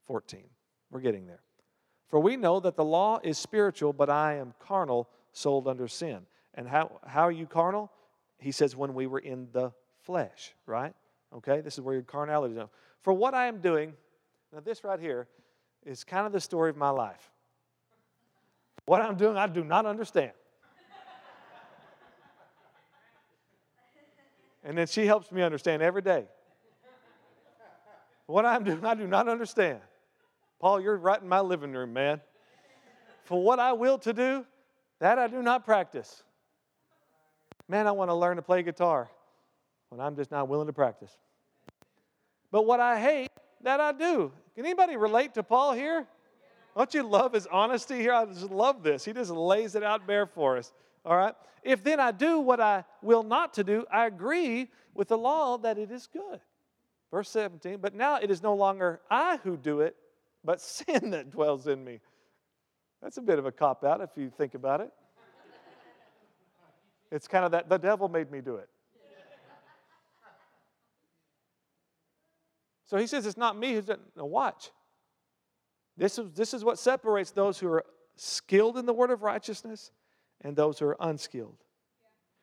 14. 0.07 0.43
We're 0.91 1.01
getting 1.01 1.27
there. 1.27 1.41
For 2.09 2.19
we 2.19 2.37
know 2.37 2.59
that 2.61 2.77
the 2.77 2.85
law 2.85 3.21
is 3.23 3.39
spiritual, 3.39 3.93
but 3.93 4.11
I 4.11 4.35
am 4.35 4.53
carnal, 4.59 5.09
sold 5.33 5.69
under 5.69 5.87
sin. 5.87 6.27
And 6.55 6.67
how, 6.67 7.01
how 7.07 7.23
are 7.23 7.33
you 7.33 7.47
carnal? 7.47 7.91
He 8.39 8.51
says, 8.51 8.75
when 8.75 8.95
we 8.95 9.07
were 9.07 9.21
in 9.21 9.47
the 9.53 9.73
flesh, 10.03 10.55
right? 10.67 10.93
Okay, 11.33 11.61
this 11.61 11.75
is 11.75 11.81
where 11.83 11.95
your 11.95 12.03
carnality 12.03 12.57
is. 12.57 12.67
For 13.03 13.13
what 13.13 13.33
I 13.35 13.47
am 13.47 13.61
doing, 13.61 13.93
now 14.53 14.59
this 14.59 14.83
right 14.83 14.99
here 14.99 15.29
is 15.87 16.03
kind 16.03 16.27
of 16.27 16.33
the 16.33 16.41
story 16.41 16.69
of 16.69 16.77
my 16.77 16.91
life. 16.91 17.31
What 18.85 19.03
I'm 19.03 19.17
doing, 19.17 19.37
I 19.37 19.47
do 19.47 19.65
not 19.65 19.87
understand. 19.87 20.33
and 24.65 24.77
then 24.77 24.87
she 24.87 25.07
helps 25.07 25.31
me 25.33 25.43
understand 25.43 25.83
every 25.83 26.03
day. 26.03 26.27
What 28.27 28.47
I'm 28.47 28.63
doing, 28.63 28.85
I 28.85 28.95
do 28.95 29.07
not 29.07 29.29
understand. 29.29 29.81
Paul, 30.61 30.81
you're 30.81 30.97
right 30.97 31.21
in 31.21 31.29
my 31.29 31.41
living 31.41 31.73
room, 31.73 31.93
man. 31.93 32.21
For 33.25 33.43
what 33.43 33.59
I 33.59 33.73
will 33.73 33.99
to 33.99 34.13
do, 34.13 34.45
that 34.99 35.19
I 35.19 35.27
do 35.27 35.43
not 35.43 35.65
practice. 35.65 36.23
Man, 37.69 37.87
I 37.87 37.93
want 37.93 38.11
to 38.11 38.15
learn 38.15 38.37
to 38.37 38.43
play 38.43 38.63
guitar 38.63 39.09
when 39.89 40.01
I'm 40.01 40.17
just 40.17 40.31
not 40.31 40.49
willing 40.49 40.67
to 40.67 40.73
practice. 40.73 41.17
But 42.51 42.67
what 42.67 42.81
I 42.81 43.01
hate, 43.01 43.31
that 43.63 43.81
I 43.81 43.93
do. 43.93 44.33
Can 44.55 44.65
anybody 44.65 44.97
relate 44.97 45.35
to 45.35 45.43
Paul 45.43 45.73
here? 45.73 46.07
Don't 46.81 46.95
you 46.95 47.03
love 47.03 47.35
his 47.35 47.47
honesty 47.49 47.97
here? 47.97 48.15
I 48.15 48.25
just 48.25 48.51
love 48.51 48.83
this. 48.83 49.05
He 49.05 49.13
just 49.13 49.31
lays 49.31 49.75
it 49.75 49.83
out 49.83 50.07
bare 50.07 50.25
for 50.25 50.57
us. 50.57 50.73
All 51.05 51.15
right? 51.15 51.35
If 51.63 51.85
then 51.85 52.01
I 52.01 52.11
do 52.11 52.41
what 52.41 52.59
I 52.59 52.85
will 53.03 53.23
not 53.23 53.53
to 53.55 53.65
do, 53.65 53.85
I 53.93 54.07
agree 54.07 54.71
with 54.95 55.09
the 55.09 55.19
law 55.19 55.59
that 55.59 55.77
it 55.77 55.91
is 55.91 56.07
good. 56.07 56.41
Verse 57.11 57.29
17, 57.29 57.81
but 57.83 57.95
now 57.95 58.17
it 58.17 58.31
is 58.31 58.43
no 58.43 58.55
longer 58.55 59.03
I 59.11 59.39
who 59.45 59.59
do 59.59 59.81
it, 59.81 59.95
but 60.43 60.59
sin 60.63 61.11
that 61.11 61.29
dwells 61.31 61.67
in 61.67 61.85
me. 61.85 62.01
That's 63.03 63.19
a 63.19 63.23
bit 63.23 63.39
of 63.39 63.45
a 63.45 63.53
cop 63.53 63.85
out 63.85 64.01
if 64.01 64.17
you 64.17 64.31
think 64.31 64.55
about 64.55 64.81
it. 64.81 64.91
It's 67.13 67.29
kind 67.29 67.45
of 67.45 67.51
that 67.51 67.69
the 67.69 67.77
devil 67.77 68.09
made 68.09 68.31
me 68.31 68.41
do 68.41 68.57
it. 68.57 68.71
So 72.87 72.97
he 72.97 73.07
says 73.07 73.27
it's 73.27 73.37
not 73.37 73.59
me 73.59 73.75
who's 73.75 73.85
done. 73.85 74.01
Now 74.17 74.25
watch. 74.25 74.71
This 76.01 76.19
is, 76.19 76.33
this 76.33 76.55
is 76.55 76.65
what 76.65 76.79
separates 76.79 77.31
those 77.31 77.59
who 77.59 77.71
are 77.71 77.85
skilled 78.17 78.79
in 78.79 78.87
the 78.87 78.93
word 78.95 79.11
of 79.11 79.23
righteousness 79.23 79.93
and 80.41 80.57
those 80.57 80.79
who 80.79 80.87
are 80.87 80.97
unskilled. 80.99 81.59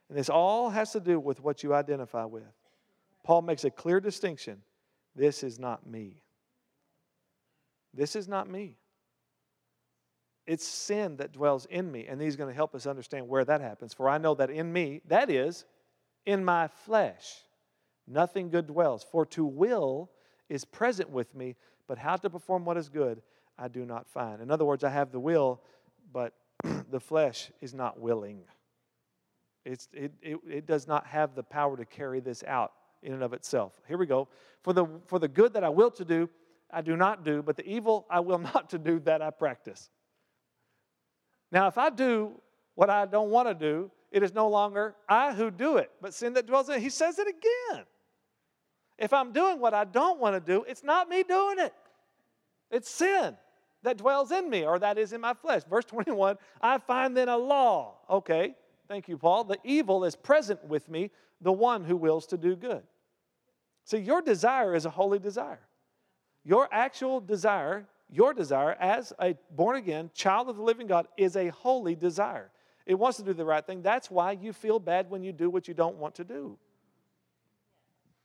And 0.10 0.18
this 0.18 0.30
all 0.30 0.70
has 0.70 0.92
to 0.92 1.00
do 1.00 1.20
with 1.20 1.42
what 1.42 1.64
you 1.64 1.74
identify 1.74 2.24
with. 2.26 2.44
Paul 3.24 3.42
makes 3.42 3.64
a 3.64 3.72
clear 3.72 4.00
distinction. 4.00 4.62
This 5.16 5.42
is 5.42 5.58
not 5.58 5.88
me. 5.88 6.22
This 7.96 8.16
is 8.16 8.28
not 8.28 8.48
me. 8.48 8.76
It's 10.46 10.66
sin 10.66 11.18
that 11.18 11.32
dwells 11.32 11.66
in 11.66 11.92
me. 11.92 12.06
And 12.08 12.22
he's 12.22 12.36
going 12.36 12.52
to 12.52 12.56
help 12.56 12.76
us 12.76 12.86
understand 12.86 13.28
where 13.28 13.44
that 13.44 13.60
happens. 13.60 13.92
For 13.92 14.08
I 14.08 14.20
know 14.20 14.36
that 14.36 14.52
in 14.52 14.72
me, 14.72 15.02
that 15.08 15.32
is, 15.32 15.66
in 16.28 16.46
my 16.46 16.68
flesh, 16.68 17.38
nothing 18.08 18.52
good 18.52 18.68
dwells. 18.68 19.04
For 19.04 19.26
to 19.26 19.44
will 19.44 20.12
is 20.48 20.64
present 20.64 21.10
with 21.10 21.34
me, 21.34 21.56
but 21.88 21.98
how 21.98 22.18
to 22.18 22.30
perform 22.30 22.64
what 22.64 22.78
is 22.78 22.88
good, 22.88 23.24
I 23.60 23.68
do 23.68 23.86
not 23.86 24.08
find. 24.08 24.42
In 24.42 24.52
other 24.52 24.66
words, 24.66 24.84
I 24.84 24.90
have 24.90 25.12
the 25.12 25.20
will, 25.20 25.62
but 26.14 26.34
the 26.92 27.00
flesh 27.00 27.52
is 27.62 27.74
not 27.74 28.00
willing. 28.00 28.42
It's, 29.66 29.88
it, 29.94 30.14
it, 30.22 30.38
it 30.50 30.68
does 30.68 30.88
not 30.88 31.06
have 31.08 31.36
the 31.36 31.44
power 31.44 31.76
to 31.76 31.86
carry 31.86 32.20
this 32.20 32.44
out 32.44 32.74
in 33.04 33.14
and 33.14 33.24
of 33.24 33.34
itself. 33.34 33.74
Here 33.88 33.98
we 33.98 34.06
go. 34.06 34.28
For 34.64 34.74
the, 34.74 34.86
for 35.08 35.20
the 35.20 35.28
good 35.28 35.54
that 35.54 35.64
I 35.64 35.70
will 35.70 35.92
to 35.92 36.06
do, 36.06 36.30
I 36.72 36.82
do 36.82 36.96
not 36.96 37.24
do, 37.24 37.42
but 37.42 37.58
the 37.58 37.66
evil 37.68 38.06
I 38.10 38.20
will 38.20 38.40
not 38.54 38.70
to 38.72 38.78
do, 38.78 39.00
that 39.02 39.22
I 39.22 39.32
practice. 39.32 39.90
Now, 41.52 41.68
if 41.68 41.78
I 41.78 41.90
do 41.90 42.32
what 42.76 42.90
I 42.90 43.06
don't 43.06 43.30
want 43.30 43.48
to 43.48 43.54
do, 43.54 43.92
it 44.12 44.24
is 44.24 44.34
no 44.34 44.48
longer 44.48 44.96
I 45.10 45.34
who 45.34 45.52
do 45.52 45.78
it, 45.78 45.92
but 46.02 46.14
sin 46.14 46.34
that 46.34 46.46
dwells 46.46 46.70
in 46.70 46.76
it. 46.76 46.82
He 46.82 46.90
says 46.90 47.20
it 47.20 47.28
again. 47.28 47.86
If 48.98 49.14
I'm 49.14 49.32
doing 49.32 49.60
what 49.60 49.74
I 49.74 49.84
don't 49.84 50.20
want 50.20 50.36
to 50.36 50.40
do, 50.40 50.64
it's 50.68 50.84
not 50.84 51.10
me 51.10 51.24
doing 51.24 51.60
it. 51.60 51.74
It's 52.72 52.90
sin 52.90 53.36
that 53.88 53.98
dwells 53.98 54.32
in 54.32 54.50
me, 54.50 54.66
or 54.66 54.78
that 54.80 54.98
is 54.98 55.14
in 55.14 55.22
my 55.22 55.34
flesh. 55.34 55.62
Verse 55.70 55.86
21 55.86 56.38
I 56.62 56.78
find 56.78 57.16
then 57.16 57.30
a 57.30 57.38
law. 57.38 57.96
Okay, 58.10 58.54
thank 58.90 59.08
you, 59.08 59.18
Paul. 59.18 59.46
The 59.46 59.58
evil 59.64 60.04
is 60.04 60.16
present 60.16 60.64
with 60.66 60.90
me, 60.90 61.10
the 61.40 61.54
one 61.54 61.86
who 61.86 61.96
wills 61.96 62.28
to 62.28 62.38
do 62.38 62.56
good. 62.56 62.84
See, 63.86 64.00
your 64.00 64.22
desire 64.22 64.76
is 64.76 64.86
a 64.86 64.90
holy 64.90 65.20
desire. 65.20 65.62
Your 66.44 66.68
actual 66.72 67.22
desire, 67.22 67.88
your 68.10 68.34
desire 68.34 68.74
as 68.74 69.14
a 69.20 69.36
born 69.52 69.78
again 69.78 70.12
child 70.14 70.50
of 70.50 70.58
the 70.58 70.64
living 70.64 70.88
God, 70.88 71.08
is 71.16 71.38
a 71.38 71.48
holy 71.48 71.96
desire. 71.96 72.52
It 72.86 72.96
wants 72.96 73.18
to 73.18 73.24
do 73.24 73.34
the 73.34 73.46
right 73.46 73.66
thing. 73.66 73.82
That's 73.82 74.12
why 74.12 74.34
you 74.34 74.52
feel 74.52 74.80
bad 74.80 75.10
when 75.10 75.24
you 75.24 75.32
do 75.32 75.50
what 75.50 75.68
you 75.70 75.74
don't 75.74 75.96
want 75.96 76.16
to 76.16 76.26
do. 76.26 76.58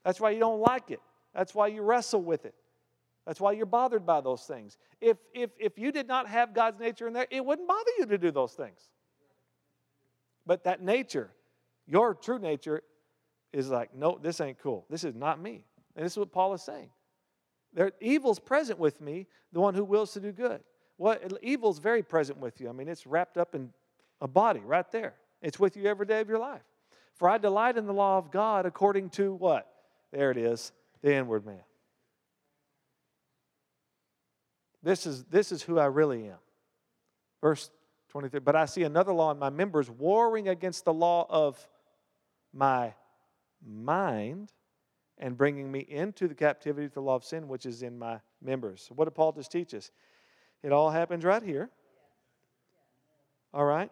That's 0.05 0.21
why 0.21 0.31
you 0.31 0.41
don't 0.41 0.61
like 0.61 0.91
it. 0.91 1.01
That's 1.33 1.55
why 1.55 1.69
you 1.69 1.83
wrestle 1.83 2.23
with 2.23 2.45
it. 2.45 2.55
That's 3.27 3.41
why 3.41 3.53
you're 3.53 3.67
bothered 3.67 4.05
by 4.05 4.21
those 4.21 4.43
things. 4.43 4.77
If, 5.01 5.17
if, 5.33 5.51
if 5.59 5.79
you 5.79 5.93
did 5.93 6.09
not 6.09 6.27
have 6.27 6.55
God's 6.55 6.81
nature 6.81 7.07
in 7.07 7.13
there, 7.13 7.27
it 7.31 7.45
wouldn't 7.45 7.69
bother 7.69 7.91
you 7.99 8.07
to 8.07 8.19
do 8.19 8.31
those 8.31 8.53
things. 8.53 8.89
But 10.45 10.65
that 10.65 10.83
nature 10.83 11.31
Your 11.87 12.15
true 12.15 12.39
nature 12.39 12.83
is 13.53 13.69
like, 13.69 13.95
no, 13.95 14.19
this 14.21 14.41
ain't 14.41 14.59
cool. 14.59 14.87
This 14.89 15.05
is 15.05 15.15
not 15.15 15.41
me. 15.41 15.67
And 15.97 16.05
this 16.05 16.13
is 16.13 16.19
what 16.19 16.33
Paul 16.33 16.55
is 16.55 16.63
saying. 16.63 16.91
There, 17.75 17.93
evil's 18.01 18.39
present 18.39 18.79
with 18.79 19.01
me, 19.01 19.27
the 19.53 19.61
one 19.61 19.75
who 19.75 19.85
wills 19.85 20.13
to 20.13 20.21
do 20.21 20.33
good. 20.33 20.61
What 20.97 21.39
evil's 21.43 21.79
very 21.79 22.03
present 22.03 22.39
with 22.39 22.61
you. 22.61 22.69
I 22.69 22.73
mean, 22.73 22.89
it's 22.89 23.07
wrapped 23.07 23.37
up 23.37 23.55
in 23.55 23.71
a 24.21 24.29
body 24.29 24.61
right 24.61 24.91
there. 24.93 25.15
It's 25.41 25.59
with 25.59 25.77
you 25.77 25.87
every 25.87 26.07
day 26.07 26.21
of 26.21 26.29
your 26.29 26.39
life. 26.39 26.63
For 27.15 27.29
I 27.29 27.39
delight 27.39 27.77
in 27.77 27.87
the 27.87 27.93
law 27.93 28.19
of 28.19 28.31
God 28.31 28.67
according 28.67 29.11
to 29.11 29.35
what? 29.35 29.69
There 30.13 30.31
it 30.31 30.37
is, 30.37 30.73
the 31.03 31.15
inward 31.15 31.45
man. 31.45 31.61
This 34.83 35.07
is, 35.07 35.25
this 35.25 35.53
is 35.53 35.63
who 35.63 35.79
I 35.79 35.87
really 35.87 36.27
am. 36.27 36.39
Verse 37.41 37.71
23 38.11 38.41
But 38.41 38.57
I 38.57 38.65
see 38.67 38.83
another 38.83 39.13
law 39.13 39.31
in 39.31 39.39
my 39.39 39.51
members 39.51 39.89
warring 39.91 40.49
against 40.49 40.85
the 40.85 40.93
law 40.93 41.27
of 41.29 41.67
my 42.53 42.95
mind 43.65 44.53
and 45.19 45.37
bringing 45.37 45.71
me 45.71 45.81
into 45.81 46.27
the 46.27 46.35
captivity 46.35 46.89
to 46.89 46.95
the 46.95 47.01
law 47.01 47.15
of 47.15 47.25
sin, 47.25 47.49
which 47.49 47.65
is 47.65 47.83
in 47.83 47.99
my 47.99 48.21
members. 48.43 48.85
So 48.89 48.95
what 48.95 49.05
did 49.05 49.15
Paul 49.15 49.33
just 49.33 49.53
teach 49.53 49.73
us? 49.75 49.91
It 50.63 50.73
all 50.73 50.91
happens 50.91 51.25
right 51.25 51.43
here. 51.43 51.71
All 53.55 53.65
right? 53.65 53.91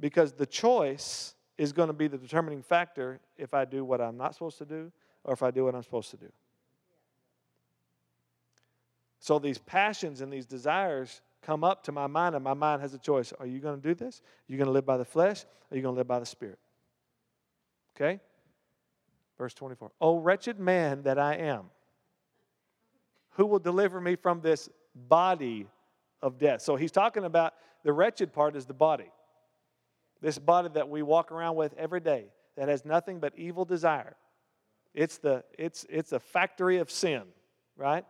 Because 0.00 0.32
the 0.32 0.46
choice 0.46 1.34
is 1.56 1.72
going 1.72 1.88
to 1.88 1.92
be 1.92 2.06
the 2.06 2.18
determining 2.18 2.62
factor 2.62 3.20
if 3.36 3.54
I 3.54 3.64
do 3.64 3.84
what 3.84 4.00
I'm 4.00 4.16
not 4.16 4.34
supposed 4.34 4.58
to 4.58 4.64
do 4.64 4.92
or 5.24 5.32
if 5.32 5.42
I 5.42 5.50
do 5.50 5.64
what 5.64 5.74
I'm 5.74 5.82
supposed 5.82 6.10
to 6.10 6.16
do. 6.16 6.30
So 9.18 9.38
these 9.38 9.58
passions 9.58 10.20
and 10.20 10.32
these 10.32 10.46
desires 10.46 11.20
come 11.42 11.64
up 11.64 11.84
to 11.84 11.92
my 11.92 12.06
mind, 12.06 12.34
and 12.34 12.44
my 12.44 12.54
mind 12.54 12.82
has 12.82 12.94
a 12.94 12.98
choice. 12.98 13.32
Are 13.38 13.46
you 13.46 13.58
going 13.58 13.80
to 13.80 13.88
do 13.88 13.94
this? 13.94 14.20
Are 14.20 14.52
you 14.52 14.58
going 14.58 14.66
to 14.66 14.72
live 14.72 14.86
by 14.86 14.96
the 14.96 15.04
flesh? 15.04 15.44
Are 15.70 15.76
you 15.76 15.82
going 15.82 15.94
to 15.94 15.98
live 15.98 16.08
by 16.08 16.18
the 16.18 16.26
Spirit? 16.26 16.58
Okay? 17.96 18.20
Verse 19.36 19.54
24. 19.54 19.92
Oh, 20.00 20.18
wretched 20.18 20.58
man 20.58 21.02
that 21.02 21.18
I 21.18 21.34
am, 21.36 21.66
who 23.30 23.46
will 23.46 23.58
deliver 23.58 24.00
me 24.00 24.16
from 24.16 24.40
this 24.40 24.68
body 24.94 25.66
of 26.22 26.38
death? 26.38 26.62
So 26.62 26.76
he's 26.76 26.92
talking 26.92 27.24
about 27.24 27.54
the 27.84 27.92
wretched 27.92 28.32
part 28.32 28.56
is 28.56 28.66
the 28.66 28.74
body. 28.74 29.10
This 30.20 30.38
body 30.38 30.68
that 30.74 30.88
we 30.88 31.02
walk 31.02 31.30
around 31.30 31.56
with 31.56 31.72
every 31.78 32.00
day 32.00 32.26
that 32.56 32.68
has 32.68 32.84
nothing 32.84 33.20
but 33.20 33.32
evil 33.36 33.64
desire. 33.64 34.16
It's, 34.92 35.18
the, 35.18 35.44
it's, 35.56 35.86
it's 35.88 36.10
a 36.10 36.18
factory 36.18 36.78
of 36.78 36.90
sin, 36.90 37.22
right? 37.76 38.04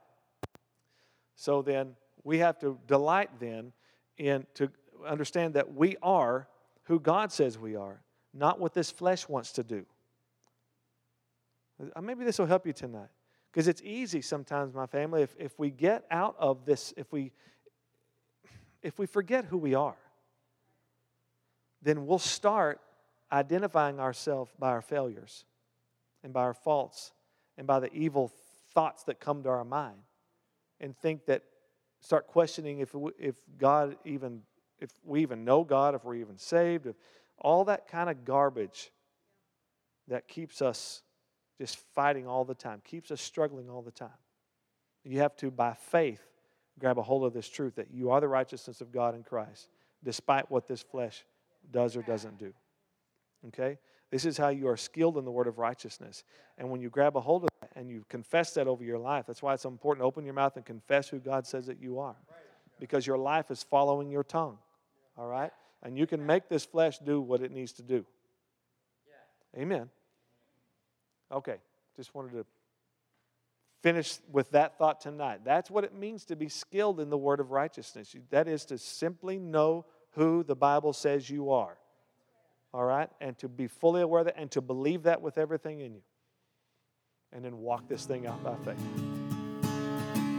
So 1.39 1.63
then 1.63 1.95
we 2.25 2.39
have 2.39 2.59
to 2.59 2.77
delight 2.89 3.31
then 3.39 3.73
in 4.17 4.45
to 4.55 4.69
understand 5.07 5.55
that 5.55 5.73
we 5.73 5.97
are 6.03 6.49
who 6.83 6.99
God 6.99 7.31
says 7.31 7.57
we 7.57 7.77
are, 7.77 8.03
not 8.35 8.59
what 8.59 8.75
this 8.75 8.91
flesh 8.91 9.29
wants 9.29 9.53
to 9.53 9.63
do. 9.63 9.87
Uh, 11.95 12.01
maybe 12.01 12.25
this 12.25 12.41
will 12.41 12.47
help 12.47 12.67
you 12.67 12.73
tonight. 12.73 13.11
Because 13.53 13.69
it's 13.69 13.81
easy 13.85 14.21
sometimes, 14.21 14.75
my 14.75 14.87
family, 14.87 15.23
if, 15.23 15.37
if 15.39 15.57
we 15.61 15.71
get 15.71 16.05
out 16.11 16.35
of 16.41 16.65
this, 16.65 16.93
if 16.97 17.13
we 17.13 17.31
if 18.83 18.99
we 18.99 19.07
forget 19.07 19.45
who 19.45 19.59
we 19.59 19.77
are, 19.77 19.97
then 21.83 22.05
we'll 22.05 22.19
start 22.19 22.81
identifying 23.31 24.01
ourselves 24.01 24.51
by 24.59 24.71
our 24.71 24.83
failures 24.83 25.45
and 26.25 26.33
by 26.33 26.41
our 26.41 26.55
faults 26.55 27.13
and 27.57 27.65
by 27.65 27.79
the 27.79 27.93
evil 27.93 28.33
thoughts 28.73 29.05
that 29.05 29.21
come 29.21 29.45
to 29.45 29.49
our 29.49 29.65
mind 29.65 29.99
and 30.81 30.97
think 30.97 31.27
that 31.27 31.43
start 32.01 32.27
questioning 32.27 32.81
if, 32.81 32.95
if 33.19 33.37
God 33.59 33.97
even, 34.05 34.43
if 34.79 34.91
we 35.05 35.23
even 35.23 35.45
know 35.45 35.65
God, 35.65 35.95
if 35.95 36.05
we're 36.05 36.17
even 36.17 36.39
saved, 36.39 36.87
if 36.87 36.97
all 37.39 37.65
that 37.65 37.89
kind 37.89 38.11
of 38.11 38.25
garbage 38.25 38.91
that 40.09 40.29
keeps 40.29 40.63
us 40.63 41.03
just 41.59 41.79
fighting 41.95 42.27
all 42.27 42.45
the 42.45 42.55
time, 42.55 42.81
keeps 42.85 43.11
us 43.11 43.21
struggling 43.21 43.69
all 43.69 43.83
the 43.83 43.91
time. 43.91 44.09
You 45.05 45.21
have 45.21 45.37
to, 45.37 45.51
by 45.51 45.75
faith, 45.75 46.23
grab 46.79 46.99
a 46.99 47.03
hold 47.03 47.25
of 47.25 47.33
this 47.33 47.49
truth 47.49 47.77
that 47.77 47.91
you 47.91 48.11
are 48.11 48.21
the 48.21 48.29
righteousness 48.29 48.81
of 48.81 48.93
God 48.93 49.15
in 49.15 49.23
Christ, 49.23 49.69
despite 50.05 50.51
what 50.51 50.67
this 50.67 50.83
flesh 50.83 51.25
does 51.71 51.97
or 51.97 52.03
doesn't 52.03 52.39
do. 52.39 52.53
Okay? 53.49 53.79
This 54.11 54.25
is 54.25 54.37
how 54.37 54.49
you 54.49 54.69
are 54.69 54.77
skilled 54.77 55.19
in 55.19 55.25
the 55.25 55.31
word 55.31 55.47
of 55.47 55.59
righteousness. 55.59 56.25
And 56.57 56.71
when 56.71 56.81
you 56.81 56.89
grab 56.91 57.17
a 57.17 57.21
hold 57.21 57.45
of 57.45 57.48
and 57.79 57.89
you 57.89 58.05
confess 58.09 58.55
that 58.55 58.67
over 58.67 58.83
your 58.83 58.99
life, 58.99 59.27
that's 59.29 59.41
why 59.41 59.55
it's 59.55 59.63
so 59.63 59.69
important 59.69 60.03
to 60.03 60.07
open 60.07 60.25
your 60.25 60.35
mouth 60.35 60.57
and 60.57 60.67
confess 60.67 61.09
who 61.09 61.21
God 61.21 61.47
says 61.47 61.67
that 61.67 61.81
you 61.81 62.01
are. 62.01 62.17
Because 62.81 63.07
your 63.07 63.17
life 63.17 63.53
is 63.53 63.63
following 63.63 64.11
your 64.11 64.25
tongue. 64.25 64.59
All 65.17 65.29
right? 65.29 65.53
And 65.85 65.97
you 65.97 66.05
can 66.05 66.27
make 66.27 66.49
this 66.49 66.65
flesh 66.65 66.99
do 66.99 67.21
what 67.21 67.41
it 67.41 67.53
needs 67.53 67.73
to 67.75 67.83
do. 67.83 68.05
Amen. 69.57 69.89
Okay, 71.31 71.57
just 71.97 72.15
wanted 72.17 72.33
to 72.33 72.45
finish 73.81 74.19
with 74.33 74.51
that 74.51 74.77
thought 74.77 75.01
tonight. 75.01 75.41
That's 75.45 75.71
what 75.71 75.85
it 75.85 75.95
means 75.95 76.25
to 76.27 76.37
be 76.37 76.49
skilled 76.49 76.99
in 76.99 77.11
the 77.11 77.19
word 77.19 77.39
of 77.39 77.53
righteousness. 77.53 78.15
That 78.31 78.49
is 78.49 78.65
to 78.67 78.79
simply 78.79 79.39
know 79.39 79.87
who 80.13 80.43
the 80.43 80.57
Bible 80.57 80.93
says 80.93 81.31
you 81.31 81.53
are. 81.53 81.79
All 82.75 82.85
right? 82.85 83.09
And 83.21 83.39
to 83.39 83.49
be 83.49 83.69
fully 83.69 84.03
aware 84.03 84.21
of 84.21 84.27
that 84.27 84.37
and 84.37 84.51
to 84.51 84.61
believe 84.61 85.05
that 85.05 85.23
with 85.23 85.39
everything 85.39 85.81
in 85.81 85.95
you. 85.95 86.03
And 87.33 87.45
then 87.45 87.59
walk 87.59 87.89
this 87.89 88.07
thing 88.07 88.27
out 88.27 88.43
by 88.43 88.55
faith. 88.65 88.81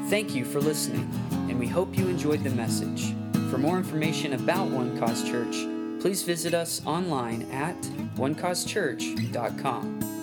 Thank 0.09 0.33
you 0.33 0.43
for 0.43 0.59
listening, 0.59 1.07
and 1.31 1.59
we 1.59 1.67
hope 1.67 1.95
you 1.97 2.07
enjoyed 2.07 2.43
the 2.43 2.49
message. 2.49 3.13
For 3.51 3.59
more 3.59 3.77
information 3.77 4.33
about 4.33 4.69
One 4.69 4.97
Cause 4.97 5.23
Church, 5.23 5.55
please 6.01 6.23
visit 6.23 6.53
us 6.53 6.81
online 6.85 7.43
at 7.51 7.79
onecausechurch.com. 8.15 10.18